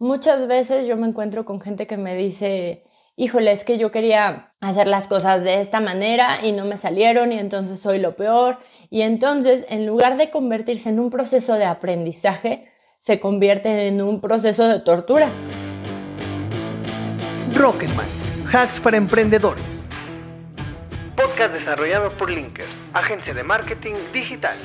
Muchas 0.00 0.46
veces 0.46 0.86
yo 0.86 0.96
me 0.96 1.08
encuentro 1.08 1.44
con 1.44 1.60
gente 1.60 1.88
que 1.88 1.96
me 1.96 2.14
dice, 2.14 2.84
híjole, 3.16 3.50
es 3.50 3.64
que 3.64 3.78
yo 3.78 3.90
quería 3.90 4.52
hacer 4.60 4.86
las 4.86 5.08
cosas 5.08 5.42
de 5.42 5.60
esta 5.60 5.80
manera 5.80 6.38
y 6.46 6.52
no 6.52 6.64
me 6.66 6.78
salieron 6.78 7.32
y 7.32 7.38
entonces 7.40 7.80
soy 7.80 7.98
lo 7.98 8.14
peor. 8.14 8.58
Y 8.90 9.02
entonces, 9.02 9.66
en 9.68 9.86
lugar 9.86 10.16
de 10.16 10.30
convertirse 10.30 10.90
en 10.90 11.00
un 11.00 11.10
proceso 11.10 11.54
de 11.54 11.64
aprendizaje, 11.64 12.70
se 13.00 13.18
convierte 13.18 13.88
en 13.88 14.00
un 14.00 14.20
proceso 14.20 14.68
de 14.68 14.78
tortura. 14.78 15.30
Rocketman, 17.56 18.06
hacks 18.52 18.78
para 18.78 18.98
emprendedores. 18.98 19.88
Podcast 21.16 21.54
desarrollado 21.54 22.16
por 22.16 22.30
Linkers, 22.30 22.70
agencia 22.92 23.34
de 23.34 23.42
marketing 23.42 23.94
digital. 24.12 24.58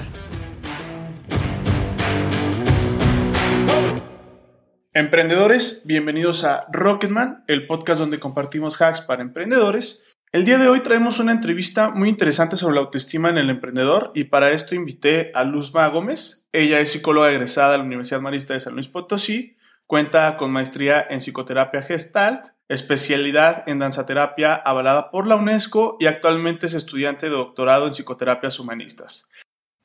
Emprendedores, 4.96 5.82
bienvenidos 5.86 6.44
a 6.44 6.68
Rocketman, 6.71 7.44
el 7.48 7.66
podcast 7.66 7.99
donde 7.99 8.20
compartimos 8.20 8.80
hacks 8.80 9.02
para 9.02 9.23
emprendedores. 9.23 10.13
El 10.31 10.45
día 10.45 10.59
de 10.59 10.68
hoy 10.68 10.81
traemos 10.81 11.20
una 11.20 11.31
entrevista 11.31 11.90
muy 11.90 12.09
interesante 12.09 12.58
sobre 12.58 12.76
la 12.76 12.81
autoestima 12.81 13.32
en 13.32 13.40
el 13.40 13.49
emprendedor 13.49 14.12
y 14.13 14.26
para 14.26 14.52
esto 14.52 14.76
invité 14.76 15.32
a 15.34 15.45
Luzma 15.45 15.88
Gómez. 15.88 16.48
Ella 16.52 16.80
es 16.80 16.91
psicóloga 16.91 17.32
egresada 17.32 17.71
de 17.71 17.80
la 17.80 17.85
Universidad 17.85 18.21
Marista 18.21 18.54
de 18.54 18.59
San 18.59 18.76
Luis 18.76 18.88
Potosí, 18.88 19.58
cuenta 19.88 20.38
con 20.38 20.52
maestría 20.52 21.04
en 21.10 21.21
psicoterapia 21.21 21.82
gestalt, 21.82 22.49
especialidad 22.68 23.63
en 23.66 23.80
danzaterapia 23.80 24.54
avalada 24.54 25.10
por 25.10 25.26
la 25.26 25.38
UNESCO 25.38 25.98
y 25.99 26.05
actualmente 26.05 26.68
es 26.68 26.76
estudiante 26.76 27.32
de 27.32 27.35
doctorado 27.35 27.88
en 27.88 27.96
psicoterapias 27.96 28.60
humanistas. 28.60 29.32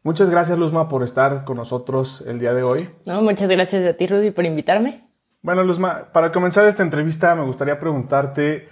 Muchas 0.09 0.31
gracias, 0.31 0.59
Luzma, 0.59 0.89
por 0.89 1.03
estar 1.03 1.45
con 1.45 1.59
nosotros 1.59 2.25
el 2.27 2.39
día 2.39 2.55
de 2.55 2.63
hoy. 2.63 2.89
No, 3.05 3.21
muchas 3.21 3.51
gracias 3.51 3.85
a 3.85 3.93
ti, 3.93 4.07
Rudy, 4.07 4.31
por 4.31 4.47
invitarme. 4.47 5.03
Bueno, 5.43 5.63
Luzma, 5.63 6.09
para 6.15 6.33
comenzar 6.33 6.65
esta 6.65 6.83
entrevista 6.83 7.35
me 7.35 7.45
gustaría 7.45 7.79
preguntarte, 7.79 8.69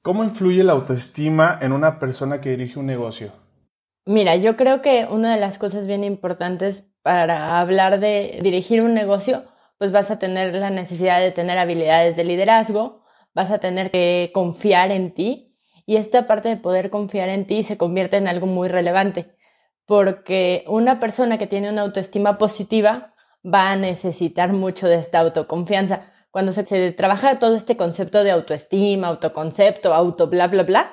¿cómo 0.00 0.22
influye 0.22 0.62
la 0.62 0.74
autoestima 0.74 1.58
en 1.60 1.72
una 1.72 1.98
persona 1.98 2.40
que 2.40 2.50
dirige 2.50 2.78
un 2.78 2.86
negocio? 2.86 3.32
Mira, 4.06 4.36
yo 4.36 4.56
creo 4.56 4.80
que 4.80 5.08
una 5.10 5.34
de 5.34 5.40
las 5.40 5.58
cosas 5.58 5.88
bien 5.88 6.04
importantes 6.04 6.88
para 7.02 7.58
hablar 7.58 7.98
de 7.98 8.38
dirigir 8.40 8.80
un 8.80 8.94
negocio, 8.94 9.42
pues 9.76 9.90
vas 9.90 10.12
a 10.12 10.20
tener 10.20 10.54
la 10.54 10.70
necesidad 10.70 11.18
de 11.18 11.32
tener 11.32 11.58
habilidades 11.58 12.14
de 12.14 12.22
liderazgo, 12.22 13.02
vas 13.34 13.50
a 13.50 13.58
tener 13.58 13.90
que 13.90 14.30
confiar 14.32 14.92
en 14.92 15.12
ti 15.14 15.58
y 15.84 15.96
esta 15.96 16.28
parte 16.28 16.48
de 16.48 16.56
poder 16.58 16.90
confiar 16.90 17.28
en 17.28 17.44
ti 17.44 17.64
se 17.64 17.76
convierte 17.76 18.18
en 18.18 18.28
algo 18.28 18.46
muy 18.46 18.68
relevante 18.68 19.36
porque 19.88 20.64
una 20.66 21.00
persona 21.00 21.38
que 21.38 21.46
tiene 21.46 21.70
una 21.70 21.80
autoestima 21.80 22.36
positiva 22.36 23.14
va 23.42 23.70
a 23.70 23.76
necesitar 23.76 24.52
mucho 24.52 24.86
de 24.86 24.96
esta 24.96 25.20
autoconfianza. 25.20 26.02
Cuando 26.30 26.52
se, 26.52 26.92
trabaja 26.92 27.38
todo 27.38 27.56
este 27.56 27.78
concepto 27.78 28.22
de 28.22 28.30
autoestima, 28.30 29.08
autoconcepto, 29.08 29.94
auto, 29.94 30.26
bla, 30.28 30.46
bla, 30.48 30.64
bla, 30.64 30.92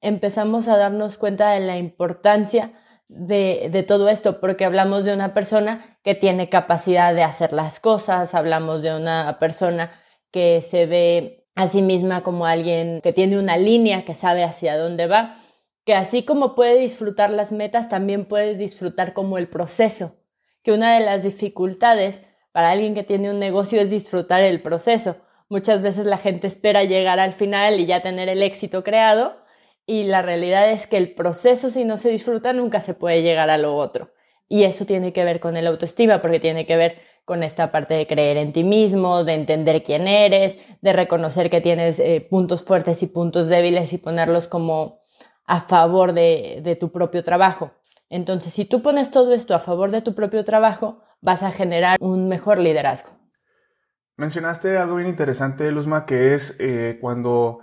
empezamos 0.00 0.66
a 0.66 0.76
darnos 0.76 1.18
cuenta 1.18 1.52
de 1.52 1.60
la 1.60 1.78
importancia 1.78 2.72
de, 3.06 3.68
de, 3.70 3.84
todo 3.84 4.08
esto, 4.08 4.40
porque 4.40 4.64
hablamos 4.64 5.04
de 5.04 5.14
una 5.14 5.34
persona 5.34 6.00
que 6.02 6.16
tiene 6.16 6.48
capacidad 6.48 7.14
de 7.14 7.22
hacer 7.22 7.52
las 7.52 7.78
cosas, 7.78 8.34
hablamos 8.34 8.82
de 8.82 8.92
una 8.92 9.38
persona 9.38 9.92
que 10.32 10.62
se 10.62 10.86
ve 10.86 11.46
a 11.54 11.68
sí 11.68 11.80
misma 11.80 12.24
como 12.24 12.44
alguien 12.44 13.02
que 13.02 13.12
tiene 13.12 13.38
una 13.38 13.56
línea, 13.56 14.04
que 14.04 14.16
sabe 14.16 14.42
hacia 14.42 14.76
dónde 14.76 15.06
va 15.06 15.36
que 15.84 15.94
así 15.94 16.24
como 16.24 16.54
puede 16.54 16.78
disfrutar 16.78 17.30
las 17.30 17.52
metas, 17.52 17.88
también 17.88 18.26
puede 18.26 18.54
disfrutar 18.54 19.12
como 19.12 19.38
el 19.38 19.48
proceso, 19.48 20.16
que 20.62 20.72
una 20.72 20.94
de 20.94 21.04
las 21.04 21.22
dificultades 21.22 22.22
para 22.52 22.70
alguien 22.70 22.94
que 22.94 23.02
tiene 23.02 23.30
un 23.30 23.38
negocio 23.38 23.80
es 23.80 23.90
disfrutar 23.90 24.42
el 24.42 24.62
proceso. 24.62 25.16
Muchas 25.48 25.82
veces 25.82 26.06
la 26.06 26.18
gente 26.18 26.46
espera 26.46 26.84
llegar 26.84 27.18
al 27.18 27.32
final 27.32 27.80
y 27.80 27.86
ya 27.86 28.00
tener 28.00 28.28
el 28.28 28.42
éxito 28.42 28.84
creado 28.84 29.42
y 29.86 30.04
la 30.04 30.22
realidad 30.22 30.70
es 30.70 30.86
que 30.86 30.96
el 30.96 31.12
proceso 31.14 31.70
si 31.70 31.84
no 31.84 31.96
se 31.96 32.10
disfruta 32.10 32.52
nunca 32.52 32.80
se 32.80 32.94
puede 32.94 33.22
llegar 33.22 33.50
a 33.50 33.58
lo 33.58 33.76
otro. 33.76 34.12
Y 34.48 34.64
eso 34.64 34.84
tiene 34.84 35.12
que 35.12 35.24
ver 35.24 35.40
con 35.40 35.56
el 35.56 35.66
autoestima 35.66 36.20
porque 36.20 36.38
tiene 36.38 36.66
que 36.66 36.76
ver 36.76 37.00
con 37.24 37.42
esta 37.42 37.72
parte 37.72 37.94
de 37.94 38.06
creer 38.06 38.36
en 38.36 38.52
ti 38.52 38.64
mismo, 38.64 39.24
de 39.24 39.34
entender 39.34 39.82
quién 39.82 40.08
eres, 40.08 40.56
de 40.80 40.92
reconocer 40.92 41.50
que 41.50 41.60
tienes 41.60 41.98
eh, 41.98 42.26
puntos 42.28 42.62
fuertes 42.62 43.02
y 43.02 43.06
puntos 43.06 43.48
débiles 43.48 43.92
y 43.92 43.98
ponerlos 43.98 44.48
como 44.48 45.01
a 45.46 45.60
favor 45.60 46.12
de, 46.12 46.76
tu 46.78 46.92
propio 46.92 47.24
trabajo. 47.24 47.72
Entonces, 48.08 48.52
si 48.52 48.64
tú 48.64 48.82
pones 48.82 49.10
todo 49.10 49.32
esto 49.32 49.54
a 49.54 49.58
favor 49.58 49.90
de 49.90 50.02
tu 50.02 50.14
propio 50.14 50.44
trabajo, 50.44 51.02
vas 51.20 51.42
a 51.42 51.50
generar 51.50 51.96
un 52.00 52.28
mejor 52.28 52.58
liderazgo. 52.58 53.10
Mencionaste 54.16 54.76
algo 54.76 54.96
bien 54.96 55.08
interesante, 55.08 55.70
Luzma, 55.70 56.04
que 56.04 56.34
es 56.34 56.56
eh, 56.60 56.98
cuando 57.00 57.60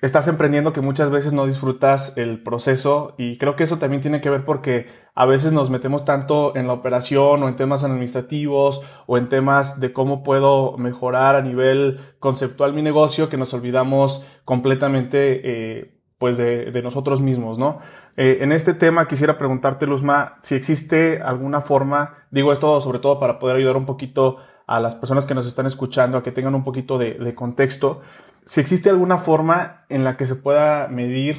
estás 0.00 0.28
emprendiendo 0.28 0.72
que 0.72 0.80
muchas 0.80 1.10
veces 1.10 1.32
no 1.32 1.46
disfrutas 1.46 2.16
el 2.16 2.42
proceso 2.42 3.14
y 3.18 3.36
creo 3.36 3.54
que 3.56 3.64
eso 3.64 3.78
también 3.78 4.00
tiene 4.00 4.20
que 4.20 4.30
ver 4.30 4.44
porque 4.44 4.86
a 5.14 5.26
veces 5.26 5.52
nos 5.52 5.68
metemos 5.68 6.04
tanto 6.04 6.56
en 6.56 6.66
la 6.66 6.72
operación 6.72 7.42
o 7.42 7.48
en 7.48 7.56
temas 7.56 7.84
administrativos 7.84 8.80
o 9.06 9.18
en 9.18 9.28
temas 9.28 9.80
de 9.80 9.92
cómo 9.92 10.22
puedo 10.22 10.78
mejorar 10.78 11.36
a 11.36 11.42
nivel 11.42 12.00
conceptual 12.18 12.72
mi 12.72 12.82
negocio 12.82 13.28
que 13.28 13.36
nos 13.36 13.52
olvidamos 13.52 14.24
completamente 14.44 15.40
eh, 15.44 15.99
pues 16.20 16.36
de, 16.36 16.82
nosotros 16.82 17.22
mismos, 17.22 17.58
¿no? 17.58 17.78
Eh, 18.18 18.40
en 18.42 18.52
este 18.52 18.74
tema 18.74 19.08
quisiera 19.08 19.38
preguntarte, 19.38 19.86
Luzma, 19.86 20.36
si 20.42 20.54
existe 20.54 21.22
alguna 21.24 21.62
forma, 21.62 22.26
digo 22.30 22.52
esto 22.52 22.78
sobre 22.82 22.98
todo 22.98 23.18
para 23.18 23.38
poder 23.38 23.56
ayudar 23.56 23.78
un 23.78 23.86
poquito 23.86 24.36
a 24.66 24.80
las 24.80 24.94
personas 24.94 25.26
que 25.26 25.34
nos 25.34 25.46
están 25.46 25.64
escuchando 25.64 26.18
a 26.18 26.22
que 26.22 26.30
tengan 26.30 26.54
un 26.54 26.62
poquito 26.62 26.98
de, 26.98 27.34
contexto, 27.34 28.02
si 28.44 28.60
existe 28.60 28.90
alguna 28.90 29.16
forma 29.16 29.86
en 29.88 30.04
la 30.04 30.18
que 30.18 30.26
se 30.26 30.36
pueda 30.36 30.88
medir 30.88 31.38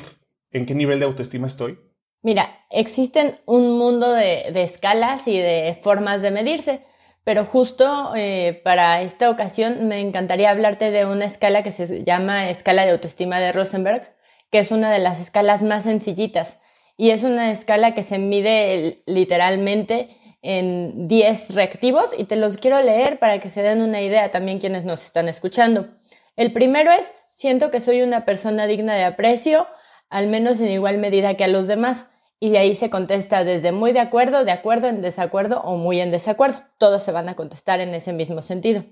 en 0.49 0.65
qué 0.65 0.73
nivel 0.73 0.97
de 0.97 1.05
autoestima 1.05 1.45
estoy. 1.45 1.77
Mira, 2.23 2.49
existen 2.71 3.39
un 3.45 3.77
mundo 3.77 4.11
de, 4.11 4.49
de 4.51 4.63
escalas 4.63 5.27
y 5.27 5.37
de 5.37 5.79
formas 5.83 6.23
de 6.23 6.31
medirse, 6.31 6.83
pero 7.23 7.45
justo 7.45 8.13
eh, 8.15 8.59
para 8.63 9.03
esta 9.03 9.29
ocasión 9.29 9.87
me 9.87 9.99
encantaría 9.99 10.49
hablarte 10.49 10.89
de 10.89 11.05
una 11.05 11.25
escala 11.25 11.61
que 11.61 11.71
se 11.71 12.03
llama 12.03 12.49
escala 12.49 12.83
de 12.83 12.93
autoestima 12.93 13.39
de 13.39 13.51
Rosenberg, 13.51 14.11
que 14.51 14.59
es 14.59 14.72
una 14.72 14.91
de 14.91 15.00
las 15.00 15.19
escalas 15.19 15.63
más 15.63 15.85
sencillitas 15.85 16.59
y 16.97 17.09
es 17.09 17.23
una 17.23 17.51
escala 17.51 17.95
que 17.95 18.03
se 18.03 18.19
mide 18.19 19.01
literalmente 19.07 20.17
en 20.41 21.07
10 21.07 21.56
reactivos 21.56 22.12
y 22.17 22.25
te 22.25 22.35
los 22.35 22.57
quiero 22.57 22.81
leer 22.81 23.19
para 23.19 23.40
que 23.40 23.50
se 23.50 23.63
den 23.63 23.81
una 23.81 24.01
idea 24.01 24.31
también 24.31 24.59
quienes 24.59 24.85
nos 24.85 25.03
están 25.06 25.28
escuchando. 25.28 25.90
El 26.35 26.51
primero 26.51 26.91
es, 26.91 27.11
siento 27.31 27.72
que 27.72 27.81
soy 27.81 28.01
una 28.01 28.25
persona 28.25 28.67
digna 28.67 28.95
de 28.95 29.03
aprecio, 29.03 29.67
al 30.09 30.28
menos 30.28 30.59
en 30.59 30.69
igual 30.69 30.97
medida 30.97 31.35
que 31.35 31.44
a 31.44 31.47
los 31.47 31.67
demás. 31.67 32.07
Y 32.40 32.50
de 32.50 32.57
ahí 32.57 32.73
se 32.73 32.90
contesta 32.90 33.44
desde 33.44 33.72
muy 33.72 33.91
de 33.91 34.00
acuerdo, 34.00 34.44
de 34.44 34.51
acuerdo, 34.51 34.88
en 34.88 35.01
desacuerdo 35.01 35.61
o 35.61 35.78
muy 35.78 36.01
en 36.01 36.09
desacuerdo. 36.09 36.63
Todos 36.79 37.03
se 37.03 37.11
van 37.11 37.29
a 37.29 37.35
contestar 37.35 37.81
en 37.81 37.94
ese 37.94 38.13
mismo 38.13 38.41
sentido. 38.41 38.84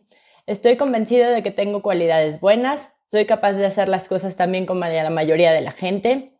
Estoy 0.46 0.78
convencido 0.78 1.31
de 1.31 1.42
que 1.42 1.52
tengo 1.52 1.81
cualidades 1.81 2.40
buenas, 2.40 2.92
soy 3.09 3.25
capaz 3.25 3.53
de 3.53 3.66
hacer 3.66 3.90
las 3.90 4.08
cosas 4.08 4.36
también 4.36 4.66
como 4.66 4.86
la 4.86 5.09
mayoría 5.09 5.52
de 5.52 5.62
la 5.62 5.72
gente, 5.72 6.40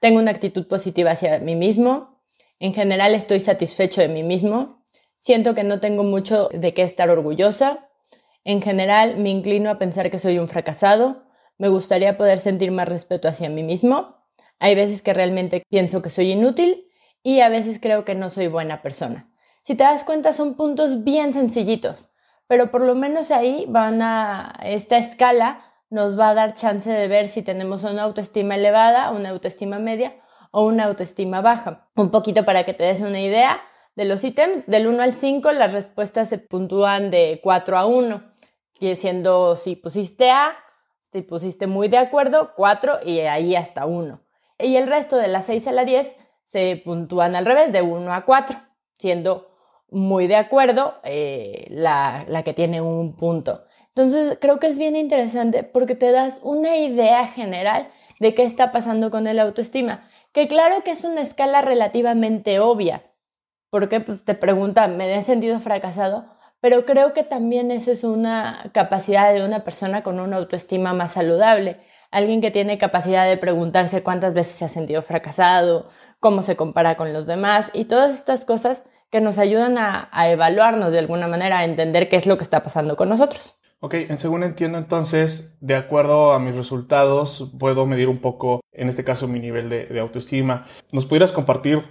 tengo 0.00 0.18
una 0.18 0.30
actitud 0.30 0.66
positiva 0.66 1.12
hacia 1.12 1.38
mí 1.38 1.54
mismo, 1.54 2.20
en 2.58 2.74
general 2.74 3.14
estoy 3.14 3.40
satisfecho 3.40 4.00
de 4.00 4.08
mí 4.08 4.22
mismo, 4.22 4.82
siento 5.18 5.54
que 5.54 5.64
no 5.64 5.80
tengo 5.80 6.02
mucho 6.02 6.48
de 6.52 6.74
qué 6.74 6.82
estar 6.82 7.08
orgullosa, 7.10 7.88
en 8.44 8.62
general 8.62 9.16
me 9.16 9.30
inclino 9.30 9.70
a 9.70 9.78
pensar 9.78 10.10
que 10.10 10.18
soy 10.18 10.38
un 10.38 10.48
fracasado, 10.48 11.24
me 11.56 11.68
gustaría 11.68 12.16
poder 12.16 12.40
sentir 12.40 12.70
más 12.72 12.88
respeto 12.88 13.28
hacia 13.28 13.48
mí 13.48 13.62
mismo, 13.62 14.16
hay 14.58 14.74
veces 14.74 15.02
que 15.02 15.14
realmente 15.14 15.62
pienso 15.68 16.02
que 16.02 16.10
soy 16.10 16.32
inútil 16.32 16.88
y 17.22 17.40
a 17.40 17.48
veces 17.48 17.78
creo 17.80 18.04
que 18.04 18.14
no 18.14 18.30
soy 18.30 18.48
buena 18.48 18.82
persona. 18.82 19.30
Si 19.62 19.74
te 19.74 19.84
das 19.84 20.02
cuenta 20.02 20.32
son 20.32 20.54
puntos 20.54 21.04
bien 21.04 21.32
sencillitos, 21.32 22.10
pero 22.46 22.70
por 22.70 22.80
lo 22.80 22.94
menos 22.94 23.30
ahí 23.30 23.66
van 23.68 24.02
a 24.02 24.58
esta 24.62 24.98
escala 24.98 25.67
nos 25.90 26.18
va 26.18 26.30
a 26.30 26.34
dar 26.34 26.54
chance 26.54 26.90
de 26.90 27.08
ver 27.08 27.28
si 27.28 27.42
tenemos 27.42 27.84
una 27.84 28.02
autoestima 28.02 28.56
elevada, 28.56 29.10
una 29.10 29.30
autoestima 29.30 29.78
media 29.78 30.16
o 30.50 30.64
una 30.64 30.84
autoestima 30.84 31.40
baja. 31.40 31.88
Un 31.94 32.10
poquito 32.10 32.44
para 32.44 32.64
que 32.64 32.74
te 32.74 32.84
des 32.84 33.00
una 33.00 33.20
idea 33.20 33.60
de 33.94 34.04
los 34.04 34.22
ítems, 34.22 34.66
del 34.66 34.86
1 34.86 35.02
al 35.02 35.12
5 35.12 35.52
las 35.52 35.72
respuestas 35.72 36.28
se 36.28 36.38
puntúan 36.38 37.10
de 37.10 37.40
4 37.42 37.78
a 37.78 37.86
1, 37.86 38.22
siendo 38.94 39.56
si 39.56 39.74
pusiste 39.74 40.30
A, 40.30 40.56
si 41.10 41.22
pusiste 41.22 41.66
muy 41.66 41.88
de 41.88 41.98
acuerdo, 41.98 42.52
4 42.54 43.00
y 43.04 43.20
ahí 43.20 43.56
hasta 43.56 43.86
1. 43.86 44.20
Y 44.60 44.76
el 44.76 44.86
resto 44.86 45.16
de 45.16 45.28
las 45.28 45.46
6 45.46 45.66
a 45.68 45.72
la 45.72 45.84
10 45.84 46.14
se 46.44 46.80
puntúan 46.84 47.34
al 47.34 47.44
revés, 47.44 47.72
de 47.72 47.82
1 47.82 48.12
a 48.12 48.24
4, 48.24 48.56
siendo 48.98 49.48
muy 49.90 50.26
de 50.26 50.36
acuerdo 50.36 50.94
eh, 51.02 51.66
la, 51.70 52.24
la 52.28 52.44
que 52.44 52.54
tiene 52.54 52.80
un 52.80 53.16
punto. 53.16 53.64
Entonces, 53.98 54.38
creo 54.40 54.60
que 54.60 54.68
es 54.68 54.78
bien 54.78 54.94
interesante 54.94 55.64
porque 55.64 55.96
te 55.96 56.12
das 56.12 56.40
una 56.44 56.76
idea 56.76 57.26
general 57.26 57.90
de 58.20 58.32
qué 58.32 58.44
está 58.44 58.70
pasando 58.70 59.10
con 59.10 59.26
el 59.26 59.40
autoestima. 59.40 60.08
Que 60.32 60.46
claro 60.46 60.84
que 60.84 60.92
es 60.92 61.02
una 61.02 61.20
escala 61.20 61.62
relativamente 61.62 62.60
obvia, 62.60 63.02
porque 63.70 64.00
pues, 64.00 64.24
te 64.24 64.34
pregunta, 64.34 64.86
¿me 64.86 65.12
he 65.16 65.22
sentido 65.24 65.58
fracasado? 65.58 66.38
pero 66.60 66.84
creo 66.84 67.12
que 67.14 67.22
también 67.22 67.70
eso 67.70 67.92
es 67.92 68.04
una 68.04 68.70
capacidad 68.72 69.32
de 69.32 69.44
una 69.44 69.64
persona 69.64 70.02
con 70.02 70.18
una 70.18 70.36
autoestima 70.36 70.92
más 70.92 71.12
saludable, 71.12 71.80
alguien 72.10 72.40
que 72.40 72.50
tiene 72.50 72.78
capacidad 72.78 73.28
de 73.28 73.36
preguntarse 73.36 74.02
cuántas 74.02 74.34
veces 74.34 74.54
se 74.54 74.64
ha 74.64 74.68
sentido 74.68 75.02
fracasado, 75.02 75.88
cómo 76.20 76.42
se 76.42 76.56
compara 76.56 76.96
con 76.96 77.12
los 77.12 77.26
demás 77.26 77.70
y 77.74 77.84
todas 77.84 78.14
estas 78.14 78.44
cosas 78.44 78.84
que 79.10 79.20
nos 79.20 79.38
ayudan 79.38 79.78
a, 79.78 80.10
evaluarnos 80.30 80.92
de 80.92 80.98
alguna 80.98 81.28
manera, 81.28 81.58
a 81.60 81.64
entender 81.64 82.08
qué 82.08 82.16
es 82.16 82.26
lo 82.26 82.36
que 82.36 82.44
está 82.44 82.62
pasando 82.62 82.96
con 82.96 83.08
nosotros. 83.08 83.57
Ok, 83.80 83.94
según 84.16 84.42
entiendo 84.42 84.76
entonces, 84.78 85.56
de 85.60 85.76
acuerdo 85.76 86.32
a 86.32 86.40
mis 86.40 86.56
resultados, 86.56 87.52
puedo 87.58 87.86
medir 87.86 88.08
un 88.08 88.18
poco, 88.18 88.60
en 88.72 88.88
este 88.88 89.04
caso, 89.04 89.28
mi 89.28 89.38
nivel 89.38 89.68
de, 89.68 89.86
de 89.86 90.00
autoestima. 90.00 90.66
¿Nos 90.90 91.06
pudieras 91.06 91.30
compartir 91.30 91.82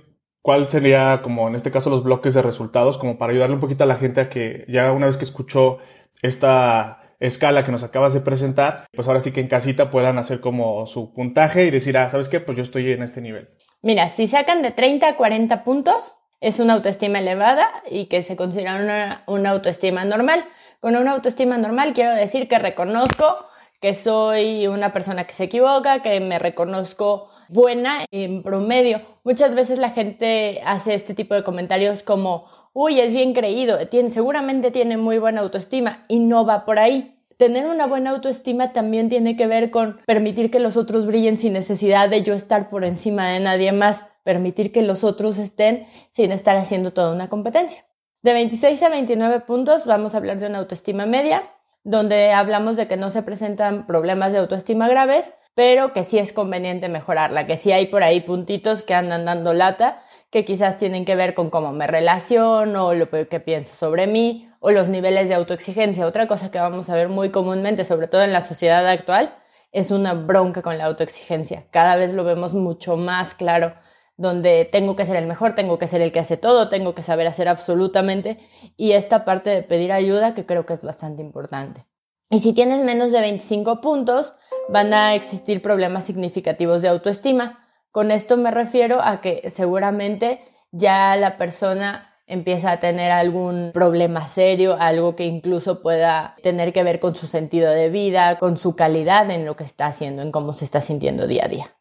cuál 0.42 0.68
sería, 0.68 1.22
como 1.22 1.48
en 1.48 1.56
este 1.56 1.72
caso, 1.72 1.90
los 1.90 2.04
bloques 2.04 2.34
de 2.34 2.42
resultados, 2.42 2.98
como 2.98 3.18
para 3.18 3.32
ayudarle 3.32 3.56
un 3.56 3.62
poquito 3.62 3.86
a 3.86 3.88
la 3.88 3.96
gente 3.96 4.22
a 4.22 4.30
que 4.30 4.66
ya 4.68 4.92
una 4.92 5.06
vez 5.06 5.18
que 5.18 5.24
escuchó 5.24 5.80
esta 6.22 7.16
escala 7.20 7.66
que 7.66 7.72
nos 7.72 7.84
acabas 7.84 8.14
de 8.14 8.22
presentar, 8.22 8.86
pues 8.94 9.08
ahora 9.08 9.20
sí 9.20 9.32
que 9.32 9.42
en 9.42 9.48
casita 9.48 9.90
puedan 9.90 10.18
hacer 10.18 10.40
como 10.40 10.86
su 10.88 11.14
puntaje 11.14 11.66
y 11.66 11.72
decir, 11.72 11.98
ah, 11.98 12.10
¿sabes 12.10 12.30
qué? 12.30 12.40
Pues 12.40 12.58
yo 12.58 12.64
estoy 12.64 12.92
en 12.92 13.04
este 13.04 13.22
nivel. 13.22 13.50
Mira, 13.82 14.10
si 14.10 14.28
sacan 14.28 14.62
de 14.62 14.72
30 14.72 15.08
a 15.08 15.16
40 15.16 15.64
puntos, 15.64 16.14
es 16.40 16.60
una 16.60 16.74
autoestima 16.74 17.20
elevada 17.20 17.68
y 17.90 18.06
que 18.06 18.24
se 18.24 18.36
considera 18.36 18.76
una, 18.76 19.24
una 19.28 19.52
autoestima 19.52 20.06
normal. 20.06 20.46
Con 20.80 20.96
una 20.96 21.12
autoestima 21.12 21.58
normal 21.58 21.94
quiero 21.94 22.14
decir 22.14 22.48
que 22.48 22.60
reconozco 22.60 23.48
que 23.82 23.96
soy 23.96 24.68
una 24.68 24.94
persona 24.94 25.26
que 25.26 25.34
se 25.34 25.46
equivoca, 25.46 26.02
que 26.02 26.20
me 26.20 26.40
reconozco 26.40 27.30
buena 27.50 28.06
en 28.12 28.44
promedio. 28.44 29.02
Muchas 29.24 29.56
veces 29.56 29.80
la 29.80 29.92
gente 29.92 30.62
hace 30.66 30.94
este 30.94 31.14
tipo 31.14 31.36
de 31.36 31.44
comentarios 31.44 32.04
como, 32.04 32.46
uy, 32.74 33.00
es 33.00 33.14
bien 33.14 33.34
creído, 33.34 33.88
tiene, 33.88 34.10
seguramente 34.10 34.72
tiene 34.72 34.98
muy 34.98 35.20
buena 35.20 35.42
autoestima 35.42 36.06
y 36.08 36.20
no 36.20 36.46
va 36.46 36.66
por 36.66 36.80
ahí. 36.80 37.14
Tener 37.38 37.68
una 37.68 37.86
buena 37.86 38.12
autoestima 38.12 38.74
también 38.74 39.10
tiene 39.10 39.38
que 39.38 39.46
ver 39.46 39.70
con 39.70 40.02
permitir 40.08 40.50
que 40.50 40.60
los 40.60 40.76
otros 40.76 41.06
brillen 41.06 41.38
sin 41.38 41.54
necesidad 41.54 42.10
de 42.10 42.24
yo 42.24 42.34
estar 42.34 42.70
por 42.70 42.84
encima 42.84 43.30
de 43.30 43.40
nadie 43.40 43.72
más, 43.72 44.06
permitir 44.28 44.74
que 44.74 44.82
los 44.82 45.06
otros 45.06 45.38
estén 45.38 45.88
sin 46.12 46.34
estar 46.34 46.58
haciendo 46.58 46.92
toda 46.92 47.14
una 47.14 47.30
competencia. 47.30 47.86
De 48.22 48.34
26 48.34 48.84
a 48.84 48.90
29 48.90 49.40
puntos 49.40 49.86
vamos 49.86 50.14
a 50.14 50.18
hablar 50.18 50.38
de 50.38 50.48
una 50.48 50.58
autoestima 50.58 51.06
media, 51.06 51.50
donde 51.86 52.34
hablamos 52.34 52.76
de 52.76 52.90
que 52.90 52.98
no 52.98 53.10
se 53.10 53.24
presentan 53.24 53.88
problemas 53.88 54.34
de 54.34 54.40
autoestima 54.40 54.90
graves, 54.90 55.34
pero 55.56 55.94
que 55.94 56.04
sí 56.04 56.20
es 56.20 56.34
conveniente 56.34 56.90
mejorarla, 56.90 57.48
que 57.48 57.56
sí 57.56 57.72
hay 57.72 57.86
por 57.86 58.04
ahí 58.04 58.20
puntitos 58.20 58.84
que 58.84 58.94
andan 58.94 59.24
dando 59.24 59.54
lata, 59.54 60.04
que 60.30 60.44
quizás 60.44 60.76
tienen 60.76 61.06
que 61.06 61.16
ver 61.16 61.34
con 61.34 61.50
cómo 61.50 61.72
me 61.72 61.88
relaciono, 61.88 62.94
lo 62.94 63.10
que 63.10 63.40
pienso 63.40 63.76
sobre 63.76 64.08
mí, 64.08 64.50
o 64.60 64.72
los 64.72 64.90
niveles 64.90 65.30
de 65.30 65.36
autoexigencia. 65.36 66.06
Otra 66.06 66.28
cosa 66.28 66.52
que 66.52 66.60
vamos 66.60 66.90
a 66.90 66.96
ver 66.96 67.08
muy 67.08 67.32
comúnmente, 67.32 67.86
sobre 67.86 68.10
todo 68.10 68.24
en 68.24 68.34
la 68.34 68.42
sociedad 68.42 68.86
actual, 68.86 69.34
es 69.72 69.90
una 69.90 70.14
bronca 70.14 70.62
con 70.62 70.78
la 70.78 70.84
autoexigencia. 70.84 71.64
Cada 71.72 71.96
vez 71.96 72.14
lo 72.14 72.26
vemos 72.26 72.54
mucho 72.54 72.98
más 72.98 73.34
claro, 73.34 73.74
donde 74.18 74.66
tengo 74.66 74.96
que 74.96 75.06
ser 75.06 75.16
el 75.16 75.28
mejor, 75.28 75.54
tengo 75.54 75.78
que 75.78 75.88
ser 75.88 76.02
el 76.02 76.12
que 76.12 76.20
hace 76.20 76.38
todo, 76.38 76.70
tengo 76.70 76.96
que 76.96 77.04
saber 77.04 77.28
hacer 77.28 77.48
absolutamente, 77.48 78.40
y 78.76 78.94
esta 78.94 79.24
parte 79.24 79.52
de 79.52 79.64
pedir 79.64 79.92
ayuda 79.92 80.34
que 80.34 80.46
creo 80.46 80.66
que 80.66 80.74
es 80.74 80.84
bastante 80.84 81.22
importante. 81.22 81.86
Y 82.30 82.40
si 82.40 82.54
tienes 82.54 82.84
menos 82.84 83.12
de 83.12 83.22
25 83.22 83.80
puntos, 83.80 84.36
van 84.70 84.94
a 84.94 85.16
existir 85.16 85.62
problemas 85.62 86.06
significativos 86.06 86.82
de 86.82 86.90
autoestima. 86.90 87.66
Con 87.92 88.12
esto 88.12 88.36
me 88.36 88.52
refiero 88.52 89.02
a 89.02 89.22
que 89.22 89.50
seguramente 89.50 90.42
ya 90.72 91.16
la 91.16 91.38
persona 91.38 92.16
empieza 92.26 92.72
a 92.72 92.80
tener 92.82 93.12
algún 93.12 93.72
problema 93.74 94.28
serio, 94.28 94.76
algo 94.78 95.16
que 95.16 95.24
incluso 95.24 95.82
pueda 95.82 96.36
tener 96.44 96.74
que 96.74 96.84
ver 96.84 97.00
con 97.00 97.16
su 97.16 97.28
sentido 97.28 97.72
de 97.72 97.90
vida, 97.90 98.38
con 98.40 98.58
su 98.58 98.76
calidad 98.76 99.32
en 99.32 99.46
lo 99.46 99.56
que 99.56 99.64
está 99.64 99.86
haciendo, 99.86 100.22
en 100.22 100.32
cómo 100.32 100.52
se 100.52 100.66
está 100.66 100.82
sintiendo 100.82 101.28
día 101.28 101.46
a 101.46 101.48
día. 101.48 101.77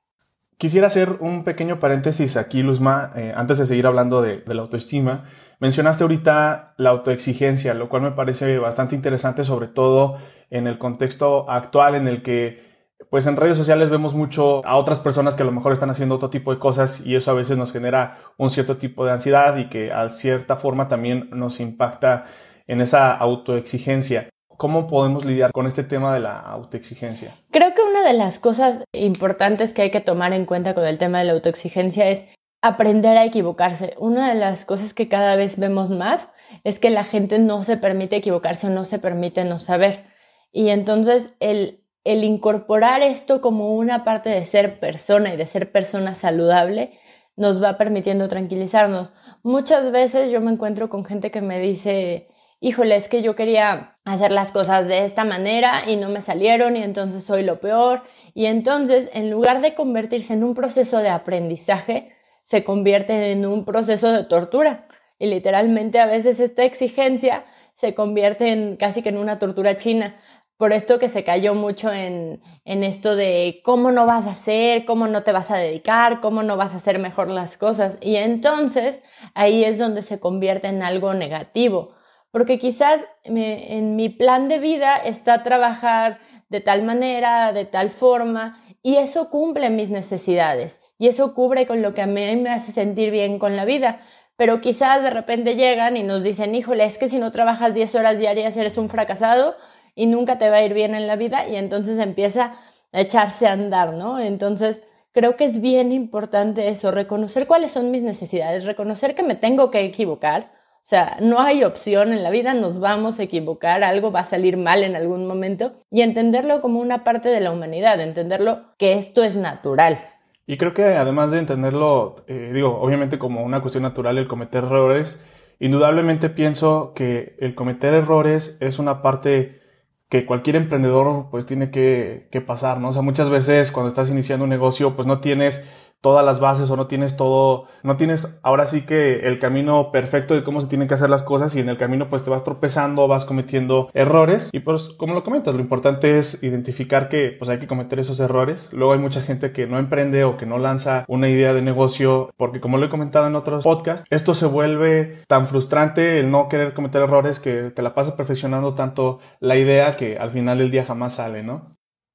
Quisiera 0.59 0.87
hacer 0.87 1.19
un 1.21 1.45
pequeño 1.45 1.79
paréntesis 1.79 2.39
aquí, 2.39 2.63
Luzma, 2.63 3.13
eh, 3.15 3.35
antes 3.37 3.59
de 3.59 3.67
seguir 3.67 3.87
hablando 3.87 4.23
de, 4.23 4.39
de, 4.39 4.55
la 4.55 4.63
autoestima. 4.63 5.25
Mencionaste 5.61 6.05
ahorita 6.05 6.75
la 6.79 6.91
autoexigencia, 6.91 7.75
lo 7.75 7.91
cual 7.91 8.03
me 8.03 8.13
parece 8.13 8.59
bastante 8.59 8.97
interesante, 8.97 9.45
sobre 9.45 9.69
todo 9.69 10.17
en 10.49 10.67
el 10.67 10.79
contexto 10.79 11.51
actual 11.51 11.95
en 11.95 12.09
el 12.09 12.23
que 12.23 12.77
pues 13.11 13.27
en 13.27 13.37
redes 13.37 13.57
sociales 13.57 13.91
vemos 13.91 14.15
mucho 14.15 14.65
a 14.67 14.77
otras 14.77 15.01
personas 15.01 15.37
que 15.37 15.43
a 15.43 15.47
lo 15.47 15.53
mejor 15.53 15.73
están 15.73 15.91
haciendo 15.91 16.17
otro 16.17 16.31
tipo 16.31 16.53
de 16.53 16.59
cosas 16.59 17.05
y 17.07 17.15
eso 17.15 17.31
a 17.31 17.35
veces 17.35 17.57
nos 17.59 17.73
genera 17.73 18.17
un 18.37 18.51
cierto 18.51 18.79
tipo 18.79 19.05
de 19.05 19.13
ansiedad 19.13 19.57
y 19.59 19.69
que 19.69 19.93
a 19.93 20.09
cierta 20.11 20.57
forma 20.57 20.89
también 20.89 21.29
nos 21.33 21.61
impacta 21.61 22.25
en 22.67 22.81
esa 22.81 23.15
autoexigencia. 23.15 24.29
¿Cómo 24.57 24.87
podemos 24.87 25.25
lidiar 25.25 25.53
con 25.53 25.67
este 25.67 25.85
tema 25.85 26.15
de 26.15 26.21
la 26.21 26.39
autoexigencia? 26.39 27.37
Creo 27.51 27.75
que 27.75 27.83
una 27.83 28.03
de 28.03 28.15
las 28.15 28.39
cosas 28.39 28.83
importantes 28.93 29.75
que 29.75 29.83
hay 29.83 29.91
que 29.91 30.01
tomar 30.01 30.33
en 30.33 30.47
cuenta 30.47 30.75
con 30.75 30.87
el 30.87 30.99
tema 30.99 31.19
de 31.19 31.25
la 31.25 31.33
autoexigencia 31.33 32.09
es 32.09 32.25
aprender 32.63 33.17
a 33.19 33.25
equivocarse. 33.25 33.95
Una 33.99 34.29
de 34.29 34.35
las 34.35 34.65
cosas 34.65 34.95
que 34.95 35.09
cada 35.09 35.37
vez 35.37 35.59
vemos 35.59 35.91
más 35.91 36.31
es 36.65 36.79
que 36.79 36.91
la 36.91 37.05
gente 37.05 37.39
no 37.39 37.65
se 37.65 37.77
permite 37.77 38.17
equivocarse 38.17 38.69
o 38.69 38.71
no 38.71 38.85
se 38.85 38.99
permite 38.99 39.45
no 39.45 39.61
saber. 39.61 40.05
Y 40.53 40.71
entonces 40.71 41.35
el 41.41 41.83
incorporar 42.05 43.03
esto 43.03 43.41
como 43.41 43.75
una 43.75 44.05
parte 44.05 44.31
de 44.31 44.45
ser 44.45 44.81
persona 44.81 45.35
y 45.35 45.37
de 45.37 45.47
ser 45.47 45.71
persona 45.71 46.15
saludable 46.15 46.99
nos 47.37 47.63
va 47.63 47.77
permitiendo 47.77 48.29
tranquilizarnos. 48.29 49.13
Muchas 49.43 49.91
veces 49.91 50.33
yo 50.33 50.41
me 50.41 50.51
encuentro 50.51 50.89
con 50.89 51.05
gente 51.05 51.31
que 51.31 51.43
me 51.43 51.61
dice, 51.61 52.29
híjole, 52.61 52.97
es 52.97 53.09
que 53.09 53.23
yo 53.23 53.35
quería 53.37 53.99
hacer 54.05 54.31
las 54.33 54.53
cosas 54.53 54.89
de 54.89 55.05
esta 55.05 55.25
manera 55.25 55.83
y 55.87 55.97
no 55.97 56.09
me 56.09 56.23
salieron 56.23 56.77
y 56.77 56.83
entonces 56.83 57.25
soy 57.25 57.43
lo 57.43 57.61
peor. 57.61 58.03
Y 58.35 58.47
entonces, 58.47 59.11
en 59.13 59.31
lugar 59.31 59.61
de 59.61 59.75
convertirse 59.75 60.35
en 60.35 60.45
un 60.45 60.55
proceso 60.55 60.99
de 60.99 61.09
aprendizaje, 61.11 62.13
se 62.43 62.65
convierte 62.65 63.33
en 63.33 63.47
un 63.47 63.65
proceso 63.65 64.13
de 64.13 64.25
tortura. 64.25 64.89
Y 65.19 65.27
literalmente 65.27 65.99
a 65.99 66.07
veces 66.07 66.41
esta 66.41 66.65
exigencia 66.65 67.45
se 67.75 67.95
convierte 67.95 68.53
en 68.53 68.77
casi 68.77 69.03
que 69.03 69.09
en 69.11 69.19
una 69.19 69.39
tortura 69.39 69.77
china 69.77 70.17
por 70.57 70.73
esto 70.73 70.99
que 70.99 71.09
se 71.09 71.25
cayó 71.25 71.55
mucho 71.55 71.93
en, 71.93 72.43
en, 72.65 72.83
esto 72.83 73.15
de 73.15 73.61
cómo 73.63 73.93
no 73.93 74.07
vas 74.07 74.27
a 74.27 74.31
hacer, 74.31 74.87
cómo 74.87 75.07
no 75.07 75.23
te 75.23 75.33
vas 75.33 75.51
a 75.51 75.59
dedicar, 75.59 76.21
cómo 76.21 76.43
no 76.43 76.57
vas 76.57 76.73
a 76.73 76.79
hacer 76.79 76.99
mejor 76.99 77.29
las 77.29 77.59
cosas. 77.59 77.99
Y 78.01 78.17
entonces 78.17 79.03
ahí 79.35 79.65
es 79.65 79.79
donde 79.79 80.01
se 80.03 80.19
convierte 80.19 80.69
en 80.69 80.83
algo 80.83 81.13
negativo, 81.13 81.96
porque 82.37 82.59
quizás 82.59 83.03
en 83.25 83.97
mi 83.97 84.11
plan 84.11 84.47
de 84.47 84.59
vida 84.59 84.99
está 84.99 85.43
trabajar 85.43 86.19
de 86.51 86.61
tal 86.61 86.83
manera, 86.83 87.55
de 87.55 87.65
tal 87.65 87.89
forma, 87.89 88.63
y 88.83 88.97
eso 88.97 89.31
cumple 89.31 89.71
mis 89.71 89.89
necesidades, 89.89 90.83
y 90.99 91.09
eso 91.09 91.33
cubre 91.33 91.67
con 91.67 91.81
lo 91.81 91.95
que 91.95 92.03
a 92.03 92.07
mí 92.07 92.37
me 92.37 92.51
hace 92.51 92.73
sentir 92.73 93.11
bien 93.11 93.39
con 93.39 93.57
la 93.57 93.65
vida. 93.65 94.01
Pero 94.37 94.61
quizás 94.61 95.03
de 95.03 95.09
repente 95.09 95.57
llegan 95.57 95.97
y 95.97 96.03
nos 96.03 96.23
dicen, 96.23 96.55
híjole, 96.55 96.85
es 96.85 96.99
que 96.99 97.09
si 97.09 97.19
no 97.19 97.33
trabajas 97.33 97.73
10 97.73 97.95
horas 97.95 98.19
diarias 98.19 98.55
eres 98.59 98.77
un 98.77 98.91
fracasado 98.91 99.57
y 99.95 100.05
nunca 100.05 100.37
te 100.37 100.51
va 100.51 100.57
a 100.57 100.63
ir 100.63 100.75
bien 100.75 100.95
en 100.95 101.07
la 101.07 101.17
vida 101.17 101.49
y 101.49 101.57
entonces 101.57 101.99
empieza 101.99 102.59
a 102.93 103.01
echarse 103.01 103.47
a 103.47 103.53
andar, 103.53 103.95
¿no? 103.95 104.21
Entonces, 104.21 104.83
creo 105.13 105.37
que 105.37 105.47
es 105.47 105.63
bien 105.63 105.91
importante 105.91 106.69
eso, 106.69 106.91
reconocer 106.91 107.47
cuáles 107.47 107.71
son 107.71 107.91
mis 107.91 108.03
necesidades, 108.03 108.67
reconocer 108.67 109.15
que 109.15 109.23
me 109.23 109.37
tengo 109.37 109.71
que 109.71 109.81
equivocar. 109.87 110.55
O 110.87 110.89
sea, 110.89 111.17
no 111.21 111.41
hay 111.41 111.65
opción 111.65 112.13
en 112.13 112.23
la 112.23 112.31
vida, 112.31 112.55
nos 112.55 112.79
vamos 112.79 113.19
a 113.19 113.25
equivocar, 113.25 113.83
algo 113.83 114.13
va 114.13 114.21
a 114.21 114.25
salir 114.25 114.57
mal 114.57 114.85
en 114.85 114.95
algún 114.95 115.27
momento 115.27 115.73
y 115.91 116.03
entenderlo 116.03 116.61
como 116.61 116.79
una 116.79 117.03
parte 117.03 117.29
de 117.29 117.41
la 117.41 117.51
humanidad, 117.51 118.01
entenderlo 118.01 118.61
que 118.79 118.93
esto 118.93 119.25
es 119.25 119.35
natural. 119.35 119.99
Y 120.47 120.59
creo 120.59 120.75
que 120.75 120.85
además 120.85 121.33
de 121.33 121.41
entenderlo, 121.41 122.15
eh, 122.29 122.53
digo, 122.55 122.79
obviamente 122.81 123.19
como 123.19 123.43
una 123.43 123.63
cuestión 123.63 123.83
natural 123.83 124.17
el 124.17 124.29
cometer 124.29 124.63
errores, 124.63 125.27
indudablemente 125.59 126.31
pienso 126.31 126.93
que 126.95 127.35
el 127.41 127.57
cometer 127.57 127.93
errores 127.93 128.57
es 128.61 128.79
una 128.79 129.03
parte 129.03 129.61
que 130.09 130.25
cualquier 130.25 130.55
emprendedor 130.55 131.31
pues 131.33 131.47
tiene 131.47 131.73
que, 131.73 132.29
que, 132.31 132.41
pasar, 132.41 132.79
¿no? 132.79 132.91
O 132.91 132.93
sea, 132.93 133.03
muchas 133.03 133.29
veces 133.29 133.73
cuando 133.73 133.89
estás 133.89 134.09
iniciando 134.09 134.45
un 134.45 134.51
negocio 134.51 134.95
pues 134.95 135.09
no 135.09 135.19
tienes 135.19 135.67
todas 136.01 136.25
las 136.25 136.41
bases 136.41 136.71
o 136.71 136.77
no 136.77 136.87
tienes 136.87 137.17
todo, 137.17 137.65
no 137.83 137.97
tienes 137.97 138.39
ahora 138.43 138.67
sí 138.67 138.83
que 138.83 139.27
el 139.27 139.39
camino 139.39 139.91
perfecto 139.93 140.35
de 140.35 140.45
cómo 140.45 140.61
se 140.61 140.69
tienen 140.69 140.89
que 140.89 140.95
hacer 140.95 141.11
las 141.11 141.23
cosas 141.23 141.55
y 141.57 141.61
en 141.61 141.69
el 141.69 141.77
camino 141.77 142.09
pues 142.09 142.23
te 142.23 142.31
vas 142.31 142.45
tropezando, 142.45 143.09
vas 143.09 143.25
cometiendo 143.25 143.91
errores 143.95 144.51
y 144.53 144.61
pues 144.61 144.91
como 144.91 145.15
lo 145.15 145.25
comentas, 145.25 145.55
lo 145.55 145.61
importante 145.61 146.19
es 146.19 146.43
identificar 146.43 147.09
que 147.09 147.35
pues 147.39 147.49
hay 147.51 147.59
que 147.59 147.67
cometer 147.67 147.99
esos 147.99 148.21
errores. 148.21 148.73
Luego 148.73 148.93
hay 148.93 148.99
mucha 148.99 149.21
gente 149.21 149.53
que 149.53 149.67
no 149.67 149.79
emprende 149.79 150.25
o 150.25 150.37
que 150.37 150.47
no 150.47 150.59
lanza 150.59 151.05
una 151.09 151.29
idea 151.29 151.53
de 151.53 151.63
negocio 151.63 152.31
porque 152.37 152.61
como 152.61 152.79
lo 152.79 152.87
he 152.87 152.91
comentado 152.91 153.27
en 153.27 153.37
otros 153.37 153.65
podcasts, 153.65 154.07
esto 154.11 154.35
se 154.35 154.47
vuelve 154.47 155.19
tan 155.27 155.47
frustrante 155.47 156.21
el 156.21 156.31
no 156.31 156.49
querer 156.49 156.75
cometer 156.75 157.03
errores 157.03 157.41
que 157.41 157.71
te 157.71 157.83
la 157.83 157.95
pasas 157.95 158.15
perfeccionando 158.15 158.75
tanto 158.75 159.19
la 159.41 159.57
idea 159.57 159.97
que 159.97 160.17
al 160.17 160.31
final 160.31 160.59
del 160.59 160.71
día 160.71 160.85
jamás 160.85 161.15
sale, 161.15 161.43
¿no? 161.43 161.63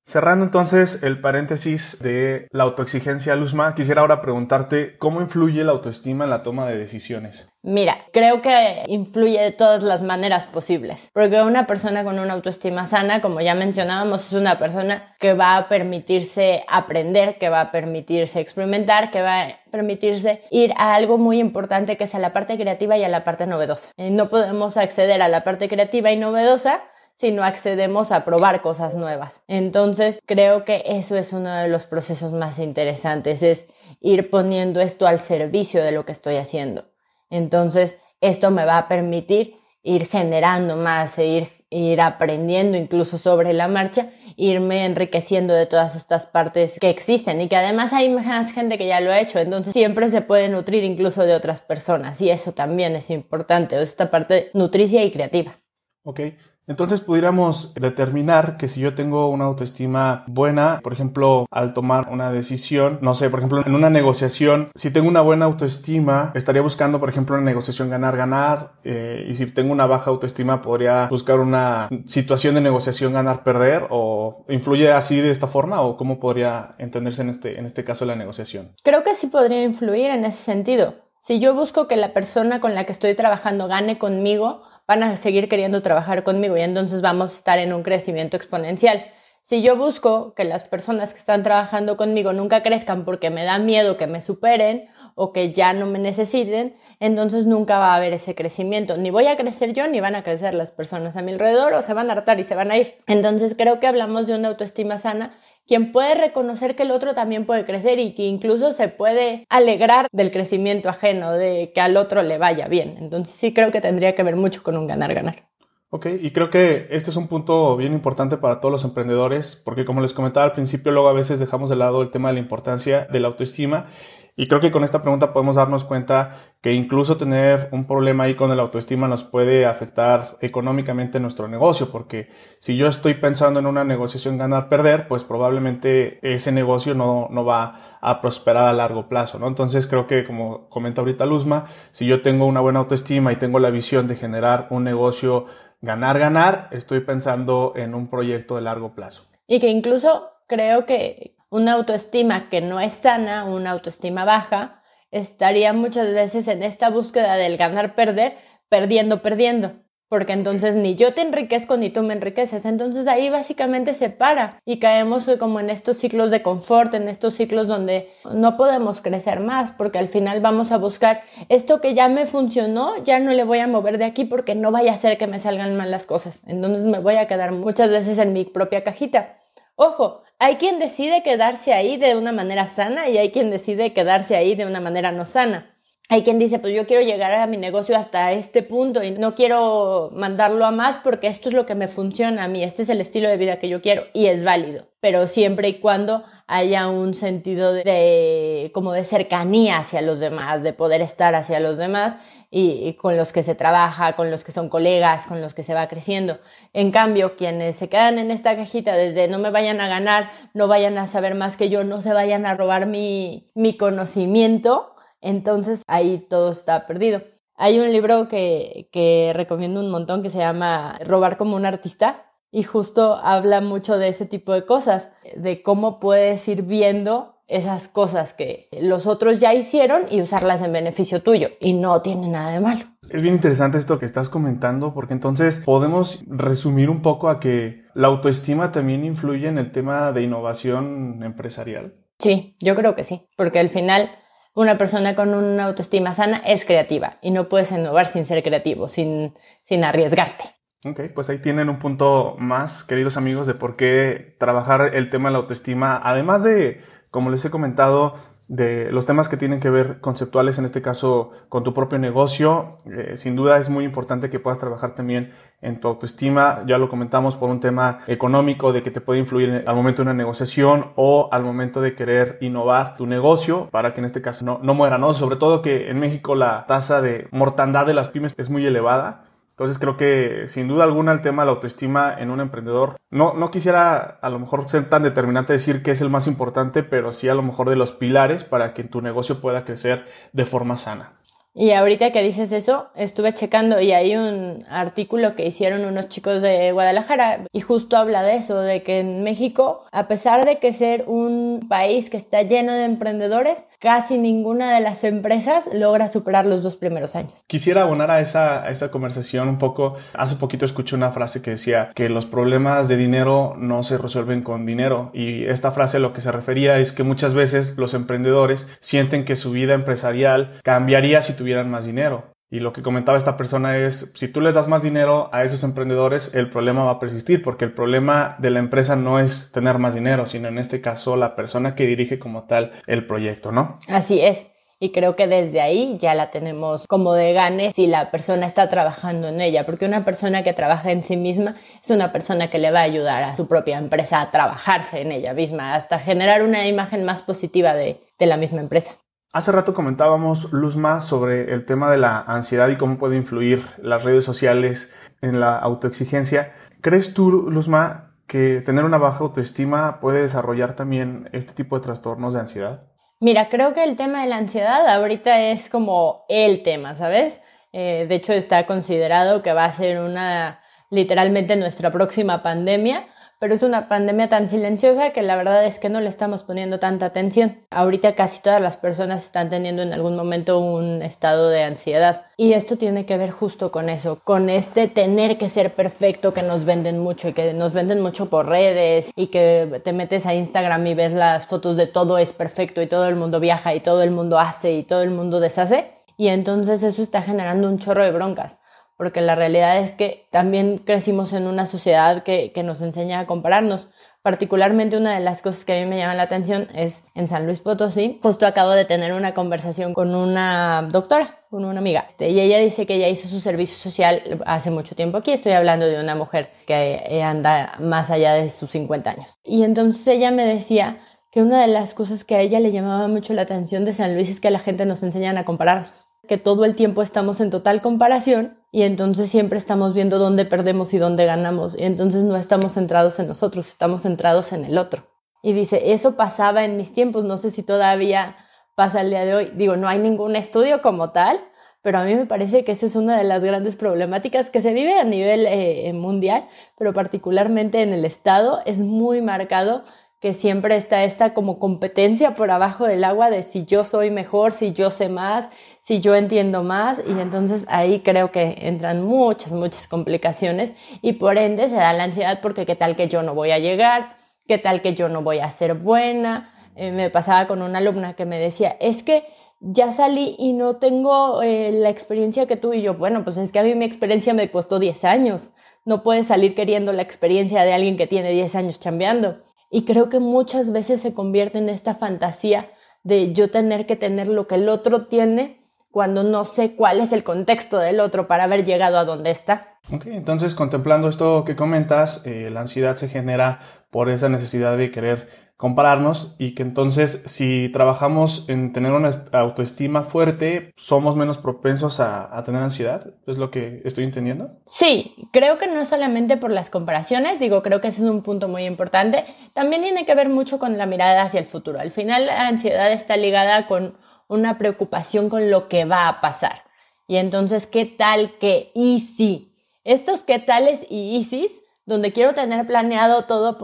Cerrando 0.04 0.46
entonces 0.46 1.04
el 1.04 1.22
paréntesis 1.22 1.98
de 2.02 2.48
la 2.52 2.64
autoexigencia, 2.64 3.36
Luzma, 3.36 3.76
quisiera 3.76 4.02
ahora 4.02 4.22
preguntarte 4.22 4.98
cómo 4.98 5.22
influye 5.22 5.64
la 5.64 5.72
autoestima 5.72 6.24
en 6.24 6.32
la 6.32 6.42
toma 6.42 6.68
de 6.68 6.78
decisiones. 6.78 7.50
Mira, 7.64 8.00
creo 8.12 8.42
que 8.42 8.84
influye 8.88 9.40
de 9.40 9.52
todas 9.52 9.84
las 9.84 10.02
maneras 10.02 10.48
posibles, 10.48 11.12
porque 11.14 11.42
una 11.44 11.68
persona 11.68 12.04
con 12.04 12.18
una 12.18 12.34
autoestima 12.34 12.88
sana, 12.88 13.22
como 13.22 13.40
ya 13.42 13.54
mencionábamos, 13.54 14.26
es 14.26 14.34
una 14.34 14.58
persona 14.58 15.16
que 15.20 15.36
va 15.36 15.56
a 15.56 15.70
permitirse 15.70 16.64
aprender, 16.68 17.38
que 17.38 17.50
va 17.50 17.62
a 17.62 17.72
permitirse 17.72 18.40
experimentar, 18.40 19.12
que 19.12 19.22
va 19.22 19.42
a 19.44 19.60
permitirse 19.72 20.42
ir 20.50 20.74
a 20.78 20.96
algo 20.96 21.20
muy 21.20 21.40
importante 21.40 21.98
que 21.98 22.06
es 22.06 22.16
a 22.16 22.20
la 22.20 22.34
parte 22.34 22.58
creativa 22.58 22.98
y 22.98 23.04
a 23.04 23.10
la 23.10 23.24
parte 23.24 23.46
novedosa. 23.46 23.92
Eh, 23.98 24.10
no 24.10 24.30
podemos 24.30 24.78
acceder 24.78 25.22
a 25.22 25.28
la 25.28 25.44
parte 25.44 25.70
creativa 25.70 26.12
y 26.12 26.18
novedosa 26.18 26.82
si 27.22 27.32
no 27.32 27.44
accedemos 27.44 28.12
a 28.12 28.26
probar 28.26 28.64
cosas 28.64 28.96
nuevas. 28.96 29.44
Entonces, 29.48 30.20
creo 30.26 30.66
que 30.66 30.82
eso 30.88 31.16
es 31.16 31.34
uno 31.34 31.54
de 31.56 31.68
los 31.68 31.86
procesos 31.86 32.34
más 32.34 32.58
interesantes, 32.58 33.44
es 33.44 33.68
ir 34.00 34.32
poniendo 34.32 34.82
esto 34.82 35.06
al 35.06 35.22
servicio 35.22 35.84
de 35.84 35.92
lo 35.92 36.04
que 36.04 36.14
estoy 36.14 36.38
haciendo. 36.38 36.86
Entonces, 37.30 38.00
esto 38.22 38.50
me 38.50 38.66
va 38.66 38.80
a 38.80 38.88
permitir 38.88 39.56
ir 39.84 40.08
generando 40.08 40.76
más 40.76 41.20
e 41.20 41.28
ir, 41.28 41.48
ir 41.70 42.02
aprendiendo 42.02 42.76
incluso 42.76 43.20
sobre 43.20 43.54
la 43.54 43.68
marcha, 43.68 44.10
irme 44.36 44.86
enriqueciendo 44.86 45.54
de 45.54 45.68
todas 45.68 45.96
estas 45.96 46.26
partes 46.26 46.80
que 46.80 46.90
existen 46.90 47.40
y 47.40 47.48
que 47.48 47.56
además 47.56 47.94
hay 47.94 48.10
más 48.10 48.52
gente 48.52 48.80
que 48.80 48.88
ya 48.88 49.00
lo 49.00 49.12
ha 49.12 49.20
hecho, 49.20 49.38
entonces 49.38 49.74
siempre 49.74 50.10
se 50.10 50.22
puede 50.22 50.50
nutrir 50.50 50.84
incluso 50.84 51.24
de 51.24 51.36
otras 51.36 51.62
personas 51.62 52.20
y 52.20 52.32
eso 52.32 52.54
también 52.54 52.96
es 52.96 53.12
importante, 53.12 53.80
esta 53.80 54.10
parte 54.10 54.50
nutricia 54.56 55.04
y 55.04 55.12
creativa. 55.12 55.60
Ok, 56.04 56.22
entonces 56.68 57.02
pudiéramos 57.02 57.74
determinar 57.74 58.58
que 58.58 58.68
si 58.68 58.82
yo 58.82 58.94
tengo 58.94 59.28
una 59.30 59.46
autoestima 59.46 60.24
buena, 60.28 60.80
por 60.84 60.94
ejemplo, 60.94 61.46
al 61.52 61.74
tomar 61.74 62.08
una 62.10 62.32
decisión, 62.32 63.00
no 63.02 63.14
sé, 63.16 63.30
por 63.30 63.40
ejemplo, 63.40 63.64
en 63.66 63.76
una 63.76 63.90
negociación, 63.90 64.70
si 64.76 64.92
tengo 64.92 65.08
una 65.08 65.22
buena 65.22 65.46
autoestima, 65.46 66.32
estaría 66.36 66.62
buscando, 66.62 67.00
por 67.00 67.10
ejemplo, 67.10 67.36
una 67.36 67.46
negociación 67.46 67.90
ganar-ganar, 67.90 68.74
eh, 68.84 69.26
y 69.28 69.36
si 69.36 69.48
tengo 69.48 69.72
una 69.72 69.88
baja 69.88 70.12
autoestima, 70.12 70.62
podría 70.62 71.08
buscar 71.08 71.40
una 71.40 71.90
situación 72.06 72.56
de 72.56 72.62
negociación 72.62 73.14
ganar-perder, 73.14 73.88
o 73.90 74.46
influye 74.48 74.92
así 74.92 75.18
de 75.18 75.32
esta 75.32 75.48
forma, 75.48 75.82
o 75.82 75.98
cómo 75.98 76.20
podría 76.20 76.72
entenderse 76.78 77.22
en 77.22 77.30
este, 77.30 77.60
en 77.60 77.66
este 77.66 77.84
caso 77.84 78.06
la 78.06 78.16
negociación. 78.16 78.76
Creo 78.84 79.04
que 79.04 79.16
sí 79.16 79.28
podría 79.28 79.64
influir 79.64 80.12
en 80.12 80.26
ese 80.26 80.44
sentido. 80.44 80.96
Si 81.24 81.40
yo 81.40 81.54
busco 81.54 81.88
que 81.88 81.98
la 81.98 82.14
persona 82.14 82.62
con 82.62 82.74
la 82.74 82.86
que 82.86 82.92
estoy 82.92 83.14
trabajando 83.16 83.68
gane 83.68 84.00
conmigo, 84.00 84.64
van 84.92 85.04
a 85.04 85.16
seguir 85.16 85.48
queriendo 85.48 85.82
trabajar 85.82 86.26
conmigo 86.26 86.58
y 86.58 86.60
entonces 86.60 87.02
vamos 87.02 87.32
a 87.32 87.36
estar 87.38 87.60
en 87.60 87.72
un 87.72 87.82
crecimiento 87.82 88.36
exponencial. 88.36 89.06
Si 89.42 89.62
yo 89.62 89.78
busco 89.78 90.34
que 90.34 90.44
las 90.44 90.66
personas 90.66 91.14
que 91.14 91.20
están 91.20 91.44
trabajando 91.44 91.96
conmigo 91.96 92.34
nunca 92.34 92.62
crezcan 92.62 93.06
porque 93.06 93.30
me 93.30 93.46
da 93.46 93.58
miedo 93.58 93.96
que 93.96 94.08
me 94.08 94.20
superen 94.20 94.90
o 95.16 95.34
que 95.34 95.52
ya 95.52 95.74
no 95.74 95.86
me 95.86 96.00
necesiten, 96.00 96.76
entonces 97.00 97.46
nunca 97.46 97.80
va 97.80 97.94
a 97.94 97.96
haber 97.96 98.14
ese 98.14 98.36
crecimiento. 98.36 98.98
Ni 98.98 99.10
voy 99.10 99.28
a 99.28 99.38
crecer 99.38 99.74
yo, 99.74 99.88
ni 99.88 100.00
van 100.00 100.16
a 100.16 100.24
crecer 100.24 100.54
las 100.54 100.72
personas 100.72 101.18
a 101.18 101.22
mi 101.22 101.32
alrededor, 101.32 101.74
o 101.74 101.82
se 101.82 101.94
van 101.94 102.10
a 102.10 102.14
hartar 102.14 102.40
y 102.40 102.44
se 102.44 102.56
van 102.56 102.72
a 102.72 102.78
ir. 102.78 102.96
Entonces 103.08 103.56
creo 103.58 103.80
que 103.80 103.88
hablamos 103.88 104.28
de 104.28 104.36
una 104.36 104.50
autoestima 104.50 104.98
sana 104.98 105.34
quien 105.68 105.92
puede 105.92 106.16
reconocer 106.16 106.76
que 106.76 106.84
el 106.84 106.92
otro 106.92 107.14
también 107.14 107.46
puede 107.46 107.66
crecer 107.66 108.00
y 108.00 108.14
que 108.14 108.24
incluso 108.24 108.74
se 108.74 108.88
puede 108.88 109.46
alegrar 109.50 110.08
del 110.12 110.32
crecimiento 110.32 110.90
ajeno, 110.90 111.32
de 111.32 111.72
que 111.74 111.82
al 111.82 111.98
otro 111.98 112.24
le 112.24 112.38
vaya 112.38 112.68
bien. 112.68 112.98
Entonces 113.00 113.36
sí 113.36 113.54
creo 113.54 113.72
que 113.72 113.80
tendría 113.80 114.16
que 114.16 114.24
ver 114.24 114.36
mucho 114.36 114.64
con 114.64 114.76
un 114.76 114.88
ganar-ganar. 114.88 115.48
Ok, 115.94 116.08
y 116.22 116.32
creo 116.32 116.50
que 116.50 116.88
este 116.90 117.10
es 117.10 117.18
un 117.18 117.28
punto 117.28 117.76
bien 117.76 117.92
importante 117.94 118.38
para 118.38 118.62
todos 118.62 118.72
los 118.72 118.86
emprendedores, 118.86 119.58
porque 119.58 119.84
como 119.84 120.00
les 120.00 120.14
comentaba 120.14 120.46
al 120.46 120.54
principio, 120.54 120.94
luego 120.94 121.10
a 121.10 121.14
veces 121.14 121.38
dejamos 121.38 121.70
de 121.70 121.76
lado 121.76 122.02
el 122.02 122.12
tema 122.12 122.30
de 122.30 122.36
la 122.36 122.40
importancia 122.40 123.08
de 123.12 123.20
la 123.20 123.28
autoestima 123.28 123.88
y 124.36 124.48
creo 124.48 124.62
que 124.62 124.72
con 124.72 124.84
esta 124.84 125.02
pregunta 125.02 125.34
podemos 125.34 125.58
darnos 125.58 125.84
cuenta 125.84 126.36
que 126.62 126.74
incluso 126.74 127.18
tener 127.18 127.68
un 127.72 127.86
problema 127.86 128.24
ahí 128.24 128.36
con 128.36 128.52
el 128.52 128.60
autoestima 128.60 129.08
nos 129.08 129.24
puede 129.24 129.66
afectar 129.66 130.38
económicamente 130.42 131.20
nuestro 131.20 131.48
negocio, 131.48 131.92
porque 131.92 132.30
si 132.60 132.78
yo 132.78 132.88
estoy 132.88 133.16
pensando 133.16 133.60
en 133.60 133.66
una 133.66 133.84
negociación 133.84 134.38
ganar-perder, 134.38 135.08
pues 135.08 135.24
probablemente 135.24 136.20
ese 136.22 136.52
negocio 136.52 136.96
no, 136.96 137.28
no 137.30 137.44
va 137.44 137.98
a 138.00 138.22
prosperar 138.22 138.66
a 138.66 138.74
largo 138.74 139.10
plazo, 139.10 139.38
¿no? 139.38 139.48
Entonces 139.48 139.86
creo 139.86 140.08
que 140.08 140.24
como 140.24 140.70
comenta 140.70 141.02
ahorita 141.02 141.26
Luzma, 141.26 141.66
si 141.92 142.06
yo 142.06 142.22
tengo 142.22 142.46
una 142.46 142.62
buena 142.62 142.80
autoestima 142.80 143.32
y 143.34 143.36
tengo 143.36 143.60
la 143.60 143.70
visión 143.70 144.08
de 144.08 144.16
generar 144.16 144.68
un 144.70 144.84
negocio 144.84 145.46
ganar-ganar, 145.82 146.70
estoy 146.72 147.02
pensando 147.02 147.74
en 147.76 147.96
un 147.96 148.08
proyecto 148.08 148.56
de 148.56 148.62
largo 148.62 148.94
plazo. 148.96 149.24
Y 149.48 149.60
que 149.60 149.68
incluso 149.68 150.30
creo 150.48 150.86
que 150.86 151.36
una 151.52 151.74
autoestima 151.74 152.50
que 152.50 152.62
no 152.62 152.80
es 152.80 152.94
sana, 152.96 153.44
una 153.44 153.72
autoestima 153.72 154.26
baja, 154.26 154.82
estaría 155.12 155.74
muchas 155.74 156.12
veces 156.14 156.48
en 156.48 156.64
esta 156.64 156.90
búsqueda 156.90 157.36
del 157.36 157.58
ganar-perder, 157.58 158.38
perdiendo, 158.70 159.22
perdiendo. 159.22 159.74
Porque 160.08 160.34
entonces 160.34 160.76
ni 160.76 160.96
yo 160.96 161.14
te 161.14 161.22
enriquezco 161.22 161.78
ni 161.78 161.90
tú 161.90 162.04
me 162.04 162.14
enriqueces. 162.14 162.66
Entonces 162.66 163.08
ahí 163.08 163.30
básicamente 163.30 163.94
se 163.94 164.10
para 164.10 164.60
y 164.66 164.80
caemos 164.80 165.30
como 165.40 165.60
en 165.60 165.70
estos 165.70 165.98
ciclos 165.98 166.32
de 166.32 166.42
confort, 166.42 166.94
en 166.94 167.08
estos 167.08 167.36
ciclos 167.36 167.68
donde 167.68 168.12
no 168.34 168.58
podemos 168.58 169.02
crecer 169.02 169.40
más, 169.40 169.72
porque 169.72 170.00
al 170.00 170.10
final 170.10 170.42
vamos 170.42 170.74
a 170.74 170.78
buscar 170.78 171.22
esto 171.48 171.80
que 171.80 171.94
ya 171.94 172.10
me 172.10 172.26
funcionó, 172.26 173.02
ya 173.04 173.20
no 173.20 173.32
le 173.32 173.46
voy 173.46 173.60
a 173.60 173.68
mover 173.68 173.98
de 173.98 174.06
aquí 174.06 174.26
porque 174.26 174.54
no 174.56 174.72
vaya 174.72 174.94
a 174.94 174.98
ser 174.98 175.18
que 175.18 175.28
me 175.28 175.40
salgan 175.40 175.78
mal 175.78 175.92
las 175.92 176.06
cosas. 176.06 176.44
Entonces 176.46 176.86
me 176.86 177.00
voy 177.00 177.16
a 177.16 177.28
quedar 177.28 177.54
muchas 177.54 177.90
veces 177.90 178.18
en 178.18 178.34
mi 178.34 178.44
propia 178.44 178.84
cajita. 178.84 179.38
Ojo, 179.76 180.24
hay 180.42 180.56
quien 180.56 180.80
decide 180.80 181.22
quedarse 181.22 181.72
ahí 181.72 181.98
de 181.98 182.16
una 182.16 182.32
manera 182.32 182.66
sana 182.66 183.08
y 183.08 183.20
hay 183.20 183.30
quien 183.30 183.52
decide 183.52 183.94
quedarse 183.94 184.36
ahí 184.36 184.56
de 184.56 184.66
una 184.66 184.80
manera 184.80 185.12
no 185.12 185.24
sana. 185.24 185.76
Hay 186.10 186.24
quien 186.24 186.40
dice, 186.40 186.58
pues 186.58 186.74
yo 186.74 186.88
quiero 186.88 187.04
llegar 187.04 187.32
a 187.32 187.46
mi 187.46 187.58
negocio 187.58 187.96
hasta 187.96 188.32
este 188.32 188.64
punto 188.64 189.04
y 189.04 189.12
no 189.12 189.36
quiero 189.36 190.10
mandarlo 190.16 190.66
a 190.66 190.72
más 190.72 190.98
porque 190.98 191.28
esto 191.28 191.48
es 191.48 191.54
lo 191.54 191.68
que 191.68 191.76
me 191.76 191.88
funciona 191.88 192.44
a 192.44 192.48
mí, 192.48 192.64
este 192.64 192.82
es 192.82 192.90
el 192.90 193.02
estilo 193.02 193.30
de 193.30 193.38
vida 193.38 193.60
que 193.60 193.70
yo 193.70 193.84
quiero 193.84 194.08
y 194.14 194.26
es 194.26 194.44
válido, 194.44 194.88
pero 195.00 195.28
siempre 195.28 195.70
y 195.70 195.74
cuando 195.76 196.24
haya 196.48 196.90
un 196.90 197.14
sentido 197.14 197.72
de 197.72 198.72
como 198.74 198.94
de 198.94 199.04
cercanía 199.04 199.78
hacia 199.78 200.02
los 200.02 200.20
demás, 200.20 200.64
de 200.64 200.74
poder 200.74 201.02
estar 201.02 201.36
hacia 201.36 201.60
los 201.60 201.78
demás 201.78 202.16
y, 202.54 202.94
con 202.96 203.16
los 203.16 203.32
que 203.32 203.44
se 203.44 203.56
trabaja, 203.56 204.18
con 204.18 204.30
los 204.30 204.44
que 204.44 204.52
son 204.52 204.68
colegas, 204.68 205.26
con 205.26 205.40
los 205.42 205.54
que 205.54 205.64
se 205.64 205.74
va 205.74 205.88
creciendo. 205.88 206.40
En 206.74 206.92
cambio, 206.92 207.38
quienes 207.38 207.78
se 207.78 207.88
quedan 207.88 208.20
en 208.20 208.30
esta 208.30 208.56
cajita 208.58 208.94
desde 208.94 209.30
no 209.30 209.40
me 209.40 209.52
vayan 209.52 209.80
a 209.80 209.88
ganar, 209.88 210.30
no 210.54 210.68
vayan 210.68 210.98
a 210.98 211.08
saber 211.08 211.34
más 211.34 211.56
que 211.56 211.70
yo, 211.70 211.86
no 211.86 212.02
se 212.02 212.14
vayan 212.14 212.46
a 212.46 212.54
robar 212.54 212.88
mi, 212.88 213.50
mi 213.56 213.78
conocimiento, 213.78 214.96
entonces 215.22 215.82
ahí 215.88 216.28
todo 216.30 216.52
está 216.52 216.86
perdido. 216.88 217.24
Hay 217.56 217.80
un 217.80 217.92
libro 217.92 218.28
que, 218.28 218.90
que 218.92 219.32
recomiendo 219.34 219.80
un 219.80 219.90
montón 219.90 220.22
que 220.22 220.30
se 220.30 220.40
llama 220.40 221.00
Robar 221.06 221.38
como 221.38 221.56
un 221.56 221.66
artista 221.66 222.26
y 222.52 222.64
justo 222.64 223.16
habla 223.16 223.62
mucho 223.62 223.98
de 223.98 224.10
ese 224.10 224.26
tipo 224.26 224.52
de 224.52 224.66
cosas, 224.66 225.12
de 225.36 225.64
cómo 225.64 226.00
puedes 226.00 226.46
ir 226.48 226.64
viendo 226.64 227.41
esas 227.52 227.90
cosas 227.90 228.34
que 228.34 228.66
los 228.80 229.06
otros 229.06 229.40
ya 229.40 229.54
hicieron 229.54 230.04
y 230.10 230.22
usarlas 230.22 230.62
en 230.62 230.72
beneficio 230.72 231.22
tuyo. 231.22 231.50
Y 231.60 231.74
no 231.74 232.02
tiene 232.02 232.28
nada 232.28 232.52
de 232.52 232.62
malo. 232.62 232.86
Es 233.10 233.22
bien 233.22 233.36
interesante 233.36 233.78
esto 233.78 234.00
que 234.00 234.06
estás 234.06 234.30
comentando 234.30 234.94
porque 234.94 235.14
entonces 235.14 235.62
podemos 235.66 236.24
resumir 236.28 236.90
un 236.90 237.02
poco 237.02 237.30
a 237.30 237.40
que 237.40 237.84
la 237.94 238.08
autoestima 238.08 238.72
también 238.72 239.04
influye 239.04 239.48
en 239.48 239.58
el 239.58 239.72
tema 239.72 240.14
de 240.14 240.24
innovación 240.24 241.22
empresarial. 241.24 241.96
Sí, 242.20 242.56
yo 242.60 242.76
creo 242.76 242.96
que 242.96 243.04
sí, 243.04 243.28
porque 243.36 243.60
al 243.60 243.70
final 243.70 244.12
una 244.54 244.78
persona 244.78 245.16
con 245.16 245.34
una 245.34 245.66
autoestima 245.66 246.14
sana 246.14 246.38
es 246.38 246.66
creativa 246.66 247.18
y 247.22 247.32
no 247.32 247.50
puedes 247.50 247.72
innovar 247.72 248.08
sin 248.08 248.26
ser 248.26 248.44
creativo, 248.44 248.88
sin, 248.88 249.34
sin 249.66 249.84
arriesgarte. 249.84 250.46
Ok, 250.84 251.00
pues 251.14 251.30
ahí 251.30 251.38
tienen 251.38 251.70
un 251.70 251.78
punto 251.78 252.36
más, 252.40 252.84
queridos 252.84 253.16
amigos, 253.16 253.46
de 253.46 253.54
por 253.54 253.76
qué 253.76 254.36
trabajar 254.40 254.96
el 254.96 255.12
tema 255.12 255.30
de 255.30 255.34
la 255.34 255.40
autoestima, 255.40 256.02
además 256.04 256.44
de 256.44 256.82
como 257.12 257.30
les 257.30 257.46
he 257.46 257.52
comentado, 257.52 258.16
de 258.52 258.92
los 258.92 259.06
temas 259.06 259.30
que 259.30 259.38
tienen 259.38 259.62
que 259.62 259.70
ver 259.70 260.02
conceptuales, 260.02 260.60
en 260.60 260.66
este 260.66 260.82
caso 260.82 261.32
con 261.48 261.64
tu 261.64 261.74
propio 261.74 262.00
negocio, 262.00 262.78
eh, 262.86 263.14
sin 263.16 263.38
duda 263.38 263.58
es 263.58 263.70
muy 263.70 263.86
importante 263.86 264.30
que 264.30 264.42
puedas 264.42 264.60
trabajar 264.60 264.94
también 264.94 265.32
en 265.62 265.80
tu 265.80 265.88
autoestima. 265.88 266.62
Ya 266.68 266.78
lo 266.78 266.90
comentamos 266.90 267.38
por 267.38 267.50
un 267.50 267.62
tema 267.62 268.00
económico 268.08 268.74
de 268.74 268.84
que 268.84 268.92
te 268.92 269.00
puede 269.00 269.22
influir 269.22 269.64
al 269.66 269.76
momento 269.76 270.02
de 270.02 270.10
una 270.10 270.14
negociación 270.14 270.92
o 270.98 271.30
al 271.32 271.44
momento 271.44 271.80
de 271.80 271.96
querer 271.96 272.40
innovar 272.42 272.98
tu 272.98 273.08
negocio 273.08 273.70
para 273.72 273.94
que 273.94 274.02
en 274.02 274.06
este 274.06 274.22
caso 274.22 274.44
no, 274.44 274.60
no 274.62 274.74
muera, 274.74 274.98
¿no? 274.98 275.14
Sobre 275.14 275.38
todo 275.38 275.62
que 275.62 275.90
en 275.90 275.98
México 276.00 276.36
la 276.36 276.66
tasa 276.68 277.02
de 277.02 277.30
mortandad 277.32 277.86
de 277.86 277.94
las 277.94 278.10
pymes 278.10 278.34
es 278.38 278.50
muy 278.50 278.66
elevada. 278.66 279.24
Entonces 279.62 279.78
creo 279.78 279.96
que 279.96 280.48
sin 280.48 280.68
duda 280.68 280.86
alguna 280.86 281.12
el 281.12 281.22
tema 281.22 281.44
de 281.44 281.46
la 281.46 281.52
autoestima 281.52 282.16
en 282.18 282.32
un 282.32 282.40
emprendedor, 282.40 282.98
no, 283.12 283.36
no 283.36 283.52
quisiera 283.52 284.18
a 284.20 284.30
lo 284.32 284.40
mejor 284.40 284.68
ser 284.68 284.90
tan 284.90 285.04
determinante 285.04 285.54
decir 285.54 285.84
que 285.84 285.92
es 285.92 286.02
el 286.02 286.10
más 286.10 286.26
importante, 286.26 286.82
pero 286.82 287.12
sí 287.12 287.30
a 287.30 287.36
lo 287.36 287.44
mejor 287.44 287.70
de 287.70 287.76
los 287.76 287.92
pilares 287.92 288.44
para 288.44 288.74
que 288.74 288.84
tu 288.84 289.04
negocio 289.04 289.40
pueda 289.40 289.64
crecer 289.64 290.08
de 290.34 290.46
forma 290.46 290.78
sana. 290.78 291.12
Y 291.54 291.72
ahorita 291.72 292.12
que 292.12 292.24
dices 292.24 292.54
eso, 292.54 292.88
estuve 292.96 293.34
checando 293.34 293.82
y 293.82 293.92
hay 293.92 294.16
un 294.16 294.66
artículo 294.70 295.36
que 295.36 295.46
hicieron 295.46 295.84
unos 295.84 296.08
chicos 296.08 296.42
de 296.42 296.72
Guadalajara 296.72 297.46
y 297.52 297.60
justo 297.60 297.98
habla 297.98 298.24
de 298.24 298.36
eso, 298.36 298.62
de 298.62 298.84
que 298.84 299.02
en 299.02 299.24
México, 299.24 299.84
a 299.92 300.08
pesar 300.08 300.46
de 300.46 300.60
que 300.60 300.72
ser 300.72 301.04
un 301.08 301.66
país 301.68 302.10
que 302.10 302.16
está 302.16 302.42
lleno 302.44 302.72
de 302.72 302.86
emprendedores, 302.86 303.66
casi 303.80 304.18
ninguna 304.18 304.74
de 304.74 304.80
las 304.80 305.04
empresas 305.04 305.70
logra 305.74 306.08
superar 306.08 306.46
los 306.46 306.64
dos 306.64 306.78
primeros 306.78 307.18
años. 307.18 307.34
Quisiera 307.48 307.82
abonar 307.82 308.12
a 308.12 308.22
esa, 308.22 308.64
a 308.64 308.70
esa 308.70 308.90
conversación 308.90 309.50
un 309.50 309.58
poco. 309.58 309.96
Hace 310.14 310.38
poquito 310.38 310.66
escuché 310.66 310.96
una 310.96 311.12
frase 311.12 311.42
que 311.42 311.52
decía 311.52 311.92
que 311.96 312.08
los 312.08 312.26
problemas 312.26 312.88
de 312.88 312.96
dinero 312.96 313.56
no 313.58 313.84
se 313.84 313.98
resuelven 313.98 314.42
con 314.42 314.66
dinero 314.66 315.12
y 315.14 315.44
esta 315.46 315.72
frase 315.72 316.00
lo 316.00 316.14
que 316.14 316.22
se 316.22 316.32
refería 316.32 316.78
es 316.78 316.94
que 316.94 317.04
muchas 317.04 317.34
veces 317.34 317.78
los 317.78 317.94
emprendedores 317.94 318.70
sienten 318.80 319.26
que 319.26 319.36
su 319.36 319.52
vida 319.52 319.74
empresarial 319.74 320.54
cambiaría 320.64 321.22
si 321.22 321.34
tuvieran 321.42 321.72
más 321.72 321.86
dinero. 321.86 322.26
Y 322.52 322.60
lo 322.60 322.72
que 322.72 322.84
comentaba 322.84 323.18
esta 323.18 323.36
persona 323.36 323.78
es, 323.78 324.12
si 324.14 324.28
tú 324.28 324.42
les 324.42 324.54
das 324.54 324.68
más 324.68 324.84
dinero 324.84 325.30
a 325.32 325.44
esos 325.44 325.64
emprendedores, 325.64 326.36
el 326.36 326.52
problema 326.52 326.84
va 326.84 326.92
a 326.92 327.00
persistir, 327.00 327.42
porque 327.42 327.66
el 327.66 327.74
problema 327.74 328.36
de 328.38 328.52
la 328.52 328.60
empresa 328.60 328.96
no 328.96 329.20
es 329.20 329.52
tener 329.52 329.80
más 329.80 329.96
dinero, 329.96 330.28
sino 330.28 330.50
en 330.50 330.60
este 330.60 330.82
caso 330.82 331.16
la 331.16 331.36
persona 331.36 331.74
que 331.74 331.88
dirige 331.88 332.20
como 332.20 332.44
tal 332.44 332.74
el 332.86 333.08
proyecto, 333.08 333.52
¿no? 333.52 333.80
Así 333.88 334.22
es. 334.22 334.48
Y 334.80 334.92
creo 334.92 335.16
que 335.16 335.28
desde 335.28 335.62
ahí 335.62 335.98
ya 336.00 336.14
la 336.14 336.30
tenemos 336.30 336.86
como 336.88 337.14
de 337.14 337.34
gane 337.34 337.72
si 337.72 337.88
la 337.88 338.12
persona 338.12 338.46
está 338.46 338.70
trabajando 338.70 339.30
en 339.30 339.40
ella, 339.42 339.66
porque 339.66 339.86
una 339.86 340.04
persona 340.04 340.44
que 340.44 340.54
trabaja 340.54 340.92
en 340.92 341.04
sí 341.04 341.18
misma 341.18 341.56
es 341.82 341.90
una 341.90 342.12
persona 342.12 342.50
que 342.50 342.60
le 342.60 342.72
va 342.72 342.82
a 342.82 342.84
ayudar 342.84 343.24
a 343.24 343.38
su 343.38 343.48
propia 343.48 343.78
empresa 343.78 344.22
a 344.22 344.30
trabajarse 344.30 345.02
en 345.02 345.12
ella 345.12 345.34
misma, 345.34 345.74
hasta 345.74 345.98
generar 346.00 346.44
una 346.44 346.68
imagen 346.68 347.04
más 347.04 347.22
positiva 347.22 347.74
de, 347.74 348.02
de 348.20 348.26
la 348.26 348.38
misma 348.38 348.60
empresa. 348.60 348.94
Hace 349.34 349.54
rato 349.54 349.74
comentábamos, 349.74 350.52
Luzma, 350.52 351.00
sobre 351.00 351.54
el 351.54 351.66
tema 351.66 351.90
de 351.90 351.98
la 351.98 352.20
ansiedad 352.20 352.68
y 352.68 352.76
cómo 352.76 352.98
puede 352.98 353.16
influir 353.16 353.62
las 353.82 354.04
redes 354.04 354.26
sociales 354.26 354.94
en 355.22 355.40
la 355.40 355.58
autoexigencia. 355.58 356.52
¿Crees 356.82 357.14
tú, 357.14 357.50
Luzma, 357.50 358.14
que 358.28 358.60
tener 358.60 358.84
una 358.84 358.98
baja 358.98 359.20
autoestima 359.20 360.02
puede 360.02 360.22
desarrollar 360.22 360.76
también 360.76 361.30
este 361.32 361.54
tipo 361.54 361.78
de 361.78 361.86
trastornos 361.86 362.34
de 362.34 362.42
ansiedad? 362.42 362.84
Mira, 363.22 363.48
creo 363.48 363.74
que 363.74 363.86
el 363.86 363.96
tema 363.96 364.22
de 364.22 364.28
la 364.28 364.36
ansiedad 364.36 364.86
ahorita 364.90 365.42
es 365.52 365.70
como 365.70 366.26
el 366.28 366.62
tema, 366.62 366.98
¿sabes? 366.98 367.40
Eh, 367.72 368.08
de 368.10 368.16
hecho, 368.16 368.34
está 368.34 368.66
considerado 368.66 369.42
que 369.42 369.54
va 369.54 369.64
a 369.64 369.72
ser 369.72 370.00
una, 370.00 370.60
literalmente 370.90 371.56
nuestra 371.56 371.90
próxima 371.90 372.44
pandemia 372.44 373.08
pero 373.42 373.56
es 373.56 373.64
una 373.64 373.88
pandemia 373.88 374.30
tan 374.30 374.48
silenciosa 374.48 375.14
que 375.14 375.24
la 375.24 375.36
verdad 375.36 375.66
es 375.66 375.80
que 375.80 375.90
no 375.90 376.00
le 376.00 376.10
estamos 376.10 376.44
poniendo 376.44 376.80
tanta 376.80 377.08
atención. 377.08 377.58
Ahorita 377.72 378.14
casi 378.14 378.40
todas 378.40 378.62
las 378.62 378.78
personas 378.78 379.26
están 379.26 379.50
teniendo 379.50 379.82
en 379.82 379.94
algún 379.94 380.16
momento 380.16 380.60
un 380.60 381.02
estado 381.02 381.50
de 381.50 381.64
ansiedad. 381.64 382.28
Y 382.38 382.54
esto 382.54 382.78
tiene 382.78 383.08
que 383.08 383.18
ver 383.18 383.32
justo 383.32 383.72
con 383.72 383.90
eso, 383.90 384.20
con 384.24 384.52
este 384.52 384.88
tener 384.88 385.40
que 385.40 385.50
ser 385.50 385.74
perfecto 385.74 386.36
que 386.36 386.44
nos 386.44 386.66
venden 386.66 387.00
mucho 387.00 387.30
y 387.30 387.34
que 387.34 387.56
nos 387.56 387.74
venden 387.74 388.00
mucho 388.00 388.30
por 388.30 388.48
redes 388.48 389.12
y 389.16 389.28
que 389.28 389.82
te 389.84 389.92
metes 389.92 390.28
a 390.28 390.36
Instagram 390.36 390.86
y 390.86 390.94
ves 390.94 391.14
las 391.14 391.48
fotos 391.48 391.78
de 391.78 391.88
todo 391.88 392.20
es 392.20 392.34
perfecto 392.34 392.80
y 392.84 392.88
todo 392.88 393.08
el 393.08 393.16
mundo 393.16 393.40
viaja 393.40 393.74
y 393.74 393.80
todo 393.80 394.04
el 394.04 394.12
mundo 394.12 394.38
hace 394.38 394.74
y 394.74 394.84
todo 394.84 395.02
el 395.02 395.10
mundo 395.10 395.40
deshace. 395.40 395.90
Y 396.16 396.28
entonces 396.28 396.84
eso 396.84 397.02
está 397.02 397.24
generando 397.24 397.68
un 397.68 397.80
chorro 397.80 398.04
de 398.04 398.12
broncas 398.12 398.60
porque 399.02 399.22
la 399.22 399.34
realidad 399.34 399.80
es 399.80 399.96
que 399.96 400.28
también 400.30 400.78
crecimos 400.78 401.34
en 401.34 401.48
una 401.48 401.66
sociedad 401.66 402.22
que, 402.22 402.54
nos 402.64 402.84
enseña 402.84 403.22
a 403.22 403.26
compararnos. 403.26 403.88
Particularmente 404.22 404.96
una 404.96 405.16
de 405.16 405.22
las 405.22 405.42
cosas 405.42 405.66
que 405.66 405.76
a 405.76 405.82
mí 405.82 405.90
me 405.90 405.98
llama 405.98 406.14
la 406.14 406.22
atención 406.22 406.68
es 406.76 407.04
en 407.16 407.28
San 407.28 407.48
Luis 407.48 407.62
Potosí. 407.62 408.20
Justo 408.22 408.46
acabo 408.46 408.70
de 408.70 408.86
tener 408.86 409.14
una 409.14 409.34
conversación 409.34 409.96
con 409.96 410.14
una 410.14 410.88
doctora, 410.92 411.40
con 411.50 411.66
una 411.66 411.80
amiga, 411.80 412.06
este, 412.08 412.30
y 412.30 412.40
ella 412.42 412.60
dice 412.60 412.86
que 412.86 412.94
ella 412.94 413.08
hizo 413.08 413.28
su 413.28 413.42
servicio 413.42 413.76
social 413.76 414.40
hace 414.46 414.70
mucho 414.70 414.94
tiempo 414.94 415.18
aquí. 415.18 415.32
Estoy 415.32 415.54
hablando 415.54 415.88
de 415.88 416.00
una 416.00 416.14
mujer 416.14 416.52
que 416.68 417.24
anda 417.26 417.74
más 417.80 418.12
allá 418.12 418.34
de 418.34 418.52
sus 418.52 418.70
50 418.70 419.10
años. 419.10 419.40
Y 419.44 419.64
entonces 419.64 420.08
ella 420.10 420.30
me 420.30 420.46
decía 420.46 421.00
que 421.32 421.42
una 421.42 421.60
de 421.60 421.70
las 421.70 421.96
cosas 421.96 422.24
que 422.24 422.36
a 422.36 422.42
ella 422.42 422.60
le 422.60 422.72
llamaba 422.72 423.08
mucho 423.08 423.34
la 423.34 423.42
atención 423.42 423.84
de 423.84 423.94
San 423.94 424.14
Luis 424.14 424.30
es 424.30 424.40
que 424.40 424.52
la 424.52 424.60
gente 424.60 424.86
nos 424.86 425.02
enseñan 425.02 425.40
a 425.40 425.44
compararnos, 425.44 426.10
que 426.28 426.38
todo 426.38 426.66
el 426.66 426.76
tiempo 426.76 427.02
estamos 427.02 427.42
en 427.42 427.50
total 427.50 427.82
comparación 427.82 428.61
y 428.72 428.84
entonces 428.84 429.30
siempre 429.30 429.58
estamos 429.58 429.94
viendo 429.94 430.18
dónde 430.18 430.46
perdemos 430.46 430.94
y 430.94 430.98
dónde 430.98 431.26
ganamos 431.26 431.78
y 431.78 431.84
entonces 431.84 432.24
no 432.24 432.38
estamos 432.38 432.74
centrados 432.74 433.20
en 433.20 433.28
nosotros, 433.28 433.68
estamos 433.68 434.04
centrados 434.04 434.54
en 434.54 434.66
el 434.66 434.78
otro. 434.78 435.08
Y 435.44 435.54
dice, 435.54 435.92
eso 435.92 436.16
pasaba 436.16 436.64
en 436.64 436.78
mis 436.78 436.94
tiempos, 436.94 437.26
no 437.26 437.38
sé 437.38 437.50
si 437.50 437.64
todavía 437.64 438.38
pasa 438.76 439.02
el 439.02 439.10
día 439.10 439.26
de 439.26 439.34
hoy. 439.34 439.52
Digo, 439.56 439.76
no 439.76 439.88
hay 439.88 440.00
ningún 440.00 440.36
estudio 440.36 440.82
como 440.82 441.12
tal, 441.12 441.42
pero 441.82 441.98
a 441.98 442.04
mí 442.04 442.16
me 442.16 442.28
parece 442.28 442.64
que 442.64 442.72
esa 442.72 442.86
es 442.86 442.96
una 442.96 443.18
de 443.18 443.24
las 443.24 443.44
grandes 443.44 443.76
problemáticas 443.76 444.52
que 444.52 444.62
se 444.62 444.74
vive 444.74 445.00
a 445.00 445.04
nivel 445.04 445.48
eh, 445.48 445.92
mundial, 445.94 446.48
pero 446.78 446.94
particularmente 446.94 447.82
en 447.82 447.92
el 447.92 448.06
Estado 448.06 448.62
es 448.66 448.80
muy 448.80 449.22
marcado 449.22 449.84
que 450.22 450.36
siempre 450.36 450.76
está 450.76 451.04
esta 451.04 451.34
como 451.34 451.58
competencia 451.58 452.36
por 452.36 452.52
abajo 452.52 452.86
del 452.86 453.04
agua 453.04 453.32
de 453.32 453.42
si 453.42 453.66
yo 453.66 453.84
soy 453.84 454.12
mejor, 454.12 454.52
si 454.52 454.72
yo 454.72 454.92
sé 454.92 455.10
más, 455.10 455.50
si 455.80 456.00
yo 456.00 456.16
entiendo 456.16 456.62
más 456.62 457.04
y 457.06 457.20
entonces 457.20 457.66
ahí 457.70 458.02
creo 458.02 458.32
que 458.32 458.56
entran 458.60 459.02
muchas, 459.02 459.52
muchas 459.52 459.88
complicaciones 459.88 460.76
y 461.02 461.14
por 461.14 461.40
ende 461.40 461.70
se 461.70 461.78
da 461.78 461.92
la 461.94 462.04
ansiedad 462.04 462.40
porque 462.40 462.68
qué 462.68 462.76
tal 462.76 462.96
que 462.96 463.08
yo 463.08 463.24
no 463.24 463.34
voy 463.34 463.50
a 463.50 463.58
llegar, 463.58 464.16
qué 464.48 464.60
tal 464.60 464.84
que 464.84 464.94
yo 464.94 465.10
no 465.10 465.24
voy 465.24 465.40
a 465.40 465.50
ser 465.50 465.74
buena. 465.74 466.54
Eh, 466.76 466.92
me 466.92 467.10
pasaba 467.10 467.48
con 467.48 467.64
una 467.64 467.80
alumna 467.80 468.14
que 468.14 468.26
me 468.26 468.38
decía, 468.38 468.78
es 468.80 469.02
que 469.02 469.26
ya 469.60 469.92
salí 469.92 470.36
y 470.38 470.54
no 470.54 470.76
tengo 470.78 471.42
eh, 471.42 471.72
la 471.72 471.90
experiencia 471.90 472.46
que 472.46 472.58
tú 472.58 472.74
y 472.74 472.84
yo. 472.84 472.94
Bueno, 472.94 473.24
pues 473.24 473.38
es 473.38 473.52
que 473.52 473.60
a 473.60 473.64
mí 473.64 473.74
mi 473.74 473.86
experiencia 473.86 474.36
me 474.36 474.52
costó 474.52 474.78
10 474.78 475.04
años. 475.04 475.50
No 475.84 476.04
puedes 476.04 476.28
salir 476.28 476.54
queriendo 476.54 476.94
la 476.94 477.02
experiencia 477.02 477.64
de 477.64 477.74
alguien 477.74 477.98
que 477.98 478.06
tiene 478.06 478.32
10 478.32 478.56
años 478.56 478.80
chambeando. 478.80 479.40
Y 479.72 479.86
creo 479.86 480.10
que 480.10 480.20
muchas 480.20 480.72
veces 480.72 481.02
se 481.02 481.14
convierte 481.14 481.58
en 481.58 481.70
esta 481.70 481.96
fantasía 481.96 482.70
de 483.04 483.34
yo 483.34 483.50
tener 483.50 483.88
que 483.88 483.96
tener 483.96 484.28
lo 484.28 484.46
que 484.46 484.56
el 484.56 484.70
otro 484.70 485.08
tiene 485.08 485.60
cuando 485.90 486.24
no 486.24 486.46
sé 486.46 486.76
cuál 486.76 487.00
es 487.00 487.12
el 487.14 487.24
contexto 487.24 487.80
del 487.80 488.00
otro 488.00 488.28
para 488.28 488.44
haber 488.44 488.66
llegado 488.66 488.98
a 488.98 489.06
donde 489.06 489.32
está. 489.32 489.80
Ok, 489.92 490.08
entonces 490.08 490.56
contemplando 490.56 491.08
esto 491.08 491.44
que 491.46 491.56
comentas, 491.56 492.22
eh, 492.26 492.48
la 492.52 492.62
ansiedad 492.62 492.96
se 492.98 493.10
genera 493.10 493.60
por 493.90 494.10
esa 494.10 494.30
necesidad 494.30 494.78
de 494.78 494.92
querer 494.92 495.28
compararnos 495.62 496.36
y 496.40 496.56
que 496.56 496.64
entonces 496.64 497.22
si 497.28 497.70
trabajamos 497.70 498.50
en 498.50 498.74
tener 498.74 498.94
una 498.94 499.12
autoestima 499.32 500.02
fuerte, 500.02 500.74
somos 500.76 501.16
menos 501.16 501.38
propensos 501.38 502.00
a, 502.00 502.42
tener 502.44 502.64
ansiedad. 502.64 503.14
¿Es 503.28 503.38
lo 503.38 503.52
que 503.52 503.84
estoy 503.86 504.06
entendiendo? 504.06 504.58
Sí, 504.66 505.14
creo 505.32 505.60
que 505.60 505.68
no 505.68 505.86
solamente 505.86 506.36
por 506.36 506.50
las 506.50 506.72
comparaciones, 506.72 507.40
digo, 507.40 507.62
creo 507.62 507.80
que 507.80 507.90
ese 507.90 508.04
es 508.04 508.10
un 508.10 508.24
punto 508.24 508.48
muy 508.48 508.64
importante. 508.64 509.24
También 509.54 509.84
tiene 509.84 510.04
que 510.04 510.16
ver 510.16 510.30
mucho 510.30 510.58
con 510.58 510.80
la 510.80 510.88
mirada 510.88 511.22
hacia 511.22 511.40
el 511.40 511.46
futuro. 511.46 511.80
Al 511.80 511.92
final 511.92 512.26
la 512.26 512.48
ansiedad 512.48 512.92
está 512.92 513.16
ligada 513.16 513.68
con 513.68 514.00
una 514.28 514.58
preocupación 514.58 515.30
con 515.30 515.52
lo 515.52 515.70
que 515.70 515.86
va 515.86 516.08
a 516.08 516.22
pasar. 516.22 516.64
Y 517.08 517.18
entonces, 517.18 517.68
¿qué 517.68 517.86
tal 517.86 518.36
que 518.40 518.72
y 518.74 519.02
si? 519.02 519.54
Estos 519.84 520.24
qué 520.24 520.40
tales 520.40 520.88
y 520.90 521.18
isis 521.18 521.62
donde 521.92 522.14
quiero 522.14 522.34
tener 522.34 522.66
planeado 522.66 523.26
todo 523.26 523.58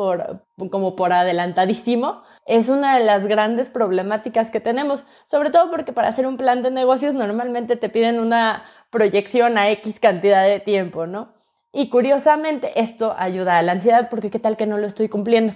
como 0.69 0.95
por 0.95 1.13
adelantadísimo, 1.13 2.23
es 2.45 2.69
una 2.69 2.97
de 2.97 3.03
las 3.05 3.25
grandes 3.25 3.69
problemáticas 3.69 4.51
que 4.51 4.59
tenemos, 4.59 5.05
sobre 5.31 5.49
todo 5.49 5.71
porque 5.71 5.93
para 5.93 6.09
hacer 6.09 6.27
un 6.27 6.37
plan 6.37 6.61
de 6.61 6.69
negocios 6.69 7.13
normalmente 7.13 7.77
te 7.77 7.89
piden 7.89 8.19
una 8.19 8.63
proyección 8.89 9.57
a 9.57 9.69
X 9.71 9.99
cantidad 9.99 10.45
de 10.45 10.59
tiempo, 10.59 11.07
¿no? 11.07 11.33
Y 11.71 11.89
curiosamente 11.89 12.79
esto 12.79 13.15
ayuda 13.17 13.57
a 13.57 13.61
la 13.61 13.73
ansiedad 13.73 14.09
porque 14.09 14.29
qué 14.29 14.39
tal 14.39 14.57
que 14.57 14.65
no 14.65 14.77
lo 14.77 14.87
estoy 14.87 15.07
cumpliendo, 15.09 15.53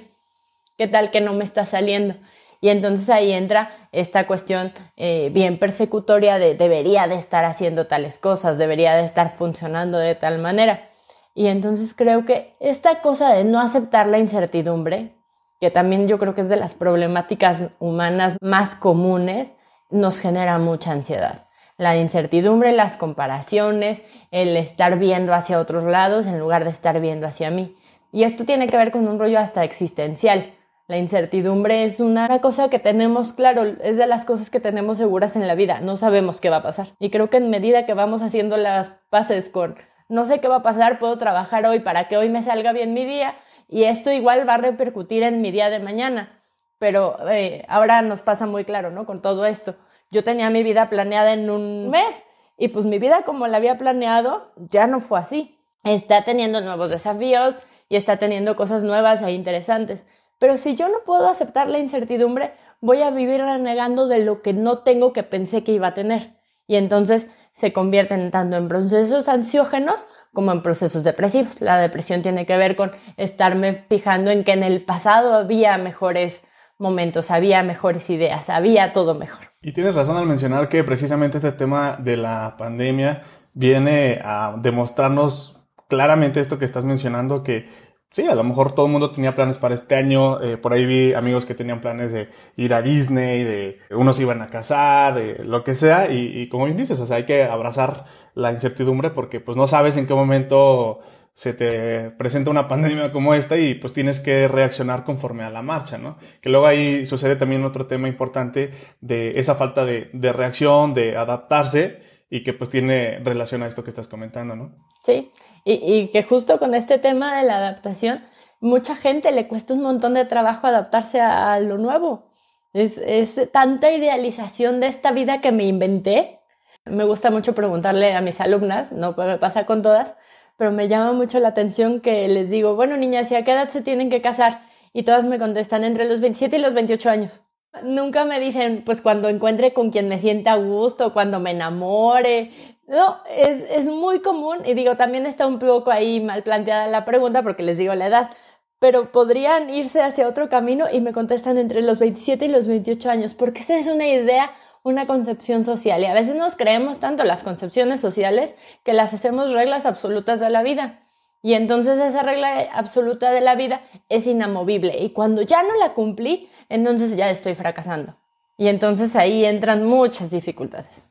qué 0.78 0.88
tal 0.88 1.12
que 1.12 1.20
no 1.20 1.34
me 1.34 1.44
está 1.44 1.66
saliendo. 1.66 2.16
Y 2.62 2.70
entonces 2.70 3.10
ahí 3.10 3.34
entra 3.34 3.72
esta 3.92 4.28
cuestión 4.28 4.72
eh, 4.96 5.30
bien 5.34 5.58
persecutoria 5.58 6.38
de 6.38 6.56
debería 6.56 7.08
de 7.08 7.16
estar 7.16 7.44
haciendo 7.44 7.88
tales 7.88 8.20
cosas, 8.20 8.58
debería 8.58 8.94
de 8.94 9.04
estar 9.04 9.36
funcionando 9.36 9.98
de 9.98 10.16
tal 10.16 10.38
manera. 10.38 10.91
Y 11.34 11.48
entonces 11.48 11.94
creo 11.94 12.26
que 12.26 12.56
esta 12.60 13.02
cosa 13.02 13.34
de 13.34 13.44
no 13.44 13.60
aceptar 13.60 14.08
la 14.08 14.20
incertidumbre, 14.20 15.16
que 15.60 15.72
también 15.72 16.08
yo 16.08 16.20
creo 16.20 16.36
que 16.36 16.42
es 16.42 16.50
de 16.50 16.58
las 16.58 16.74
problemáticas 16.74 17.70
humanas 17.80 18.38
más 18.42 18.76
comunes, 18.76 19.54
nos 19.90 20.20
genera 20.20 20.58
mucha 20.58 20.92
ansiedad. 20.92 21.48
La 21.78 21.98
incertidumbre, 21.98 22.74
las 22.74 22.98
comparaciones, 22.98 24.02
el 24.32 24.58
estar 24.58 25.00
viendo 25.00 25.34
hacia 25.34 25.60
otros 25.60 25.84
lados 25.84 26.28
en 26.28 26.40
lugar 26.40 26.64
de 26.64 26.72
estar 26.72 27.00
viendo 27.00 27.28
hacia 27.28 27.50
mí. 27.50 27.76
Y 28.12 28.24
esto 28.24 28.46
tiene 28.46 28.68
que 28.68 28.78
ver 28.78 28.92
con 28.92 29.08
un 29.08 29.20
rollo 29.20 29.40
hasta 29.40 29.64
existencial. 29.64 30.54
La 30.88 30.98
incertidumbre 30.98 31.86
es 31.86 32.02
una 32.02 32.40
cosa 32.42 32.70
que 32.70 32.78
tenemos 32.78 33.32
claro, 33.34 33.64
es 33.64 33.96
de 33.98 34.08
las 34.08 34.26
cosas 34.26 34.50
que 34.50 34.60
tenemos 34.60 34.98
seguras 34.98 35.38
en 35.38 35.48
la 35.48 35.56
vida, 35.56 35.80
no 35.80 35.96
sabemos 35.96 36.42
qué 36.42 36.50
va 36.50 36.58
a 36.58 36.62
pasar. 36.62 36.90
Y 37.00 37.12
creo 37.12 37.30
que 37.30 37.38
en 37.38 37.50
medida 37.50 37.86
que 37.86 37.94
vamos 37.94 38.22
haciendo 38.22 38.58
las 38.58 38.90
paces 39.10 39.50
con 39.50 39.76
no 40.12 40.26
sé 40.26 40.42
qué 40.42 40.50
va 40.50 40.58
a 40.58 40.62
pasar, 40.62 41.00
puedo 41.00 41.18
trabajar 41.18 41.66
hoy 41.66 41.80
para 41.80 42.10
que 42.10 42.18
hoy 42.18 42.28
me 42.28 42.44
salga 42.44 42.74
bien 42.74 42.94
mi 42.94 43.06
día 43.06 43.34
y 43.70 43.86
esto 43.86 44.12
igual 44.12 44.48
va 44.48 44.56
a 44.56 44.58
repercutir 44.58 45.24
en 45.24 45.42
mi 45.42 45.52
día 45.52 45.70
de 45.70 45.80
mañana. 45.80 46.38
Pero 46.80 47.18
eh, 47.30 47.64
ahora 47.70 48.02
nos 48.02 48.22
pasa 48.22 48.46
muy 48.46 48.66
claro, 48.66 48.92
¿no? 48.92 49.06
Con 49.06 49.22
todo 49.22 49.46
esto. 49.46 49.76
Yo 50.10 50.26
tenía 50.26 50.50
mi 50.50 50.64
vida 50.64 50.90
planeada 50.90 51.32
en 51.32 51.50
un 51.50 51.90
mes 51.90 52.22
y 52.58 52.68
pues 52.68 52.86
mi 52.86 53.00
vida 53.00 53.24
como 53.24 53.48
la 53.48 53.56
había 53.56 53.78
planeado 53.78 54.52
ya 54.58 54.86
no 54.86 55.00
fue 55.00 55.18
así. 55.18 55.58
Está 55.86 56.26
teniendo 56.26 56.60
nuevos 56.60 56.92
desafíos 56.92 57.56
y 57.88 57.96
está 57.96 58.18
teniendo 58.18 58.58
cosas 58.58 58.84
nuevas 58.84 59.22
e 59.22 59.32
interesantes. 59.32 60.06
Pero 60.40 60.58
si 60.58 60.76
yo 60.76 60.90
no 60.90 61.06
puedo 61.06 61.30
aceptar 61.30 61.70
la 61.70 61.80
incertidumbre, 61.80 62.52
voy 62.82 63.02
a 63.02 63.12
vivir 63.12 63.40
renegando 63.40 64.10
de 64.10 64.20
lo 64.20 64.42
que 64.42 64.52
no 64.52 64.80
tengo 64.80 65.14
que 65.14 65.24
pensé 65.24 65.64
que 65.64 65.72
iba 65.72 65.88
a 65.88 65.94
tener. 65.94 66.34
Y 66.68 66.76
entonces 66.76 67.30
se 67.52 67.74
convierten 67.74 68.32
tanto 68.32 68.58
en 68.58 68.68
procesos 68.68 69.28
ansiógenos 69.28 69.96
como 70.34 70.52
en 70.52 70.62
procesos 70.62 71.04
depresivos. 71.04 71.62
La 71.62 71.78
depresión 71.80 72.22
tiene 72.22 72.46
que 72.46 72.58
ver 72.58 72.76
con 72.76 72.92
estarme 73.18 73.86
fijando 73.90 74.32
en 74.32 74.44
que 74.44 74.54
en 74.54 74.64
el 74.64 74.84
pasado 74.84 75.36
había 75.36 75.78
mejores 75.78 76.44
momentos, 76.78 77.32
había 77.32 77.64
mejores 77.64 78.10
ideas, 78.10 78.50
había 78.50 78.94
todo 78.94 79.14
mejor. 79.14 79.52
Y 79.62 79.74
tienes 79.74 79.96
razón 79.96 80.18
al 80.18 80.26
mencionar 80.26 80.70
que 80.70 80.84
precisamente 80.84 81.38
este 81.38 81.52
tema 81.52 81.98
de 82.00 82.18
la 82.18 82.56
pandemia 82.58 83.22
viene 83.54 84.18
a 84.24 84.56
demostrarnos 84.58 85.68
claramente 85.88 86.40
esto 86.40 86.58
que 86.58 86.66
estás 86.66 86.86
mencionando, 86.86 87.44
que 87.44 87.68
sí, 88.12 88.28
a 88.28 88.36
lo 88.36 88.44
mejor 88.44 88.74
todo 88.74 88.86
el 88.86 88.92
mundo 88.92 89.12
tenía 89.12 89.34
planes 89.34 89.58
para 89.58 89.74
este 89.74 89.96
año. 89.96 90.42
Eh, 90.42 90.58
por 90.58 90.74
ahí 90.74 90.86
vi 90.86 91.14
amigos 91.14 91.46
que 91.46 91.56
tenían 91.56 91.82
planes 91.82 92.12
de 92.12 92.30
ir 92.58 92.74
a 92.74 92.82
Disney, 92.82 93.44
de 93.44 93.80
unos 93.90 94.20
iban 94.20 94.42
a 94.42 94.48
casar, 94.48 95.16
de 95.16 95.44
lo 95.46 95.64
que 95.64 95.74
sea. 95.74 96.12
Y, 96.12 96.48
como 96.50 96.66
bien 96.66 96.78
dices, 96.78 97.00
o 97.00 97.06
sea, 97.06 97.18
hay 97.18 97.26
que 97.26 97.44
abrazar 97.46 98.06
la 98.36 98.52
incertidumbre 98.52 99.10
porque 99.10 99.40
pues 99.40 99.58
no 99.58 99.66
sabes 99.66 99.98
en 99.98 100.06
qué 100.06 100.14
momento 100.14 101.00
se 101.34 101.54
te 101.54 102.12
presenta 102.12 102.52
una 102.52 102.68
pandemia 102.68 103.12
como 103.12 103.34
esta 103.34 103.58
y 103.58 103.76
pues 103.76 103.94
tienes 103.94 104.20
que 104.20 104.50
reaccionar 104.50 105.06
conforme 105.06 105.44
a 105.44 105.50
la 105.50 105.62
marcha, 105.62 105.98
¿no? 105.98 106.18
Que 106.42 106.50
luego 106.50 106.68
ahí 106.68 107.06
sucede 107.06 107.38
también 107.38 107.64
otro 107.64 107.88
tema 107.88 108.10
importante 108.10 108.72
de 109.00 109.40
esa 109.40 109.56
falta 109.56 109.86
de, 109.86 110.10
de 110.14 110.34
reacción, 110.34 110.94
de 110.94 111.16
adaptarse 111.16 112.02
y 112.32 112.44
que 112.44 112.54
pues 112.54 112.70
tiene 112.70 113.20
relación 113.24 113.62
a 113.62 113.68
esto 113.68 113.84
que 113.84 113.90
estás 113.90 114.08
comentando, 114.08 114.56
¿no? 114.56 114.74
Sí, 115.04 115.32
y, 115.66 115.74
y, 115.74 116.08
que 116.08 116.24
justo 116.24 116.58
con 116.60 116.74
este 116.74 116.98
tema 116.98 117.38
de 117.38 117.46
la 117.46 117.58
adaptación, 117.58 118.24
mucha 118.62 118.96
gente 118.96 119.34
le 119.34 119.50
cuesta 119.50 119.74
un 119.74 119.82
montón 119.82 120.14
de 120.14 120.24
trabajo 120.24 120.66
adaptarse 120.66 121.20
a, 121.20 121.60
lo 121.60 121.78
nuevo. 121.78 122.32
Es, 122.74 122.98
es, 123.00 123.52
tanta 123.52 123.92
idealización 123.92 124.80
de 124.80 124.88
esta 124.88 125.12
vida 125.12 125.42
que 125.42 125.52
me 125.52 125.66
inventé. 125.66 126.40
Me 126.86 127.04
gusta 127.04 127.32
mucho 127.32 127.54
preguntarle 127.54 128.16
a 128.16 128.22
mis 128.22 128.40
alumnas, 128.40 128.94
no 128.94 129.12
me 129.12 129.38
pasa 129.38 129.66
con 129.66 129.82
todas, 129.82 130.16
pero 130.56 130.72
me 130.72 130.88
llama 130.88 131.12
mucho 131.12 131.38
la 131.40 131.50
atención 131.50 132.00
que 132.00 132.30
les 132.30 132.50
digo, 132.50 132.76
bueno, 132.76 132.96
niñas, 132.96 133.30
¿y 133.32 133.36
a 133.36 133.44
qué 133.44 133.52
edad 133.52 133.68
se 133.68 133.82
tienen 133.82 134.10
que 134.10 134.22
casar? 134.22 134.62
Y 134.94 135.04
todas 135.04 135.26
me 135.26 135.38
contestan 135.38 135.84
entre 135.84 136.06
los 136.06 136.22
27 136.22 136.56
y 136.56 136.62
los 136.62 136.74
28 136.74 137.10
años. 137.10 137.42
Nunca 137.84 138.26
me 138.26 138.40
dicen, 138.40 138.84
pues 138.86 139.02
cuando 139.02 139.30
encuentre 139.30 139.74
con 139.74 139.92
quien 139.92 140.08
me 140.10 140.18
sienta 140.18 140.54
a 140.54 140.58
gusto, 140.58 141.14
cuando 141.14 141.40
me 141.40 141.52
enamore. 141.52 142.52
No, 142.88 143.18
es, 143.30 143.66
es 143.70 143.88
muy 143.88 144.20
común 144.20 144.58
y 144.66 144.74
digo, 144.74 144.98
también 144.98 145.26
está 145.26 145.48
un 145.48 145.60
poco 145.60 145.92
ahí 145.92 146.20
mal 146.20 146.44
planteada 146.44 146.88
la 146.88 147.06
pregunta 147.06 147.42
porque 147.44 147.64
les 147.64 147.78
digo 147.78 147.96
la 147.96 148.08
edad, 148.08 148.32
pero 148.80 149.12
podrían 149.12 149.70
irse 149.70 150.02
hacia 150.02 150.28
otro 150.28 150.50
camino 150.50 150.86
y 150.92 151.00
me 151.00 151.14
contestan 151.14 151.58
entre 151.58 151.82
los 151.82 152.00
27 152.00 152.46
y 152.46 152.48
los 152.50 152.68
28 152.68 153.10
años, 153.10 153.34
porque 153.36 153.62
esa 153.62 153.78
es 153.78 153.88
una 153.88 154.08
idea, 154.08 154.52
una 154.84 155.08
concepción 155.08 155.64
social 155.64 156.02
y 156.02 156.08
a 156.08 156.14
veces 156.14 156.36
nos 156.36 156.58
creemos 156.58 157.00
tanto 157.00 157.24
las 157.24 157.44
concepciones 157.44 158.02
sociales 158.02 158.56
que 158.84 158.94
las 158.94 159.14
hacemos 159.14 159.54
reglas 159.54 159.86
absolutas 159.86 160.40
de 160.40 160.50
la 160.50 160.64
vida. 160.64 161.06
Y 161.42 161.56
entonces 161.56 162.00
esa 162.00 162.22
regla 162.24 162.70
absoluta 162.72 163.32
de 163.32 163.42
la 163.42 163.56
vida 163.56 163.82
es 164.10 164.28
inamovible. 164.28 164.98
Y 165.00 165.12
cuando 165.12 165.42
ya 165.42 165.64
no 165.64 165.76
la 165.78 165.94
cumplí, 165.94 166.50
entonces 166.70 167.16
ya 167.16 167.30
estoy 167.30 167.56
fracasando. 167.56 168.16
Y 168.58 168.68
entonces 168.68 169.16
ahí 169.16 169.44
entran 169.46 169.86
muchas 169.86 170.30
dificultades. 170.30 171.10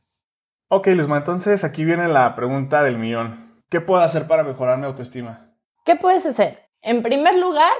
Ok, 0.68 0.86
Luzma, 0.88 1.18
entonces 1.18 1.64
aquí 1.64 1.84
viene 1.84 2.06
la 2.06 2.36
pregunta 2.36 2.82
del 2.84 2.96
millón. 2.96 3.62
¿Qué 3.68 3.80
puedo 3.80 4.02
hacer 4.02 4.28
para 4.28 4.44
mejorar 4.44 4.78
mi 4.78 4.86
autoestima? 4.86 5.52
¿Qué 5.84 5.96
puedes 5.96 6.26
hacer? 6.26 6.68
En 6.82 7.02
primer 7.02 7.36
lugar, 7.36 7.72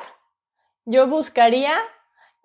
yo 0.87 1.07
buscaría 1.07 1.73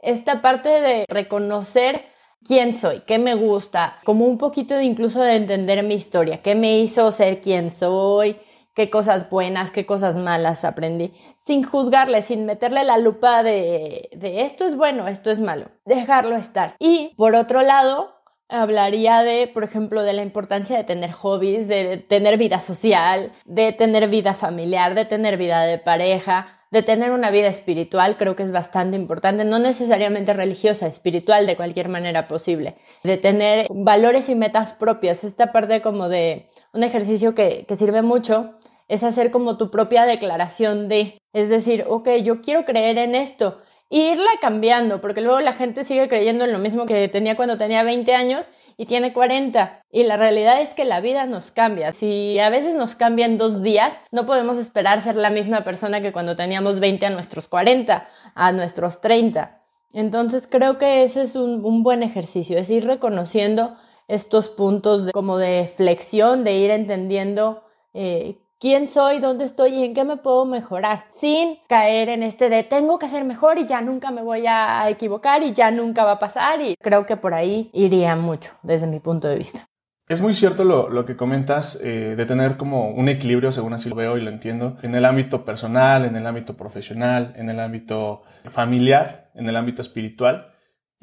esta 0.04 0.42
parte 0.42 0.70
de 0.70 1.06
reconocer 1.10 2.06
quién 2.44 2.74
soy, 2.74 3.02
qué 3.02 3.18
me 3.18 3.34
gusta, 3.34 3.98
como 4.04 4.26
un 4.26 4.38
poquito 4.38 4.76
de 4.76 4.84
incluso 4.84 5.22
de 5.22 5.36
entender 5.36 5.82
mi 5.84 5.96
historia, 5.96 6.44
qué 6.44 6.54
me 6.54 6.78
hizo 6.78 7.12
ser 7.12 7.42
quien 7.42 7.72
soy, 7.72 8.38
qué 8.76 8.90
cosas 8.90 9.30
buenas, 9.30 9.72
qué 9.72 9.86
cosas 9.86 10.18
malas 10.18 10.66
aprendí, 10.66 11.14
sin 11.38 11.64
juzgarle, 11.64 12.22
sin 12.22 12.46
meterle 12.46 12.84
la 12.84 12.98
lupa 12.98 13.42
de, 13.42 14.10
esto 14.22 14.66
es 14.66 14.76
bueno, 14.76 15.08
esto 15.08 15.32
es 15.32 15.40
malo, 15.40 15.72
dejarlo 15.86 16.36
estar. 16.36 16.76
Y 16.78 17.14
por 17.16 17.36
otro 17.36 17.62
lado, 17.62 18.14
hablaría 18.50 19.24
de, 19.24 19.48
por 19.48 19.64
ejemplo, 19.64 20.04
de 20.04 20.14
la 20.14 20.22
importancia 20.22 20.78
de 20.78 20.84
tener 20.84 21.12
hobbies, 21.14 21.68
de 21.68 21.98
tener 21.98 22.38
vida 22.38 22.60
social, 22.60 23.32
de 23.46 23.72
tener 23.72 24.10
vida 24.10 24.34
familiar, 24.34 24.94
de 24.94 25.06
tener 25.06 25.38
vida 25.38 25.64
de 25.64 25.80
pareja, 25.80 26.60
de 26.70 26.84
tener 26.84 27.12
una 27.12 27.32
vida 27.32 27.48
espiritual, 27.48 28.18
creo 28.18 28.36
que 28.36 28.44
es 28.44 28.52
bastante 28.52 28.98
importante, 28.98 29.46
no 29.46 29.60
necesariamente 29.60 30.34
religiosa, 30.34 30.88
espiritual 30.88 31.48
de 31.48 31.56
cualquier 31.56 31.88
manera 31.88 32.28
posible, 32.28 32.76
de 33.04 33.18
tener 33.18 33.68
valores 33.70 34.28
y 34.28 34.36
metas 34.36 34.74
propias, 34.74 35.24
esta 35.24 35.54
parte 35.54 35.82
como 35.82 36.10
de 36.10 36.50
un 36.74 36.84
ejercicio 36.84 37.34
que, 37.34 37.66
que 37.66 37.78
sirve 37.78 38.02
mucho 38.02 38.56
es 38.88 39.04
hacer 39.04 39.32
como 39.32 39.58
tu 39.58 39.72
propia 39.72 40.06
declaración 40.06 40.88
de, 40.88 41.18
es 41.34 41.50
decir, 41.50 41.86
ok, 41.88 42.10
yo 42.24 42.42
quiero 42.42 42.66
creer 42.66 42.98
en 42.98 43.16
esto, 43.16 43.62
e 43.90 44.12
irla 44.12 44.30
cambiando, 44.42 45.02
porque 45.02 45.22
luego 45.22 45.40
la 45.42 45.54
gente 45.54 45.84
sigue 45.84 46.08
creyendo 46.08 46.46
en 46.46 46.52
lo 46.52 46.60
mismo 46.60 46.86
que 46.86 47.08
tenía 47.08 47.36
cuando 47.36 47.58
tenía 47.58 47.84
20 47.84 48.14
años 48.14 48.50
y 48.78 48.86
tiene 48.86 49.14
40. 49.14 49.84
Y 49.92 50.04
la 50.04 50.18
realidad 50.18 50.60
es 50.62 50.74
que 50.74 50.86
la 50.86 51.02
vida 51.02 51.26
nos 51.26 51.52
cambia. 51.52 51.94
Si 51.94 52.40
a 52.40 52.50
veces 52.50 52.76
nos 52.76 52.96
cambian 52.96 53.38
dos 53.38 53.64
días, 53.64 53.98
no 54.12 54.26
podemos 54.26 54.58
esperar 54.58 55.02
ser 55.02 55.16
la 55.16 55.30
misma 55.30 55.64
persona 55.64 56.02
que 56.02 56.12
cuando 56.12 56.36
teníamos 56.36 56.80
20 56.80 57.06
a 57.06 57.10
nuestros 57.12 57.48
40, 57.48 58.08
a 58.34 58.52
nuestros 58.52 59.02
30. 59.02 59.62
Entonces 59.94 60.48
creo 60.48 60.78
que 60.78 61.04
ese 61.04 61.22
es 61.22 61.36
un, 61.36 61.84
buen 61.84 62.04
ejercicio, 62.04 62.58
es 62.58 62.70
ir 62.70 62.86
reconociendo 62.86 63.78
estos 64.10 64.50
puntos 64.50 65.10
como 65.14 65.38
de 65.38 65.72
flexión, 65.74 66.44
de 66.44 66.58
ir 66.58 66.70
entendiendo 66.70 67.64
eh, 67.94 68.40
quién 68.66 68.88
soy, 68.88 69.20
dónde 69.20 69.46
estoy 69.46 69.76
y 69.76 69.84
en 69.84 69.94
qué 69.94 70.04
me 70.06 70.18
puedo 70.18 70.44
mejorar, 70.44 71.06
sin 71.16 71.60
caer 71.70 72.10
en 72.10 72.24
este 72.24 72.50
de 72.50 72.64
tengo 72.64 72.98
que 72.98 73.08
ser 73.08 73.24
mejor 73.24 73.60
y 73.60 73.68
ya 73.68 73.80
nunca 73.80 74.10
me 74.10 74.24
voy 74.24 74.48
a 74.48 74.90
equivocar 74.90 75.44
y 75.44 75.54
ya 75.54 75.70
nunca 75.70 76.04
va 76.04 76.14
a 76.14 76.20
pasar 76.20 76.64
y 76.64 76.76
creo 76.82 77.06
que 77.06 77.16
por 77.16 77.36
ahí 77.36 77.70
iría 77.74 78.16
mucho 78.16 78.54
desde 78.64 78.88
mi 78.88 79.00
punto 79.00 79.28
de 79.28 79.38
vista. 79.38 79.68
Es 80.08 80.20
muy 80.20 80.34
cierto 80.34 80.64
lo, 80.64 81.06
que 81.06 81.16
comentas 81.16 81.80
eh, 81.84 82.16
de 82.18 82.26
tener 82.26 82.58
como 82.58 82.90
un 82.90 83.08
equilibrio, 83.08 83.52
según 83.52 83.74
así 83.74 83.88
lo 83.88 83.96
veo 83.96 84.18
y 84.18 84.22
lo 84.22 84.32
entiendo, 84.32 84.78
en 84.82 84.96
el 84.96 85.06
ámbito 85.06 85.46
personal, 85.46 86.04
en 86.04 86.16
el 86.16 86.26
ámbito 86.26 86.58
profesional, 86.58 87.36
en 87.38 87.52
el 87.52 87.60
ámbito 87.60 88.24
familiar, 88.50 89.30
en 89.36 89.48
el 89.48 89.58
ámbito 89.58 89.84
espiritual 89.84 90.55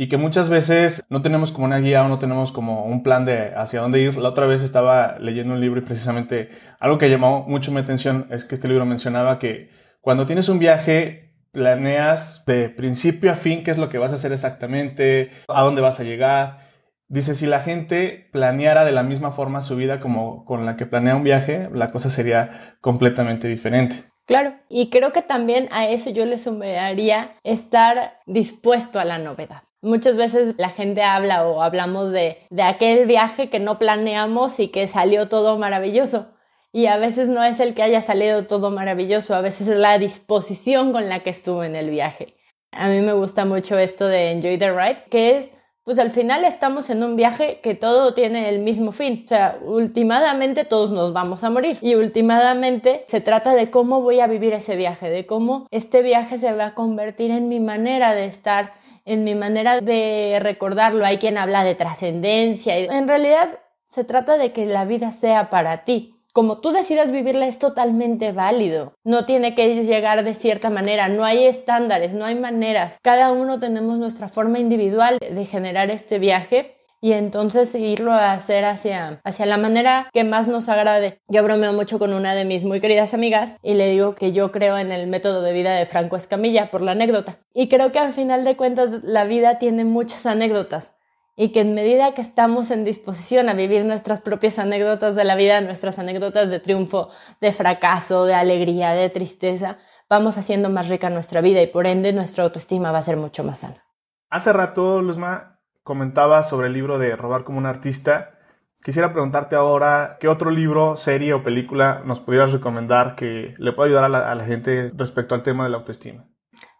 y 0.02 0.08
que 0.08 0.16
muchas 0.16 0.48
veces 0.48 1.04
no 1.10 1.22
tenemos 1.22 1.52
como 1.52 1.64
una 1.64 1.78
guía 1.78 2.04
o 2.04 2.08
no 2.08 2.18
tenemos 2.18 2.50
como 2.50 2.86
un 2.86 3.04
plan 3.04 3.24
de 3.24 3.54
hacia 3.54 3.82
dónde 3.82 4.00
ir. 4.00 4.16
La 4.16 4.30
otra 4.30 4.46
vez 4.46 4.64
estaba 4.64 5.16
leyendo 5.20 5.54
un 5.54 5.60
libro 5.60 5.78
y 5.78 5.84
precisamente 5.84 6.48
algo 6.80 6.98
que 6.98 7.08
llamó 7.08 7.44
mucho 7.46 7.70
mi 7.70 7.78
atención 7.78 8.26
es 8.32 8.44
que 8.44 8.56
este 8.56 8.66
libro 8.66 8.84
mencionaba 8.84 9.38
que 9.38 9.70
cuando 10.00 10.26
tienes 10.26 10.48
un 10.48 10.58
viaje 10.58 11.36
planeas 11.52 12.44
de 12.46 12.68
principio 12.68 13.30
a 13.30 13.36
fin 13.36 13.62
qué 13.62 13.70
es 13.70 13.78
lo 13.78 13.88
que 13.88 13.98
vas 13.98 14.10
a 14.10 14.16
hacer 14.16 14.32
exactamente, 14.32 15.30
a 15.46 15.62
dónde 15.62 15.82
vas 15.82 16.00
a 16.00 16.02
llegar. 16.02 16.58
Dice, 17.06 17.36
si 17.36 17.46
la 17.46 17.60
gente 17.60 18.28
planeara 18.32 18.84
de 18.84 18.90
la 18.90 19.04
misma 19.04 19.30
forma 19.30 19.60
su 19.60 19.76
vida 19.76 20.00
como 20.00 20.44
con 20.44 20.66
la 20.66 20.74
que 20.76 20.86
planea 20.86 21.14
un 21.14 21.22
viaje, 21.22 21.68
la 21.72 21.92
cosa 21.92 22.10
sería 22.10 22.74
completamente 22.80 23.46
diferente. 23.46 24.02
Claro, 24.26 24.56
y 24.68 24.90
creo 24.90 25.12
que 25.12 25.22
también 25.22 25.68
a 25.70 25.86
eso 25.86 26.10
yo 26.10 26.26
le 26.26 26.40
sumaría 26.40 27.36
estar 27.44 28.18
dispuesto 28.26 28.98
a 28.98 29.04
la 29.04 29.18
novedad. 29.18 29.62
Muchas 29.82 30.16
veces 30.16 30.54
la 30.58 30.70
gente 30.70 31.02
habla 31.02 31.46
o 31.46 31.60
hablamos 31.60 32.12
de, 32.12 32.38
de 32.50 32.62
aquel 32.62 33.06
viaje 33.06 33.50
que 33.50 33.58
no 33.58 33.80
planeamos 33.80 34.60
y 34.60 34.68
que 34.68 34.86
salió 34.86 35.28
todo 35.28 35.58
maravilloso. 35.58 36.28
Y 36.72 36.86
a 36.86 36.96
veces 36.96 37.28
no 37.28 37.42
es 37.42 37.58
el 37.58 37.74
que 37.74 37.82
haya 37.82 38.00
salido 38.00 38.46
todo 38.46 38.70
maravilloso, 38.70 39.34
a 39.34 39.40
veces 39.40 39.68
es 39.68 39.76
la 39.76 39.98
disposición 39.98 40.92
con 40.92 41.08
la 41.08 41.24
que 41.24 41.30
estuvo 41.30 41.64
en 41.64 41.74
el 41.74 41.90
viaje. 41.90 42.36
A 42.70 42.88
mí 42.88 43.00
me 43.00 43.12
gusta 43.12 43.44
mucho 43.44 43.78
esto 43.78 44.06
de 44.06 44.30
Enjoy 44.30 44.56
the 44.56 44.70
Ride, 44.70 45.04
que 45.10 45.36
es, 45.36 45.50
pues 45.84 45.98
al 45.98 46.10
final 46.12 46.44
estamos 46.44 46.88
en 46.88 47.02
un 47.02 47.16
viaje 47.16 47.60
que 47.60 47.74
todo 47.74 48.14
tiene 48.14 48.48
el 48.48 48.60
mismo 48.60 48.92
fin. 48.92 49.22
O 49.24 49.28
sea, 49.28 49.58
últimamente 49.62 50.64
todos 50.64 50.92
nos 50.92 51.12
vamos 51.12 51.44
a 51.44 51.50
morir. 51.50 51.76
Y 51.82 51.96
últimamente 51.96 53.04
se 53.08 53.20
trata 53.20 53.52
de 53.54 53.70
cómo 53.70 54.00
voy 54.00 54.20
a 54.20 54.28
vivir 54.28 54.54
ese 54.54 54.76
viaje, 54.76 55.10
de 55.10 55.26
cómo 55.26 55.66
este 55.70 56.00
viaje 56.00 56.38
se 56.38 56.54
va 56.54 56.66
a 56.68 56.74
convertir 56.74 57.32
en 57.32 57.48
mi 57.48 57.60
manera 57.60 58.14
de 58.14 58.26
estar 58.26 58.72
en 59.04 59.24
mi 59.24 59.34
manera 59.34 59.80
de 59.80 60.38
recordarlo. 60.40 61.04
Hay 61.04 61.18
quien 61.18 61.38
habla 61.38 61.64
de 61.64 61.74
trascendencia. 61.74 62.76
En 62.76 63.08
realidad 63.08 63.60
se 63.86 64.04
trata 64.04 64.38
de 64.38 64.52
que 64.52 64.66
la 64.66 64.84
vida 64.84 65.12
sea 65.12 65.50
para 65.50 65.84
ti. 65.84 66.16
Como 66.32 66.60
tú 66.60 66.72
decidas 66.72 67.12
vivirla 67.12 67.46
es 67.46 67.58
totalmente 67.58 68.32
válido. 68.32 68.94
No 69.04 69.26
tiene 69.26 69.54
que 69.54 69.84
llegar 69.84 70.24
de 70.24 70.34
cierta 70.34 70.70
manera. 70.70 71.08
No 71.08 71.24
hay 71.24 71.44
estándares, 71.44 72.14
no 72.14 72.24
hay 72.24 72.34
maneras. 72.34 72.96
Cada 73.02 73.32
uno 73.32 73.60
tenemos 73.60 73.98
nuestra 73.98 74.30
forma 74.30 74.58
individual 74.58 75.18
de 75.20 75.44
generar 75.44 75.90
este 75.90 76.18
viaje 76.18 76.78
y 77.02 77.14
entonces 77.14 77.74
irlo 77.74 78.12
a 78.12 78.32
hacer 78.32 78.64
hacia, 78.64 79.20
hacia 79.24 79.44
la 79.44 79.58
manera 79.58 80.08
que 80.12 80.22
más 80.22 80.46
nos 80.46 80.68
agrade. 80.68 81.20
Yo 81.26 81.42
bromeo 81.42 81.72
mucho 81.72 81.98
con 81.98 82.14
una 82.14 82.36
de 82.36 82.44
mis 82.44 82.64
muy 82.64 82.80
queridas 82.80 83.12
amigas 83.12 83.56
y 83.60 83.74
le 83.74 83.90
digo 83.90 84.14
que 84.14 84.32
yo 84.32 84.52
creo 84.52 84.78
en 84.78 84.92
el 84.92 85.08
método 85.08 85.42
de 85.42 85.52
vida 85.52 85.74
de 85.74 85.84
Franco 85.84 86.16
Escamilla 86.16 86.70
por 86.70 86.80
la 86.80 86.92
anécdota. 86.92 87.40
Y 87.52 87.68
creo 87.68 87.90
que 87.90 87.98
al 87.98 88.12
final 88.12 88.44
de 88.44 88.56
cuentas 88.56 89.02
la 89.02 89.24
vida 89.24 89.58
tiene 89.58 89.84
muchas 89.84 90.26
anécdotas 90.26 90.94
y 91.36 91.48
que 91.48 91.62
en 91.62 91.74
medida 91.74 92.14
que 92.14 92.22
estamos 92.22 92.70
en 92.70 92.84
disposición 92.84 93.48
a 93.48 93.54
vivir 93.54 93.84
nuestras 93.84 94.20
propias 94.20 94.60
anécdotas 94.60 95.16
de 95.16 95.24
la 95.24 95.34
vida, 95.34 95.60
nuestras 95.60 95.98
anécdotas 95.98 96.50
de 96.50 96.60
triunfo, 96.60 97.08
de 97.40 97.52
fracaso, 97.52 98.26
de 98.26 98.34
alegría, 98.34 98.92
de 98.92 99.10
tristeza, 99.10 99.78
vamos 100.08 100.38
haciendo 100.38 100.70
más 100.70 100.88
rica 100.88 101.10
nuestra 101.10 101.40
vida 101.40 101.62
y 101.62 101.66
por 101.66 101.88
ende 101.88 102.12
nuestra 102.12 102.44
autoestima 102.44 102.92
va 102.92 102.98
a 102.98 103.02
ser 103.02 103.16
mucho 103.16 103.42
más 103.42 103.58
sana. 103.58 103.84
Hace 104.30 104.52
rato, 104.52 105.02
Luzma, 105.02 105.58
comentaba 105.82 106.42
sobre 106.42 106.68
el 106.68 106.72
libro 106.72 106.98
de 106.98 107.16
Robar 107.16 107.44
como 107.44 107.58
un 107.58 107.66
artista. 107.66 108.38
Quisiera 108.84 109.12
preguntarte 109.12 109.54
ahora, 109.54 110.16
¿qué 110.20 110.28
otro 110.28 110.50
libro, 110.50 110.96
serie 110.96 111.34
o 111.34 111.44
película 111.44 112.02
nos 112.04 112.20
pudieras 112.20 112.52
recomendar 112.52 113.14
que 113.14 113.54
le 113.56 113.72
pueda 113.72 113.88
ayudar 113.88 114.04
a 114.04 114.34
la, 114.34 114.44
gente 114.44 114.90
respecto 114.96 115.34
al 115.34 115.42
tema 115.42 115.64
de 115.64 115.70
la 115.70 115.78
autoestima? 115.78 116.26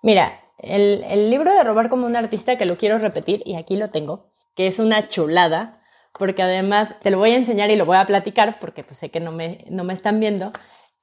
Mira, 0.03 0.33
el, 0.59 1.05
el 1.05 1.31
libro 1.31 1.53
de 1.53 1.63
Robar 1.63 1.89
como 1.89 2.07
un 2.07 2.17
artista, 2.17 2.59
que 2.59 2.67
lo 2.67 2.77
quiero 2.77 2.99
repetir 2.99 3.43
y 3.45 3.55
aquí 3.55 3.77
lo 3.77 3.91
tengo, 3.91 4.33
que 4.57 4.67
es 4.67 4.79
una 4.79 5.07
chulada, 5.07 5.81
porque 6.19 6.43
además 6.43 6.97
te 7.01 7.11
lo 7.11 7.19
voy 7.19 7.31
a 7.31 7.37
enseñar 7.37 7.71
y 7.71 7.77
lo 7.77 7.87
voy 7.87 7.97
a 7.97 8.07
platicar, 8.07 8.59
porque 8.59 8.83
pues 8.83 8.99
sé 8.99 9.11
que 9.11 9.21
no 9.21 9.33
me, 9.33 9.65
no 9.71 9.85
me 9.85 9.93
están 9.93 10.19
viendo. 10.21 10.51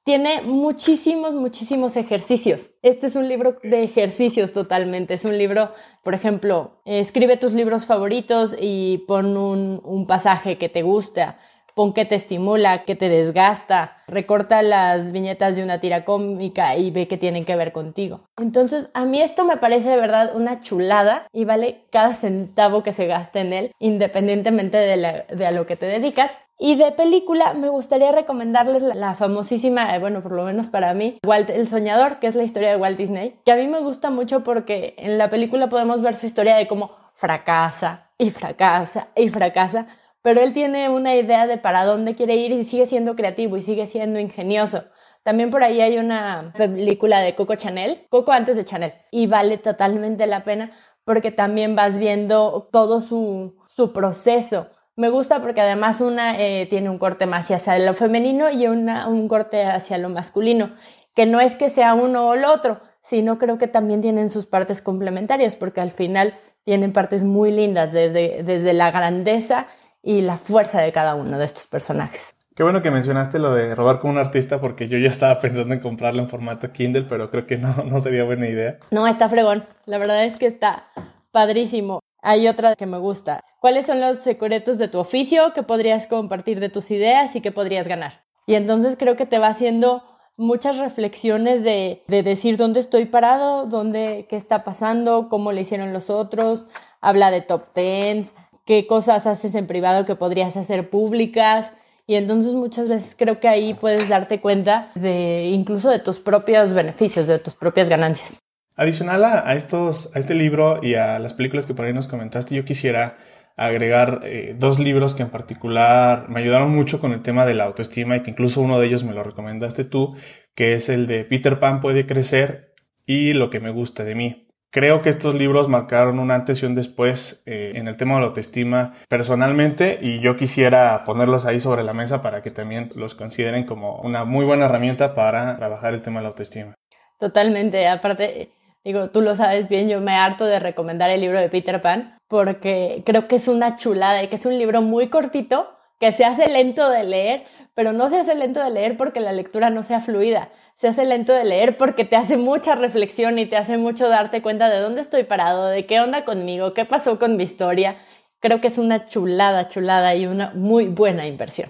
Tiene 0.04 0.42
muchísimos, 0.42 1.34
muchísimos 1.34 1.96
ejercicios. 1.96 2.70
Este 2.82 3.06
es 3.06 3.16
un 3.16 3.28
libro 3.28 3.58
de 3.62 3.82
ejercicios 3.82 4.52
totalmente. 4.52 5.14
Es 5.14 5.24
un 5.24 5.36
libro, 5.36 5.72
por 6.02 6.14
ejemplo, 6.14 6.80
escribe 6.84 7.36
tus 7.36 7.52
libros 7.52 7.86
favoritos 7.86 8.56
y 8.58 9.04
pon 9.06 9.36
un, 9.36 9.80
un 9.84 10.06
pasaje 10.06 10.56
que 10.56 10.68
te 10.68 10.82
gusta 10.82 11.38
pon 11.74 11.92
qué 11.92 12.04
te 12.04 12.14
estimula, 12.14 12.84
qué 12.84 12.94
te 12.94 13.08
desgasta, 13.08 14.02
recorta 14.06 14.62
las 14.62 15.12
viñetas 15.12 15.56
de 15.56 15.62
una 15.62 15.80
tira 15.80 16.04
cómica 16.04 16.76
y 16.76 16.90
ve 16.90 17.08
que 17.08 17.16
tienen 17.16 17.44
que 17.44 17.56
ver 17.56 17.72
contigo. 17.72 18.20
Entonces, 18.38 18.90
a 18.94 19.04
mí 19.04 19.20
esto 19.20 19.44
me 19.44 19.56
parece 19.56 19.90
de 19.90 19.96
verdad 19.96 20.36
una 20.36 20.60
chulada 20.60 21.26
y 21.32 21.44
vale 21.44 21.86
cada 21.90 22.14
centavo 22.14 22.82
que 22.82 22.92
se 22.92 23.06
gasta 23.06 23.40
en 23.40 23.52
él, 23.52 23.72
independientemente 23.78 24.76
de, 24.76 25.46
a 25.46 25.52
lo 25.52 25.66
que 25.66 25.76
te 25.76 25.86
dedicas. 25.86 26.36
Y 26.62 26.74
de 26.74 26.92
película 26.92 27.54
me 27.54 27.70
gustaría 27.70 28.12
recomendarles 28.12 28.82
la, 28.82 29.14
famosísima, 29.14 29.96
eh, 29.96 29.98
bueno, 29.98 30.22
por 30.22 30.32
lo 30.32 30.44
menos 30.44 30.68
para 30.68 30.92
mí, 30.92 31.18
Walt 31.26 31.48
el 31.48 31.66
Soñador, 31.66 32.18
que 32.18 32.26
es 32.26 32.34
la 32.34 32.42
historia 32.42 32.68
de 32.68 32.76
Walt 32.76 32.98
Disney, 32.98 33.40
que 33.46 33.52
a 33.52 33.56
mí 33.56 33.66
me 33.66 33.80
gusta 33.80 34.10
mucho 34.10 34.44
porque 34.44 34.94
en 34.98 35.16
la 35.16 35.30
película 35.30 35.70
podemos 35.70 36.02
ver 36.02 36.14
su 36.14 36.26
historia 36.26 36.56
de 36.56 36.68
cómo 36.68 36.90
fracasa 37.14 38.10
y 38.18 38.28
fracasa 38.28 39.08
y 39.16 39.30
fracasa, 39.30 39.86
pero 40.20 40.42
él 40.42 40.52
tiene 40.52 40.90
una 40.90 41.16
idea 41.16 41.46
de 41.46 41.56
para 41.56 41.86
dónde 41.86 42.14
quiere 42.14 42.36
ir 42.36 42.52
y 42.52 42.62
sigue 42.64 42.84
siendo 42.84 43.16
creativo 43.16 43.56
y 43.56 43.62
sigue 43.62 43.86
siendo 43.86 44.20
ingenioso. 44.20 44.84
También 45.22 45.48
por 45.48 45.64
ahí 45.64 45.80
hay 45.80 45.96
una 45.96 46.52
película 46.58 47.20
de 47.20 47.34
Coco 47.34 47.54
Chanel, 47.54 48.06
Coco 48.10 48.32
antes 48.32 48.56
de 48.56 48.66
Chanel, 48.66 48.92
y 49.10 49.28
vale 49.28 49.56
totalmente 49.56 50.26
la 50.26 50.44
pena 50.44 50.72
porque 51.04 51.30
también 51.30 51.74
vas 51.74 51.98
viendo 51.98 52.68
todo 52.70 53.00
su, 53.00 53.56
su 53.66 53.94
proceso. 53.94 54.68
Me 55.00 55.08
gusta 55.08 55.40
porque 55.40 55.62
además 55.62 56.02
una 56.02 56.38
eh, 56.38 56.66
tiene 56.68 56.90
un 56.90 56.98
corte 56.98 57.24
más 57.24 57.50
hacia 57.50 57.78
lo 57.78 57.94
femenino 57.94 58.50
y 58.50 58.66
una, 58.66 59.08
un 59.08 59.28
corte 59.28 59.64
hacia 59.64 59.96
lo 59.96 60.10
masculino, 60.10 60.72
que 61.14 61.24
no 61.24 61.40
es 61.40 61.56
que 61.56 61.70
sea 61.70 61.94
uno 61.94 62.28
o 62.28 62.34
el 62.34 62.44
otro, 62.44 62.82
sino 63.00 63.38
creo 63.38 63.56
que 63.56 63.66
también 63.66 64.02
tienen 64.02 64.28
sus 64.28 64.44
partes 64.44 64.82
complementarias, 64.82 65.56
porque 65.56 65.80
al 65.80 65.90
final 65.90 66.34
tienen 66.64 66.92
partes 66.92 67.24
muy 67.24 67.50
lindas, 67.50 67.94
desde, 67.94 68.42
desde 68.42 68.74
la 68.74 68.90
grandeza 68.90 69.68
y 70.02 70.20
la 70.20 70.36
fuerza 70.36 70.82
de 70.82 70.92
cada 70.92 71.14
uno 71.14 71.38
de 71.38 71.46
estos 71.46 71.66
personajes. 71.66 72.34
Qué 72.54 72.62
bueno 72.62 72.82
que 72.82 72.90
mencionaste 72.90 73.38
lo 73.38 73.54
de 73.54 73.74
robar 73.74 74.00
con 74.00 74.10
un 74.10 74.18
artista 74.18 74.60
porque 74.60 74.86
yo 74.86 74.98
ya 74.98 75.08
estaba 75.08 75.38
pensando 75.40 75.72
en 75.72 75.80
comprarlo 75.80 76.20
en 76.20 76.28
formato 76.28 76.72
Kindle, 76.72 77.06
pero 77.08 77.30
creo 77.30 77.46
que 77.46 77.56
no, 77.56 77.74
no 77.84 78.00
sería 78.00 78.24
buena 78.24 78.48
idea. 78.48 78.76
No, 78.90 79.06
está 79.06 79.30
fregón. 79.30 79.64
La 79.86 79.96
verdad 79.96 80.26
es 80.26 80.36
que 80.36 80.44
está 80.44 80.84
padrísimo. 81.32 82.00
Hay 82.22 82.48
otra 82.48 82.76
que 82.76 82.86
me 82.86 82.98
gusta. 82.98 83.44
¿Cuáles 83.60 83.86
son 83.86 84.00
los 84.00 84.18
secretos 84.18 84.78
de 84.78 84.88
tu 84.88 84.98
oficio 84.98 85.52
que 85.52 85.62
podrías 85.62 86.06
compartir 86.06 86.60
de 86.60 86.68
tus 86.68 86.90
ideas 86.90 87.34
y 87.36 87.40
que 87.40 87.52
podrías 87.52 87.88
ganar? 87.88 88.24
Y 88.46 88.54
entonces 88.54 88.96
creo 88.98 89.16
que 89.16 89.26
te 89.26 89.38
va 89.38 89.48
haciendo 89.48 90.04
muchas 90.36 90.78
reflexiones 90.78 91.64
de, 91.64 92.02
de 92.08 92.22
decir 92.22 92.56
dónde 92.56 92.80
estoy 92.80 93.04
parado, 93.06 93.66
dónde, 93.66 94.26
qué 94.28 94.36
está 94.36 94.64
pasando, 94.64 95.28
cómo 95.28 95.52
le 95.52 95.62
hicieron 95.62 95.92
los 95.92 96.10
otros. 96.10 96.66
Habla 97.00 97.30
de 97.30 97.42
top 97.42 97.72
tens, 97.72 98.32
qué 98.64 98.86
cosas 98.86 99.26
haces 99.26 99.54
en 99.54 99.66
privado 99.66 100.04
que 100.04 100.16
podrías 100.16 100.56
hacer 100.56 100.90
públicas. 100.90 101.72
Y 102.06 102.16
entonces 102.16 102.54
muchas 102.54 102.88
veces 102.88 103.14
creo 103.16 103.38
que 103.38 103.48
ahí 103.48 103.74
puedes 103.74 104.08
darte 104.08 104.40
cuenta 104.40 104.90
de 104.94 105.50
incluso 105.52 105.90
de 105.90 106.00
tus 106.00 106.18
propios 106.18 106.72
beneficios, 106.72 107.26
de 107.26 107.38
tus 107.38 107.54
propias 107.54 107.88
ganancias. 107.88 108.40
Adicional 108.80 109.22
a, 109.26 109.54
estos, 109.56 110.10
a 110.16 110.18
este 110.18 110.34
libro 110.34 110.82
y 110.82 110.94
a 110.94 111.18
las 111.18 111.34
películas 111.34 111.66
que 111.66 111.74
por 111.74 111.84
ahí 111.84 111.92
nos 111.92 112.06
comentaste, 112.06 112.54
yo 112.54 112.64
quisiera 112.64 113.18
agregar 113.58 114.22
eh, 114.24 114.56
dos 114.58 114.78
libros 114.78 115.14
que 115.14 115.22
en 115.22 115.28
particular 115.28 116.30
me 116.30 116.40
ayudaron 116.40 116.70
mucho 116.70 116.98
con 116.98 117.12
el 117.12 117.20
tema 117.20 117.44
de 117.44 117.52
la 117.52 117.64
autoestima 117.64 118.16
y 118.16 118.22
que 118.22 118.30
incluso 118.30 118.62
uno 118.62 118.80
de 118.80 118.86
ellos 118.86 119.04
me 119.04 119.12
lo 119.12 119.22
recomendaste 119.22 119.84
tú, 119.84 120.16
que 120.54 120.72
es 120.72 120.88
el 120.88 121.06
de 121.06 121.24
Peter 121.24 121.60
Pan 121.60 121.82
puede 121.82 122.06
crecer 122.06 122.72
y 123.04 123.34
lo 123.34 123.50
que 123.50 123.60
me 123.60 123.68
gusta 123.68 124.02
de 124.02 124.14
mí. 124.14 124.48
Creo 124.70 125.02
que 125.02 125.10
estos 125.10 125.34
libros 125.34 125.68
marcaron 125.68 126.18
un 126.18 126.30
antes 126.30 126.62
y 126.62 126.64
un 126.64 126.74
después 126.74 127.42
eh, 127.44 127.72
en 127.74 127.86
el 127.86 127.98
tema 127.98 128.14
de 128.14 128.20
la 128.22 128.26
autoestima 128.28 128.94
personalmente 129.10 129.98
y 130.00 130.20
yo 130.20 130.38
quisiera 130.38 131.04
ponerlos 131.04 131.44
ahí 131.44 131.60
sobre 131.60 131.84
la 131.84 131.92
mesa 131.92 132.22
para 132.22 132.40
que 132.40 132.50
también 132.50 132.88
los 132.96 133.14
consideren 133.14 133.66
como 133.66 134.00
una 134.00 134.24
muy 134.24 134.46
buena 134.46 134.64
herramienta 134.64 135.14
para 135.14 135.58
trabajar 135.58 135.92
el 135.92 136.00
tema 136.00 136.20
de 136.20 136.22
la 136.22 136.28
autoestima. 136.30 136.74
Totalmente, 137.18 137.86
aparte, 137.86 138.48
digo, 138.84 139.10
tú 139.10 139.20
lo 139.20 139.34
sabes 139.34 139.68
bien, 139.68 139.88
yo 139.88 140.00
me 140.00 140.14
harto 140.14 140.46
de 140.46 140.58
recomendar 140.58 141.10
el 141.10 141.20
libro 141.20 141.40
de 141.40 141.48
Peter 141.48 141.80
Pan 141.82 142.18
porque 142.28 143.02
creo 143.04 143.28
que 143.28 143.36
es 143.36 143.48
una 143.48 143.76
chulada 143.76 144.22
y 144.22 144.28
que 144.28 144.36
es 144.36 144.46
un 144.46 144.58
libro 144.58 144.82
muy 144.82 145.08
cortito 145.08 145.68
que 145.98 146.12
se 146.12 146.24
hace 146.24 146.48
lento 146.48 146.88
de 146.88 147.04
leer, 147.04 147.44
pero 147.74 147.92
no 147.92 148.08
se 148.08 148.18
hace 148.18 148.34
lento 148.34 148.62
de 148.62 148.70
leer 148.70 148.96
porque 148.96 149.20
la 149.20 149.32
lectura 149.32 149.68
no 149.68 149.82
sea 149.82 150.00
fluida, 150.00 150.50
se 150.76 150.88
hace 150.88 151.04
lento 151.04 151.34
de 151.34 151.44
leer 151.44 151.76
porque 151.76 152.04
te 152.04 152.16
hace 152.16 152.38
mucha 152.38 152.74
reflexión 152.74 153.38
y 153.38 153.46
te 153.46 153.56
hace 153.56 153.76
mucho 153.76 154.08
darte 154.08 154.40
cuenta 154.40 154.70
de 154.70 154.78
dónde 154.78 155.02
estoy 155.02 155.24
parado, 155.24 155.66
de 155.66 155.84
qué 155.84 156.00
onda 156.00 156.24
conmigo, 156.24 156.72
qué 156.72 156.86
pasó 156.86 157.18
con 157.18 157.36
mi 157.36 157.44
historia. 157.44 157.98
Creo 158.40 158.62
que 158.62 158.68
es 158.68 158.78
una 158.78 159.04
chulada, 159.04 159.68
chulada 159.68 160.14
y 160.14 160.26
una 160.26 160.52
muy 160.54 160.86
buena 160.86 161.26
inversión. 161.26 161.68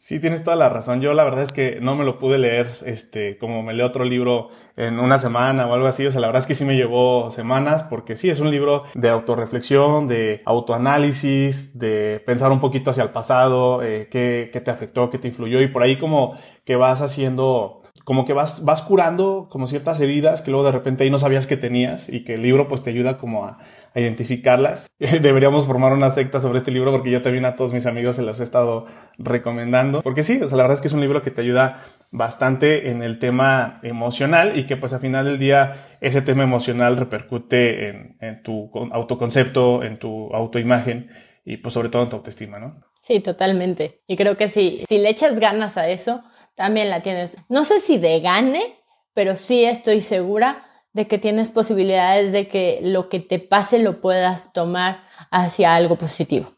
Sí, 0.00 0.20
tienes 0.20 0.44
toda 0.44 0.56
la 0.56 0.68
razón. 0.68 1.00
Yo 1.00 1.12
la 1.12 1.24
verdad 1.24 1.42
es 1.42 1.50
que 1.50 1.80
no 1.80 1.96
me 1.96 2.04
lo 2.04 2.18
pude 2.20 2.38
leer, 2.38 2.68
este, 2.86 3.36
como 3.36 3.64
me 3.64 3.74
leo 3.74 3.84
otro 3.84 4.04
libro 4.04 4.48
en 4.76 5.00
una 5.00 5.18
semana 5.18 5.66
o 5.66 5.74
algo 5.74 5.88
así. 5.88 6.06
O 6.06 6.12
sea, 6.12 6.20
la 6.20 6.28
verdad 6.28 6.40
es 6.40 6.46
que 6.46 6.54
sí 6.54 6.64
me 6.64 6.76
llevó 6.76 7.32
semanas 7.32 7.82
porque 7.82 8.16
sí, 8.16 8.30
es 8.30 8.38
un 8.38 8.52
libro 8.52 8.84
de 8.94 9.08
autorreflexión, 9.08 10.06
de 10.06 10.40
autoanálisis, 10.44 11.76
de 11.80 12.22
pensar 12.24 12.52
un 12.52 12.60
poquito 12.60 12.92
hacia 12.92 13.02
el 13.02 13.10
pasado, 13.10 13.82
eh, 13.82 14.06
qué, 14.08 14.50
qué 14.52 14.60
te 14.60 14.70
afectó, 14.70 15.10
qué 15.10 15.18
te 15.18 15.28
influyó 15.28 15.60
y 15.60 15.66
por 15.66 15.82
ahí 15.82 15.96
como 15.96 16.38
que 16.64 16.76
vas 16.76 17.02
haciendo 17.02 17.82
como 18.08 18.24
que 18.24 18.32
vas, 18.32 18.64
vas 18.64 18.80
curando 18.80 19.48
como 19.50 19.66
ciertas 19.66 20.00
heridas 20.00 20.40
que 20.40 20.50
luego 20.50 20.64
de 20.64 20.72
repente 20.72 21.04
ahí 21.04 21.10
no 21.10 21.18
sabías 21.18 21.46
que 21.46 21.58
tenías 21.58 22.08
y 22.08 22.24
que 22.24 22.36
el 22.36 22.42
libro 22.42 22.66
pues 22.66 22.82
te 22.82 22.88
ayuda 22.88 23.18
como 23.18 23.44
a, 23.44 23.58
identificarlas. 23.94 24.86
Deberíamos 24.98 25.66
formar 25.66 25.92
una 25.92 26.08
secta 26.08 26.40
sobre 26.40 26.56
este 26.56 26.70
libro 26.70 26.90
porque 26.90 27.10
yo 27.10 27.20
también 27.20 27.44
a 27.44 27.54
todos 27.54 27.74
mis 27.74 27.84
amigos 27.84 28.16
se 28.16 28.22
los 28.22 28.40
he 28.40 28.44
estado 28.44 28.86
recomendando. 29.18 30.00
Porque 30.00 30.22
sí, 30.22 30.40
o 30.40 30.48
sea, 30.48 30.56
la 30.56 30.62
verdad 30.62 30.76
es 30.76 30.80
que 30.80 30.88
es 30.88 30.94
un 30.94 31.02
libro 31.02 31.20
que 31.20 31.30
te 31.30 31.42
ayuda 31.42 31.84
bastante 32.10 32.88
en 32.90 33.02
el 33.02 33.18
tema 33.18 33.74
emocional 33.82 34.52
y 34.56 34.64
que 34.64 34.78
pues 34.78 34.94
al 34.94 35.00
final 35.00 35.26
del 35.26 35.38
día 35.38 35.74
ese 36.00 36.22
tema 36.22 36.44
emocional 36.44 36.96
repercute 36.96 37.90
en, 37.90 38.16
en 38.22 38.42
tu 38.42 38.70
autoconcepto, 38.90 39.82
en 39.82 39.98
tu 39.98 40.34
autoimagen 40.34 41.10
y 41.44 41.58
pues 41.58 41.74
sobre 41.74 41.90
todo 41.90 42.04
en 42.04 42.08
tu 42.08 42.16
autoestima, 42.16 42.58
¿no? 42.58 42.80
Sí, 43.02 43.20
totalmente. 43.20 43.96
Y 44.06 44.16
creo 44.16 44.38
que 44.38 44.48
si, 44.48 44.84
si 44.88 44.96
le 44.96 45.10
echas 45.10 45.38
ganas 45.38 45.76
a 45.76 45.88
eso, 45.88 46.22
también 46.58 46.90
la 46.90 47.02
tienes. 47.02 47.36
No 47.48 47.62
sé 47.62 47.78
si 47.78 47.98
de 47.98 48.18
gane, 48.20 48.80
pero 49.14 49.36
sí 49.36 49.64
estoy 49.64 50.02
segura 50.02 50.66
de 50.92 51.06
que 51.06 51.16
tienes 51.16 51.50
posibilidades 51.50 52.32
de 52.32 52.48
que 52.48 52.80
lo 52.82 53.08
que 53.08 53.20
te 53.20 53.38
pase 53.38 53.78
lo 53.78 54.00
puedas 54.00 54.52
tomar 54.52 55.04
hacia 55.30 55.76
algo 55.76 55.94
positivo. 55.94 56.57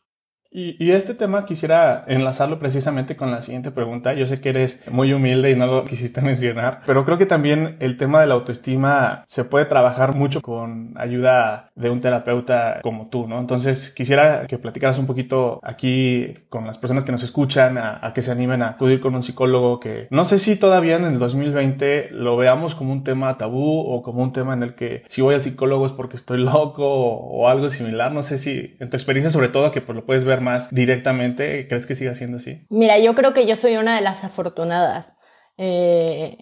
Y, 0.53 0.91
este 0.91 1.15
tema 1.15 1.45
quisiera 1.45 2.03
enlazarlo 2.09 2.59
precisamente 2.59 3.15
con 3.15 3.31
la 3.31 3.41
siguiente 3.41 3.71
pregunta. 3.71 4.15
Yo 4.15 4.27
sé 4.27 4.41
que 4.41 4.49
eres 4.49 4.83
muy 4.91 5.13
humilde 5.13 5.53
y 5.53 5.55
no 5.55 5.69
lo 5.69 5.85
quisiste 5.87 6.21
mencionar, 6.23 6.81
pero 6.87 7.05
creo 7.05 7.19
que 7.19 7.27
también 7.27 7.77
el 7.79 7.97
tema 7.97 8.21
de 8.21 8.27
la 8.27 8.35
autoestima 8.35 9.23
se 9.29 9.45
puede 9.45 9.67
trabajar 9.67 10.17
mucho 10.17 10.43
con 10.43 10.95
ayuda 10.97 11.71
de 11.77 11.89
un 11.89 12.01
terapeuta 12.01 12.81
como 12.83 13.09
tú, 13.09 13.29
¿no? 13.29 13.39
Entonces 13.39 13.91
quisiera 13.93 14.49
que 14.49 14.59
platicaras 14.59 14.99
un 14.99 15.07
poquito 15.07 15.61
aquí 15.63 16.35
con 16.49 16.67
las 16.67 16.79
personas 16.79 17.05
que 17.05 17.13
nos 17.13 17.23
escuchan 17.23 17.79
a, 17.79 18.05
a 18.05 18.13
que 18.13 18.23
se 18.23 18.33
animen 18.33 18.63
a 18.63 18.71
acudir 18.71 19.01
con 19.01 19.15
un 19.15 19.23
psicólogo 19.23 19.79
que 19.79 20.09
no 20.11 20.25
sé 20.25 20.41
si 20.41 20.57
todavía 20.57 20.97
en 20.97 21.05
el 21.05 21.21
2020 21.21 22.09
lo 22.11 22.37
veamos 22.37 22.75
como 22.75 22.93
un 22.93 23.05
tema 23.05 23.39
tabú 23.39 23.81
o 23.81 24.03
como 24.03 24.25
un 24.25 24.33
tema 24.33 24.55
en 24.55 24.65
el 24.65 24.75
que 24.75 25.05
si 25.07 25.23
voy 25.23 25.37
al 25.37 25.45
psicólogo 25.45 25.87
es 25.87 25.93
porque 25.93 26.17
estoy 26.17 26.39
loco 26.39 26.85
o, 26.85 27.43
o 27.43 27.49
algo 27.49 27.71
similar. 27.71 28.13
No 28.13 28.25
sé 28.25 28.37
si 28.37 28.77
en 28.81 28.91
tu 28.91 28.97
experiencia 28.97 29.31
sobre 29.31 29.49
todo 29.49 29.71
que 29.71 29.81
pues 29.81 29.95
lo 29.95 30.05
puedes 30.05 30.25
ver 30.25 30.40
más 30.41 30.75
directamente, 30.75 31.67
¿crees 31.69 31.87
que 31.87 31.95
siga 31.95 32.15
siendo 32.15 32.39
así? 32.39 32.61
Mira, 32.71 32.99
yo 32.99 33.15
creo 33.15 33.33
que 33.35 33.47
yo 33.47 33.57
soy 33.57 33.77
una 33.77 33.95
de 33.95 34.01
las 34.01 34.25
afortunadas. 34.25 35.15
Eh, 35.57 36.37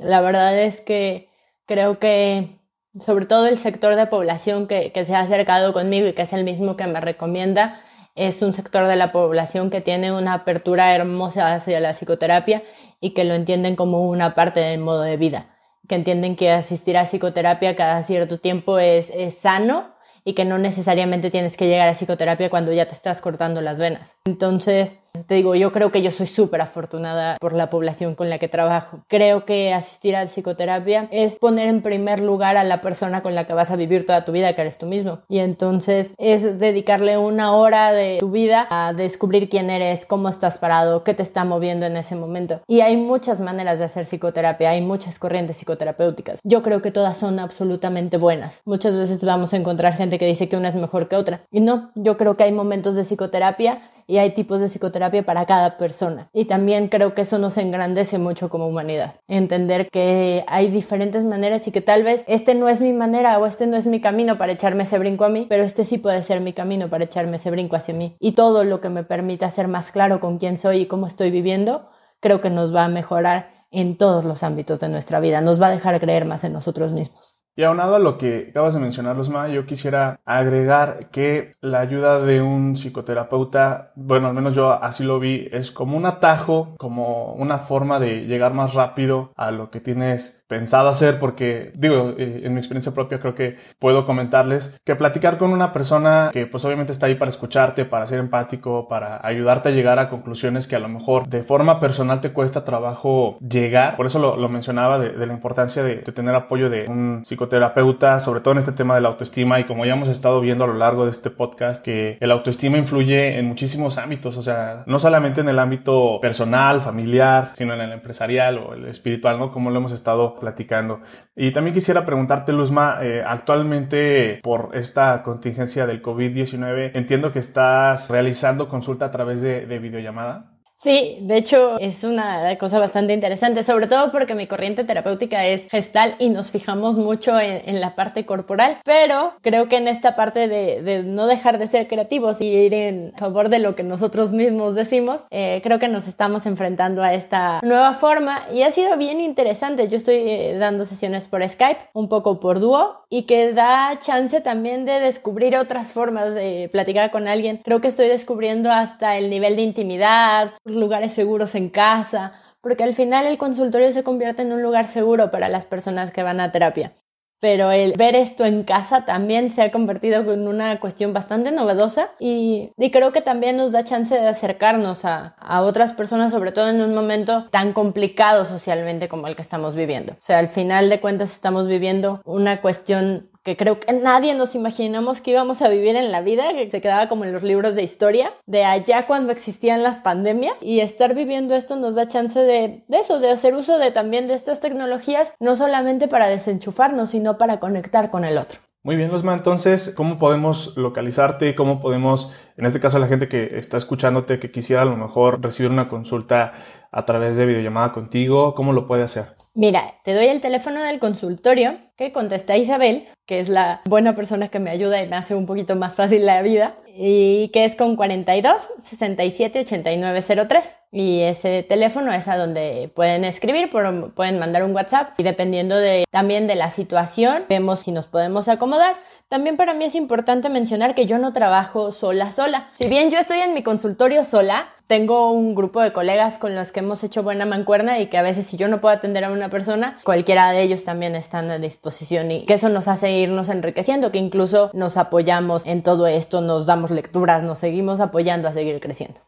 la 0.00 0.20
verdad 0.20 0.58
es 0.58 0.80
que 0.80 1.28
creo 1.66 1.98
que 1.98 2.58
sobre 2.98 3.26
todo 3.26 3.46
el 3.46 3.58
sector 3.58 3.96
de 3.96 4.06
población 4.06 4.66
que, 4.66 4.92
que 4.92 5.04
se 5.04 5.14
ha 5.14 5.20
acercado 5.20 5.72
conmigo 5.72 6.06
y 6.06 6.12
que 6.12 6.22
es 6.22 6.32
el 6.32 6.44
mismo 6.44 6.76
que 6.76 6.86
me 6.86 7.00
recomienda, 7.00 7.80
es 8.14 8.42
un 8.42 8.54
sector 8.54 8.86
de 8.86 8.96
la 8.96 9.10
población 9.10 9.70
que 9.70 9.80
tiene 9.80 10.12
una 10.12 10.34
apertura 10.34 10.94
hermosa 10.94 11.54
hacia 11.54 11.80
la 11.80 11.94
psicoterapia 11.94 12.62
y 13.00 13.12
que 13.12 13.24
lo 13.24 13.34
entienden 13.34 13.74
como 13.74 14.08
una 14.08 14.34
parte 14.34 14.60
del 14.60 14.78
modo 14.80 15.02
de 15.02 15.16
vida, 15.16 15.56
que 15.88 15.96
entienden 15.96 16.36
que 16.36 16.50
asistir 16.50 16.96
a 16.96 17.06
psicoterapia 17.06 17.74
cada 17.74 18.02
cierto 18.04 18.38
tiempo 18.38 18.78
es, 18.78 19.10
es 19.10 19.38
sano 19.38 19.93
y 20.24 20.34
que 20.34 20.44
no 20.44 20.58
necesariamente 20.58 21.30
tienes 21.30 21.56
que 21.56 21.66
llegar 21.66 21.88
a 21.88 21.94
psicoterapia 21.94 22.50
cuando 22.50 22.72
ya 22.72 22.86
te 22.86 22.94
estás 22.94 23.20
cortando 23.20 23.60
las 23.60 23.78
venas. 23.78 24.16
Entonces, 24.24 24.96
te 25.26 25.34
digo, 25.34 25.54
yo 25.54 25.72
creo 25.72 25.90
que 25.90 26.02
yo 26.02 26.10
soy 26.12 26.26
súper 26.26 26.60
afortunada 26.60 27.36
por 27.40 27.52
la 27.52 27.70
población 27.70 28.14
con 28.14 28.30
la 28.30 28.38
que 28.38 28.48
trabajo. 28.48 29.00
Creo 29.08 29.44
que 29.44 29.72
asistir 29.72 30.16
a 30.16 30.26
psicoterapia 30.26 31.08
es 31.10 31.36
poner 31.36 31.68
en 31.68 31.82
primer 31.82 32.20
lugar 32.20 32.56
a 32.56 32.64
la 32.64 32.80
persona 32.80 33.22
con 33.22 33.34
la 33.34 33.46
que 33.46 33.52
vas 33.52 33.70
a 33.70 33.76
vivir 33.76 34.06
toda 34.06 34.24
tu 34.24 34.32
vida, 34.32 34.54
que 34.54 34.62
eres 34.62 34.78
tú 34.78 34.86
mismo. 34.86 35.20
Y 35.28 35.38
entonces 35.38 36.14
es 36.18 36.58
dedicarle 36.58 37.18
una 37.18 37.52
hora 37.52 37.92
de 37.92 38.18
tu 38.18 38.30
vida 38.30 38.66
a 38.70 38.92
descubrir 38.92 39.48
quién 39.48 39.70
eres, 39.70 40.06
cómo 40.06 40.28
estás 40.28 40.58
parado, 40.58 41.04
qué 41.04 41.14
te 41.14 41.22
está 41.22 41.44
moviendo 41.44 41.86
en 41.86 41.96
ese 41.96 42.16
momento. 42.16 42.60
Y 42.66 42.80
hay 42.80 42.96
muchas 42.96 43.40
maneras 43.40 43.78
de 43.78 43.84
hacer 43.84 44.04
psicoterapia, 44.04 44.70
hay 44.70 44.80
muchas 44.80 45.18
corrientes 45.18 45.58
psicoterapéuticas. 45.58 46.40
Yo 46.44 46.62
creo 46.62 46.82
que 46.82 46.90
todas 46.90 47.18
son 47.18 47.38
absolutamente 47.38 48.16
buenas. 48.16 48.62
Muchas 48.64 48.96
veces 48.96 49.24
vamos 49.24 49.52
a 49.52 49.56
encontrar 49.56 49.94
gente 49.94 50.13
que 50.18 50.26
dice 50.26 50.48
que 50.48 50.56
una 50.56 50.68
es 50.68 50.74
mejor 50.74 51.08
que 51.08 51.16
otra. 51.16 51.42
Y 51.50 51.60
no, 51.60 51.90
yo 51.94 52.16
creo 52.16 52.36
que 52.36 52.44
hay 52.44 52.52
momentos 52.52 52.94
de 52.94 53.04
psicoterapia 53.04 53.90
y 54.06 54.18
hay 54.18 54.30
tipos 54.30 54.60
de 54.60 54.68
psicoterapia 54.68 55.24
para 55.24 55.46
cada 55.46 55.76
persona. 55.76 56.28
Y 56.32 56.44
también 56.44 56.88
creo 56.88 57.14
que 57.14 57.22
eso 57.22 57.38
nos 57.38 57.56
engrandece 57.56 58.18
mucho 58.18 58.48
como 58.48 58.66
humanidad. 58.66 59.14
Entender 59.28 59.88
que 59.90 60.44
hay 60.46 60.70
diferentes 60.70 61.24
maneras 61.24 61.66
y 61.66 61.72
que 61.72 61.80
tal 61.80 62.02
vez 62.02 62.24
este 62.26 62.54
no 62.54 62.68
es 62.68 62.80
mi 62.80 62.92
manera 62.92 63.38
o 63.38 63.46
este 63.46 63.66
no 63.66 63.76
es 63.76 63.86
mi 63.86 64.00
camino 64.00 64.38
para 64.38 64.52
echarme 64.52 64.82
ese 64.82 64.98
brinco 64.98 65.24
a 65.24 65.28
mí, 65.28 65.46
pero 65.48 65.62
este 65.62 65.84
sí 65.84 65.98
puede 65.98 66.22
ser 66.22 66.40
mi 66.40 66.52
camino 66.52 66.88
para 66.88 67.04
echarme 67.04 67.36
ese 67.36 67.50
brinco 67.50 67.76
hacia 67.76 67.94
mí. 67.94 68.16
Y 68.20 68.32
todo 68.32 68.64
lo 68.64 68.80
que 68.80 68.90
me 68.90 69.04
permita 69.04 69.50
ser 69.50 69.68
más 69.68 69.90
claro 69.90 70.20
con 70.20 70.38
quién 70.38 70.58
soy 70.58 70.82
y 70.82 70.86
cómo 70.86 71.06
estoy 71.06 71.30
viviendo, 71.30 71.88
creo 72.20 72.40
que 72.40 72.50
nos 72.50 72.74
va 72.74 72.84
a 72.84 72.88
mejorar 72.88 73.54
en 73.70 73.96
todos 73.96 74.24
los 74.24 74.42
ámbitos 74.42 74.78
de 74.78 74.88
nuestra 74.88 75.18
vida, 75.18 75.40
nos 75.40 75.60
va 75.60 75.66
a 75.66 75.70
dejar 75.70 75.98
creer 76.00 76.24
más 76.24 76.44
en 76.44 76.52
nosotros 76.52 76.92
mismos. 76.92 77.33
Y 77.56 77.62
aunado 77.62 77.94
a 77.94 78.00
lo 78.00 78.18
que 78.18 78.48
acabas 78.50 78.74
de 78.74 78.80
mencionar, 78.80 79.14
Luzma, 79.14 79.46
yo 79.46 79.64
quisiera 79.64 80.18
agregar 80.24 81.10
que 81.12 81.54
la 81.60 81.78
ayuda 81.78 82.18
de 82.18 82.42
un 82.42 82.74
psicoterapeuta, 82.74 83.92
bueno, 83.94 84.26
al 84.26 84.34
menos 84.34 84.56
yo 84.56 84.72
así 84.72 85.04
lo 85.04 85.20
vi, 85.20 85.48
es 85.52 85.70
como 85.70 85.96
un 85.96 86.04
atajo, 86.04 86.74
como 86.78 87.32
una 87.34 87.58
forma 87.58 88.00
de 88.00 88.26
llegar 88.26 88.54
más 88.54 88.74
rápido 88.74 89.32
a 89.36 89.52
lo 89.52 89.70
que 89.70 89.80
tienes 89.80 90.44
pensado 90.48 90.88
hacer, 90.88 91.20
porque 91.20 91.72
digo, 91.76 92.14
eh, 92.18 92.42
en 92.42 92.54
mi 92.54 92.58
experiencia 92.58 92.92
propia 92.92 93.20
creo 93.20 93.36
que 93.36 93.56
puedo 93.78 94.04
comentarles 94.04 94.80
que 94.84 94.96
platicar 94.96 95.38
con 95.38 95.52
una 95.52 95.72
persona 95.72 96.30
que 96.32 96.46
pues 96.46 96.64
obviamente 96.64 96.92
está 96.92 97.06
ahí 97.06 97.14
para 97.14 97.30
escucharte, 97.30 97.84
para 97.84 98.06
ser 98.08 98.18
empático, 98.18 98.88
para 98.88 99.24
ayudarte 99.24 99.68
a 99.68 99.72
llegar 99.72 100.00
a 100.00 100.08
conclusiones 100.08 100.66
que 100.66 100.76
a 100.76 100.80
lo 100.80 100.88
mejor 100.88 101.28
de 101.28 101.42
forma 101.42 101.78
personal 101.78 102.20
te 102.20 102.32
cuesta 102.32 102.64
trabajo 102.64 103.38
llegar. 103.40 103.96
Por 103.96 104.06
eso 104.06 104.18
lo, 104.18 104.48
mencionaba 104.48 104.98
de, 104.98 105.26
la 105.26 105.32
importancia 105.32 105.82
de, 105.82 105.96
de 105.96 106.12
tener 106.12 106.34
apoyo 106.34 106.68
de 106.68 106.86
un 106.88 107.22
psicoterapeuta 107.22 107.43
terapeuta, 107.48 108.20
sobre 108.20 108.40
todo 108.40 108.52
en 108.52 108.58
este 108.58 108.72
tema 108.72 108.94
de 108.94 109.00
la 109.00 109.08
autoestima 109.08 109.60
y 109.60 109.64
como 109.64 109.84
ya 109.84 109.94
hemos 109.94 110.08
estado 110.08 110.40
viendo 110.40 110.64
a 110.64 110.66
lo 110.66 110.74
largo 110.74 111.04
de 111.04 111.10
este 111.10 111.30
podcast, 111.30 111.84
que 111.84 112.18
el 112.20 112.30
autoestima 112.30 112.78
influye 112.78 113.38
en 113.38 113.46
muchísimos 113.46 113.98
ámbitos, 113.98 114.36
o 114.36 114.42
sea, 114.42 114.84
no 114.86 114.98
solamente 114.98 115.40
en 115.40 115.48
el 115.48 115.58
ámbito 115.58 116.18
personal, 116.20 116.80
familiar, 116.80 117.52
sino 117.54 117.74
en 117.74 117.80
el 117.80 117.92
empresarial 117.92 118.58
o 118.58 118.74
el 118.74 118.86
espiritual, 118.86 119.38
¿no? 119.38 119.50
Como 119.50 119.70
lo 119.70 119.78
hemos 119.78 119.92
estado 119.92 120.38
platicando. 120.38 121.00
Y 121.36 121.50
también 121.52 121.74
quisiera 121.74 122.04
preguntarte, 122.04 122.52
Luzma, 122.52 122.98
eh, 123.00 123.22
actualmente 123.26 124.40
por 124.42 124.70
esta 124.74 125.22
contingencia 125.22 125.86
del 125.86 126.02
COVID-19, 126.02 126.92
entiendo 126.94 127.32
que 127.32 127.38
estás 127.38 128.10
realizando 128.10 128.68
consulta 128.68 129.06
a 129.06 129.10
través 129.10 129.40
de, 129.40 129.66
de 129.66 129.78
videollamada. 129.78 130.53
Sí, 130.76 131.18
de 131.22 131.38
hecho 131.38 131.78
es 131.78 132.04
una 132.04 132.58
cosa 132.58 132.78
bastante 132.78 133.14
interesante, 133.14 133.62
sobre 133.62 133.86
todo 133.86 134.12
porque 134.12 134.34
mi 134.34 134.46
corriente 134.46 134.84
terapéutica 134.84 135.46
es 135.46 135.66
gestal 135.68 136.14
y 136.18 136.28
nos 136.28 136.50
fijamos 136.50 136.98
mucho 136.98 137.40
en, 137.40 137.80
la 137.80 137.94
parte 137.94 138.26
corporal, 138.26 138.78
pero 138.84 139.32
creo 139.40 139.68
que 139.68 139.76
en 139.76 139.88
esta 139.88 140.14
parte 140.14 140.46
de, 140.46 141.02
no 141.04 141.26
dejar 141.26 141.58
de 141.58 141.66
ser 141.66 141.88
creativos 141.88 142.40
y 142.40 142.46
ir 142.46 142.74
en 142.74 143.12
favor 143.16 143.48
de 143.48 143.58
lo 143.58 143.74
que 143.74 143.82
nosotros 143.82 144.32
mismos 144.32 144.74
decimos, 144.74 145.24
eh, 145.30 145.60
creo 145.62 145.78
que 145.78 145.88
nos 145.88 146.06
estamos 146.06 146.46
enfrentando 146.46 147.02
a 147.02 147.14
esta 147.14 147.60
nueva 147.62 147.94
forma 147.94 148.42
y 148.52 148.62
ha 148.62 148.70
sido 148.70 148.96
bien 148.96 149.20
interesante. 149.20 149.88
Yo 149.88 149.96
estoy 149.96 150.16
eh, 150.16 150.56
dando 150.58 150.84
sesiones 150.84 151.28
por 151.28 151.46
Skype, 151.48 151.80
un 151.94 152.08
poco 152.08 152.40
por 152.40 152.60
dúo 152.60 153.04
y 153.08 153.22
que 153.22 153.52
da 153.52 153.98
chance 153.98 154.40
también 154.40 154.84
de 154.84 155.00
descubrir 155.00 155.56
otras 155.56 155.92
formas 155.92 156.34
de 156.34 156.68
platicar 156.70 157.10
con 157.10 157.26
alguien. 157.26 157.60
Creo 157.64 157.80
que 157.80 157.88
estoy 157.88 158.08
descubriendo 158.08 158.70
hasta 158.70 159.16
el 159.16 159.30
nivel 159.30 159.56
de 159.56 159.62
intimidad, 159.62 160.52
lugares 160.74 161.14
seguros 161.14 161.54
en 161.54 161.68
casa, 161.68 162.32
porque 162.60 162.84
al 162.84 162.94
final 162.94 163.26
el 163.26 163.38
consultorio 163.38 163.92
se 163.92 164.04
convierte 164.04 164.42
en 164.42 164.52
un 164.52 164.62
lugar 164.62 164.88
seguro 164.88 165.30
para 165.30 165.48
las 165.48 165.66
personas 165.66 166.10
que 166.10 166.22
van 166.22 166.40
a 166.40 166.52
terapia. 166.52 166.94
Pero 167.40 167.72
el 167.72 167.92
ver 167.98 168.16
esto 168.16 168.46
en 168.46 168.64
casa 168.64 169.04
también 169.04 169.50
se 169.50 169.60
ha 169.60 169.70
convertido 169.70 170.32
en 170.32 170.48
una 170.48 170.80
cuestión 170.80 171.12
bastante 171.12 171.52
novedosa 171.52 172.12
y, 172.18 172.72
creo 172.90 173.12
que 173.12 173.20
también 173.20 173.58
nos 173.58 173.72
da 173.72 173.84
chance 173.84 174.18
de 174.18 174.26
acercarnos 174.26 175.04
a, 175.04 175.34
a, 175.38 175.60
otras 175.60 175.92
personas, 175.92 176.32
sobre 176.32 176.52
todo 176.52 176.70
en 176.70 176.80
un 176.80 176.94
momento 176.94 177.48
tan 177.50 177.74
complicado 177.74 178.46
socialmente 178.46 179.08
como 179.08 179.26
el 179.26 179.36
que 179.36 179.42
estamos 179.42 179.74
viviendo. 179.74 180.14
O 180.14 180.20
sea, 180.20 180.38
al 180.38 180.48
final 180.48 180.88
de 180.88 181.00
cuentas 181.00 181.32
estamos 181.34 181.68
viviendo 181.68 182.22
una 182.24 182.62
cuestión 182.62 183.28
que 183.44 183.56
creo 183.56 183.78
que 183.78 183.92
nadie 183.92 184.34
nos 184.34 184.54
imaginamos 184.54 185.20
que 185.20 185.32
íbamos 185.32 185.60
a 185.62 185.68
vivir 185.68 185.96
en 185.96 186.10
la 186.10 186.22
vida, 186.22 186.52
que 186.54 186.70
se 186.70 186.80
quedaba 186.80 187.08
como 187.08 187.24
en 187.24 187.32
los 187.32 187.42
libros 187.42 187.74
de 187.74 187.82
historia, 187.82 188.32
de 188.46 188.64
allá 188.64 189.06
cuando 189.06 189.32
existían 189.32 189.82
las 189.82 189.98
pandemias, 189.98 190.56
y 190.62 190.80
estar 190.80 191.14
viviendo 191.14 191.54
esto 191.54 191.76
nos 191.76 191.94
da 191.94 192.08
chance 192.08 192.40
de, 192.40 192.84
eso, 192.88 193.20
de 193.20 193.30
hacer 193.30 193.54
uso 193.54 193.78
de 193.78 193.90
también 193.90 194.26
de 194.28 194.34
estas 194.34 194.60
tecnologías, 194.60 195.34
no 195.40 195.56
solamente 195.56 196.08
para 196.08 196.28
desenchufarnos, 196.28 197.10
sino 197.10 197.36
para 197.36 197.60
conectar 197.60 198.10
con 198.10 198.24
el 198.24 198.38
otro. 198.38 198.60
Muy 198.86 198.96
bien, 198.96 199.10
Luzma. 199.10 199.32
Entonces, 199.32 199.94
¿cómo 199.96 200.18
podemos 200.18 200.76
localizarte? 200.76 201.54
¿Cómo 201.54 201.80
podemos, 201.80 202.34
en 202.58 202.66
este 202.66 202.80
caso, 202.80 202.98
la 202.98 203.06
gente 203.06 203.28
que 203.28 203.58
está 203.58 203.78
escuchándote, 203.78 204.38
que 204.38 204.50
quisiera 204.50 204.82
a 204.82 204.84
lo 204.84 204.98
mejor 204.98 205.42
recibir 205.42 205.70
una 205.70 205.88
consulta 205.88 206.52
a 206.94 207.04
través 207.04 207.36
de 207.36 207.44
videollamada 207.44 207.92
contigo, 207.92 208.54
cómo 208.54 208.72
lo 208.72 208.86
puede 208.86 209.02
hacer? 209.02 209.34
Mira, 209.52 209.94
te 210.04 210.14
doy 210.14 210.26
el 210.26 210.40
teléfono 210.40 210.82
del 210.82 211.00
consultorio 211.00 211.78
que 211.96 212.12
contesta 212.12 212.56
Isabel, 212.56 213.08
que 213.26 213.40
es 213.40 213.48
la 213.48 213.82
buena 213.84 214.14
persona 214.14 214.48
que 214.48 214.60
me 214.60 214.70
ayuda 214.70 215.02
y 215.02 215.08
me 215.08 215.16
hace 215.16 215.34
un 215.34 215.46
poquito 215.46 215.76
más 215.76 215.96
fácil 215.96 216.24
la 216.24 216.42
vida, 216.42 216.76
y 216.96 217.48
que 217.48 217.64
es 217.64 217.74
con 217.74 217.96
42 217.96 218.70
67 218.80 219.60
89 219.60 220.22
03. 220.48 220.76
Y 220.92 221.20
ese 221.22 221.64
teléfono 221.64 222.12
es 222.12 222.28
a 222.28 222.36
donde 222.36 222.90
pueden 222.94 223.24
escribir, 223.24 223.70
pueden 223.70 224.38
mandar 224.38 224.62
un 224.62 224.74
WhatsApp 224.74 225.18
y 225.18 225.24
dependiendo 225.24 225.76
de, 225.76 226.04
también 226.10 226.46
de 226.46 226.54
la 226.54 226.70
situación, 226.70 227.44
vemos 227.48 227.80
si 227.80 227.90
nos 227.90 228.06
podemos 228.06 228.48
acomodar. 228.48 228.96
También 229.28 229.56
para 229.56 229.74
mí 229.74 229.84
es 229.84 229.96
importante 229.96 230.48
mencionar 230.48 230.94
que 230.94 231.06
yo 231.06 231.18
no 231.18 231.32
trabajo 231.32 231.90
sola 231.90 232.30
sola. 232.30 232.70
Si 232.74 232.88
bien 232.88 233.10
yo 233.10 233.18
estoy 233.18 233.40
en 233.40 233.54
mi 233.54 233.64
consultorio 233.64 234.22
sola, 234.22 234.68
tengo 234.86 235.30
un 235.30 235.54
grupo 235.54 235.80
de 235.80 235.92
colegas 235.92 236.38
con 236.38 236.54
los 236.54 236.72
que 236.72 236.80
hemos 236.80 237.02
hecho 237.04 237.22
buena 237.22 237.46
mancuerna 237.46 237.98
y 237.98 238.08
que 238.08 238.18
a 238.18 238.22
veces 238.22 238.46
si 238.46 238.56
yo 238.56 238.68
no 238.68 238.80
puedo 238.80 238.94
atender 238.94 239.24
a 239.24 239.30
una 239.30 239.48
persona, 239.48 239.98
cualquiera 240.04 240.50
de 240.50 240.62
ellos 240.62 240.84
también 240.84 241.14
están 241.14 241.50
a 241.50 241.58
disposición 241.58 242.30
y 242.30 242.46
que 242.46 242.54
eso 242.54 242.68
nos 242.68 242.88
hace 242.88 243.10
irnos 243.12 243.48
enriqueciendo, 243.48 244.12
que 244.12 244.18
incluso 244.18 244.70
nos 244.74 244.96
apoyamos 244.96 245.66
en 245.66 245.82
todo 245.82 246.06
esto, 246.06 246.40
nos 246.40 246.66
damos 246.66 246.90
lecturas, 246.90 247.44
nos 247.44 247.58
seguimos 247.58 248.00
apoyando 248.00 248.48
a 248.48 248.52
seguir 248.52 248.80
creciendo. 248.80 249.20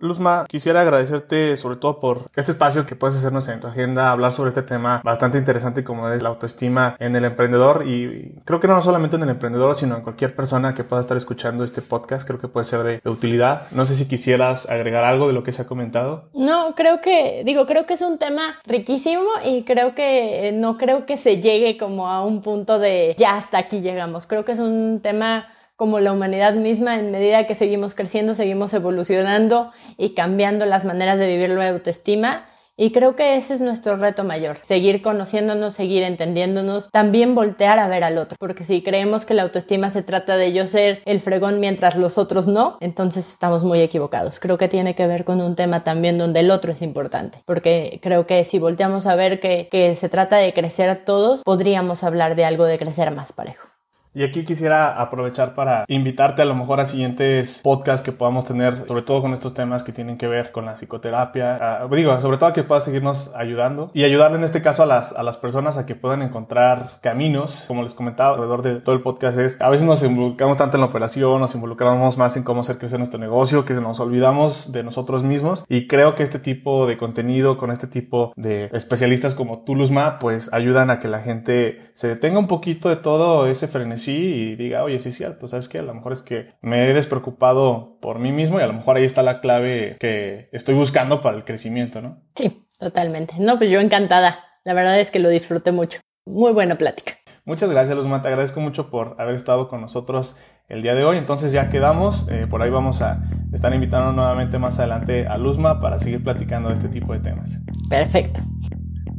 Luzma, 0.00 0.46
quisiera 0.48 0.80
agradecerte 0.80 1.56
sobre 1.58 1.76
todo 1.76 2.00
por 2.00 2.22
este 2.34 2.52
espacio 2.52 2.86
que 2.86 2.96
puedes 2.96 3.16
hacernos 3.16 3.46
en 3.48 3.60
tu 3.60 3.66
agenda, 3.66 4.10
hablar 4.10 4.32
sobre 4.32 4.48
este 4.48 4.62
tema 4.62 5.02
bastante 5.04 5.36
interesante 5.36 5.84
como 5.84 6.08
es 6.08 6.22
la 6.22 6.30
autoestima 6.30 6.96
en 6.98 7.14
el 7.14 7.24
emprendedor 7.24 7.86
y 7.86 8.34
creo 8.46 8.60
que 8.60 8.66
no 8.66 8.80
solamente 8.80 9.16
en 9.16 9.22
el 9.22 9.28
emprendedor, 9.28 9.74
sino 9.74 9.96
en 9.96 10.02
cualquier 10.02 10.34
persona 10.34 10.74
que 10.74 10.84
pueda 10.84 11.02
estar 11.02 11.16
escuchando 11.16 11.64
este 11.64 11.82
podcast, 11.82 12.26
creo 12.26 12.40
que 12.40 12.48
puede 12.48 12.64
ser 12.64 12.82
de, 12.82 13.00
utilidad. 13.10 13.66
No 13.72 13.84
sé 13.84 13.94
si 13.94 14.08
quisieras 14.08 14.68
agregar 14.70 15.04
algo 15.04 15.26
de 15.26 15.34
lo 15.34 15.42
que 15.42 15.52
se 15.52 15.62
ha 15.62 15.66
comentado. 15.66 16.30
No, 16.32 16.74
creo 16.74 17.00
que, 17.00 17.42
digo, 17.44 17.66
creo 17.66 17.84
que 17.84 17.94
es 17.94 18.02
un 18.02 18.18
tema 18.18 18.56
riquísimo 18.64 19.26
y 19.44 19.64
creo 19.64 19.94
que 19.94 20.52
no 20.54 20.78
creo 20.78 21.04
que 21.04 21.18
se 21.18 21.42
llegue 21.42 21.76
como 21.76 22.08
a 22.08 22.24
un 22.24 22.40
punto 22.40 22.78
de 22.78 23.14
ya 23.18 23.36
hasta 23.36 23.58
aquí 23.58 23.80
llegamos. 23.80 24.26
Creo 24.26 24.44
que 24.44 24.52
es 24.52 24.60
un 24.60 25.00
tema 25.02 25.48
como 25.80 25.98
la 25.98 26.12
humanidad 26.12 26.52
misma, 26.52 26.98
en 26.98 27.10
medida 27.10 27.46
que 27.46 27.54
seguimos 27.54 27.94
creciendo, 27.94 28.34
seguimos 28.34 28.74
evolucionando 28.74 29.70
y 29.96 30.10
cambiando 30.10 30.66
las 30.66 30.84
maneras 30.84 31.18
de 31.18 31.26
vivir 31.26 31.48
la 31.48 31.70
autoestima. 31.70 32.44
Y 32.76 32.92
creo 32.92 33.16
que 33.16 33.34
ese 33.36 33.54
es 33.54 33.62
nuestro 33.62 33.96
reto 33.96 34.22
mayor, 34.22 34.58
seguir 34.60 35.00
conociéndonos, 35.00 35.72
seguir 35.72 36.02
entendiéndonos, 36.02 36.90
también 36.90 37.34
voltear 37.34 37.78
a 37.78 37.88
ver 37.88 38.04
al 38.04 38.18
otro, 38.18 38.36
porque 38.38 38.62
si 38.64 38.82
creemos 38.82 39.24
que 39.24 39.32
la 39.32 39.40
autoestima 39.40 39.88
se 39.88 40.02
trata 40.02 40.36
de 40.36 40.52
yo 40.52 40.66
ser 40.66 41.00
el 41.06 41.18
fregón 41.20 41.60
mientras 41.60 41.96
los 41.96 42.18
otros 42.18 42.46
no, 42.46 42.76
entonces 42.80 43.30
estamos 43.30 43.64
muy 43.64 43.80
equivocados. 43.80 44.38
Creo 44.38 44.58
que 44.58 44.68
tiene 44.68 44.94
que 44.94 45.06
ver 45.06 45.24
con 45.24 45.40
un 45.40 45.56
tema 45.56 45.82
también 45.82 46.18
donde 46.18 46.40
el 46.40 46.50
otro 46.50 46.72
es 46.72 46.82
importante, 46.82 47.42
porque 47.46 48.00
creo 48.02 48.26
que 48.26 48.44
si 48.44 48.58
volteamos 48.58 49.06
a 49.06 49.14
ver 49.14 49.40
que, 49.40 49.94
se 49.96 50.08
trata 50.10 50.36
de 50.36 50.52
crecer 50.52 51.06
todos, 51.06 51.40
podríamos 51.42 52.04
hablar 52.04 52.36
de 52.36 52.44
algo 52.44 52.66
de 52.66 52.78
crecer 52.78 53.10
más 53.12 53.32
parejo. 53.32 53.69
Y 54.12 54.24
aquí 54.24 54.44
quisiera 54.44 55.00
aprovechar 55.00 55.54
para 55.54 55.84
invitarte 55.86 56.42
a 56.42 56.44
lo 56.44 56.56
mejor 56.56 56.80
a 56.80 56.84
siguientes 56.84 57.60
podcasts 57.62 58.04
que 58.04 58.10
podamos 58.10 58.44
tener, 58.44 58.88
sobre 58.88 59.02
todo 59.02 59.22
con 59.22 59.34
estos 59.34 59.54
temas 59.54 59.84
que 59.84 59.92
tienen 59.92 60.18
que 60.18 60.26
ver 60.26 60.50
con 60.50 60.66
la 60.66 60.74
psicoterapia. 60.74 61.86
digo, 61.92 62.20
sobre 62.20 62.36
todo 62.36 62.48
a 62.48 62.52
que 62.52 62.64
puedas 62.64 62.82
seguirnos 62.82 63.32
ayudando 63.36 63.92
y 63.94 64.02
ayudarle 64.02 64.38
en 64.38 64.44
este 64.44 64.62
caso 64.62 64.82
a 64.82 64.86
las, 64.86 65.12
a 65.12 65.22
las 65.22 65.36
personas 65.36 65.78
a 65.78 65.86
que 65.86 65.94
puedan 65.94 66.22
encontrar 66.22 66.88
caminos. 67.00 67.66
Como 67.68 67.84
les 67.84 67.94
comentaba 67.94 68.30
alrededor 68.30 68.62
de 68.62 68.80
todo 68.80 68.96
el 68.96 69.02
podcast 69.02 69.38
es, 69.38 69.60
a 69.60 69.70
veces 69.70 69.86
nos 69.86 70.02
involucramos 70.02 70.56
tanto 70.56 70.76
en 70.76 70.80
la 70.80 70.88
operación, 70.88 71.40
nos 71.40 71.54
involucramos 71.54 72.18
más 72.18 72.36
en 72.36 72.42
cómo 72.42 72.62
hacer 72.62 72.78
crecer 72.78 72.98
nuestro 72.98 73.20
negocio, 73.20 73.64
que 73.64 73.74
nos 73.74 74.00
olvidamos 74.00 74.72
de 74.72 74.82
nosotros 74.82 75.22
mismos. 75.22 75.64
Y 75.68 75.86
creo 75.86 76.16
que 76.16 76.24
este 76.24 76.40
tipo 76.40 76.88
de 76.88 76.98
contenido 76.98 77.58
con 77.58 77.70
este 77.70 77.86
tipo 77.86 78.32
de 78.34 78.70
especialistas 78.72 79.36
como 79.36 79.60
tú, 79.60 79.76
Luzma, 79.76 80.18
pues 80.18 80.52
ayudan 80.52 80.90
a 80.90 80.98
que 80.98 81.06
la 81.06 81.20
gente 81.20 81.92
se 81.94 82.08
detenga 82.08 82.40
un 82.40 82.48
poquito 82.48 82.88
de 82.88 82.96
todo 82.96 83.46
ese 83.46 83.68
frenesí 83.68 83.99
sí 84.00 84.52
y 84.52 84.56
diga, 84.56 84.82
oye, 84.82 84.98
sí 85.00 85.10
es 85.10 85.16
cierto, 85.16 85.46
¿sabes 85.46 85.68
qué? 85.68 85.78
A 85.78 85.82
lo 85.82 85.94
mejor 85.94 86.12
es 86.12 86.22
que 86.22 86.54
me 86.60 86.88
he 86.88 86.94
despreocupado 86.94 87.98
por 88.00 88.18
mí 88.18 88.32
mismo 88.32 88.58
y 88.58 88.62
a 88.62 88.66
lo 88.66 88.72
mejor 88.72 88.96
ahí 88.96 89.04
está 89.04 89.22
la 89.22 89.40
clave 89.40 89.96
que 90.00 90.48
estoy 90.52 90.74
buscando 90.74 91.22
para 91.22 91.36
el 91.36 91.44
crecimiento, 91.44 92.00
¿no? 92.00 92.22
Sí, 92.34 92.66
totalmente. 92.78 93.34
No, 93.38 93.58
pues 93.58 93.70
yo 93.70 93.80
encantada. 93.80 94.38
La 94.64 94.74
verdad 94.74 95.00
es 95.00 95.10
que 95.10 95.18
lo 95.18 95.28
disfruté 95.28 95.72
mucho. 95.72 96.00
Muy 96.26 96.52
buena 96.52 96.76
plática. 96.76 97.14
Muchas 97.44 97.70
gracias, 97.70 97.96
Luzma. 97.96 98.22
Te 98.22 98.28
agradezco 98.28 98.60
mucho 98.60 98.90
por 98.90 99.16
haber 99.18 99.34
estado 99.34 99.68
con 99.68 99.80
nosotros 99.80 100.36
el 100.68 100.82
día 100.82 100.94
de 100.94 101.04
hoy. 101.04 101.16
Entonces 101.16 101.52
ya 101.52 101.70
quedamos. 101.70 102.28
Eh, 102.28 102.46
por 102.46 102.62
ahí 102.62 102.70
vamos 102.70 103.02
a 103.02 103.22
estar 103.52 103.72
invitando 103.74 104.12
nuevamente 104.12 104.58
más 104.58 104.78
adelante 104.78 105.26
a 105.26 105.38
Luzma 105.38 105.80
para 105.80 105.98
seguir 105.98 106.22
platicando 106.22 106.68
de 106.68 106.74
este 106.74 106.88
tipo 106.88 107.12
de 107.12 107.20
temas. 107.20 107.58
Perfecto. 107.88 108.40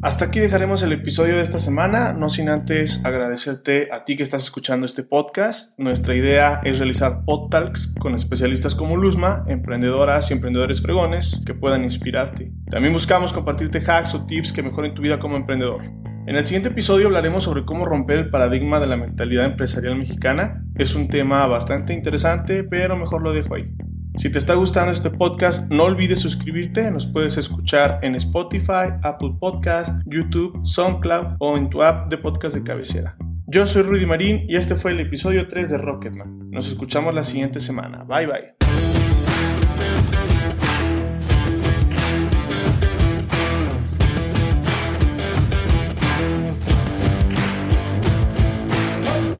Hasta 0.03 0.25
aquí 0.25 0.39
dejaremos 0.39 0.81
el 0.81 0.93
episodio 0.93 1.35
de 1.35 1.43
esta 1.43 1.59
semana, 1.59 2.11
no 2.11 2.31
sin 2.31 2.49
antes 2.49 3.05
agradecerte 3.05 3.89
a 3.93 4.03
ti 4.03 4.15
que 4.15 4.23
estás 4.23 4.41
escuchando 4.43 4.87
este 4.87 5.03
podcast. 5.03 5.77
Nuestra 5.77 6.15
idea 6.15 6.59
es 6.63 6.79
realizar 6.79 7.23
podtalks 7.23 7.93
con 7.99 8.15
especialistas 8.15 8.73
como 8.73 8.97
Luzma, 8.97 9.45
emprendedoras 9.47 10.31
y 10.31 10.33
emprendedores 10.33 10.81
fregones 10.81 11.43
que 11.45 11.53
puedan 11.53 11.83
inspirarte. 11.83 12.51
También 12.71 12.93
buscamos 12.93 13.31
compartirte 13.31 13.77
hacks 13.77 14.15
o 14.15 14.25
tips 14.25 14.53
que 14.53 14.63
mejoren 14.63 14.95
tu 14.95 15.03
vida 15.03 15.19
como 15.19 15.35
emprendedor. 15.37 15.83
En 16.25 16.35
el 16.35 16.47
siguiente 16.47 16.69
episodio 16.69 17.05
hablaremos 17.05 17.43
sobre 17.43 17.63
cómo 17.63 17.85
romper 17.85 18.17
el 18.17 18.29
paradigma 18.31 18.79
de 18.79 18.87
la 18.87 18.97
mentalidad 18.97 19.45
empresarial 19.45 19.95
mexicana. 19.97 20.63
Es 20.77 20.95
un 20.95 21.09
tema 21.09 21.45
bastante 21.45 21.93
interesante, 21.93 22.63
pero 22.63 22.97
mejor 22.97 23.21
lo 23.21 23.33
dejo 23.33 23.53
ahí. 23.53 23.71
Si 24.17 24.29
te 24.29 24.37
está 24.39 24.55
gustando 24.55 24.91
este 24.91 25.09
podcast, 25.09 25.71
no 25.71 25.85
olvides 25.85 26.19
suscribirte. 26.19 26.91
Nos 26.91 27.07
puedes 27.07 27.37
escuchar 27.37 27.99
en 28.01 28.15
Spotify, 28.15 28.93
Apple 29.03 29.35
Podcast, 29.39 30.01
YouTube, 30.05 30.59
SoundCloud 30.65 31.37
o 31.39 31.57
en 31.57 31.69
tu 31.69 31.81
app 31.81 32.09
de 32.09 32.17
podcast 32.17 32.55
de 32.55 32.63
cabecera. 32.63 33.15
Yo 33.47 33.65
soy 33.65 33.83
Rudy 33.83 34.05
Marín 34.05 34.45
y 34.47 34.57
este 34.57 34.75
fue 34.75 34.91
el 34.91 34.99
episodio 34.99 35.47
3 35.47 35.71
de 35.71 35.77
Rocketman. 35.77 36.51
Nos 36.51 36.67
escuchamos 36.67 37.13
la 37.13 37.23
siguiente 37.23 37.59
semana. 37.59 38.03
Bye 38.03 38.27
bye. 38.27 40.20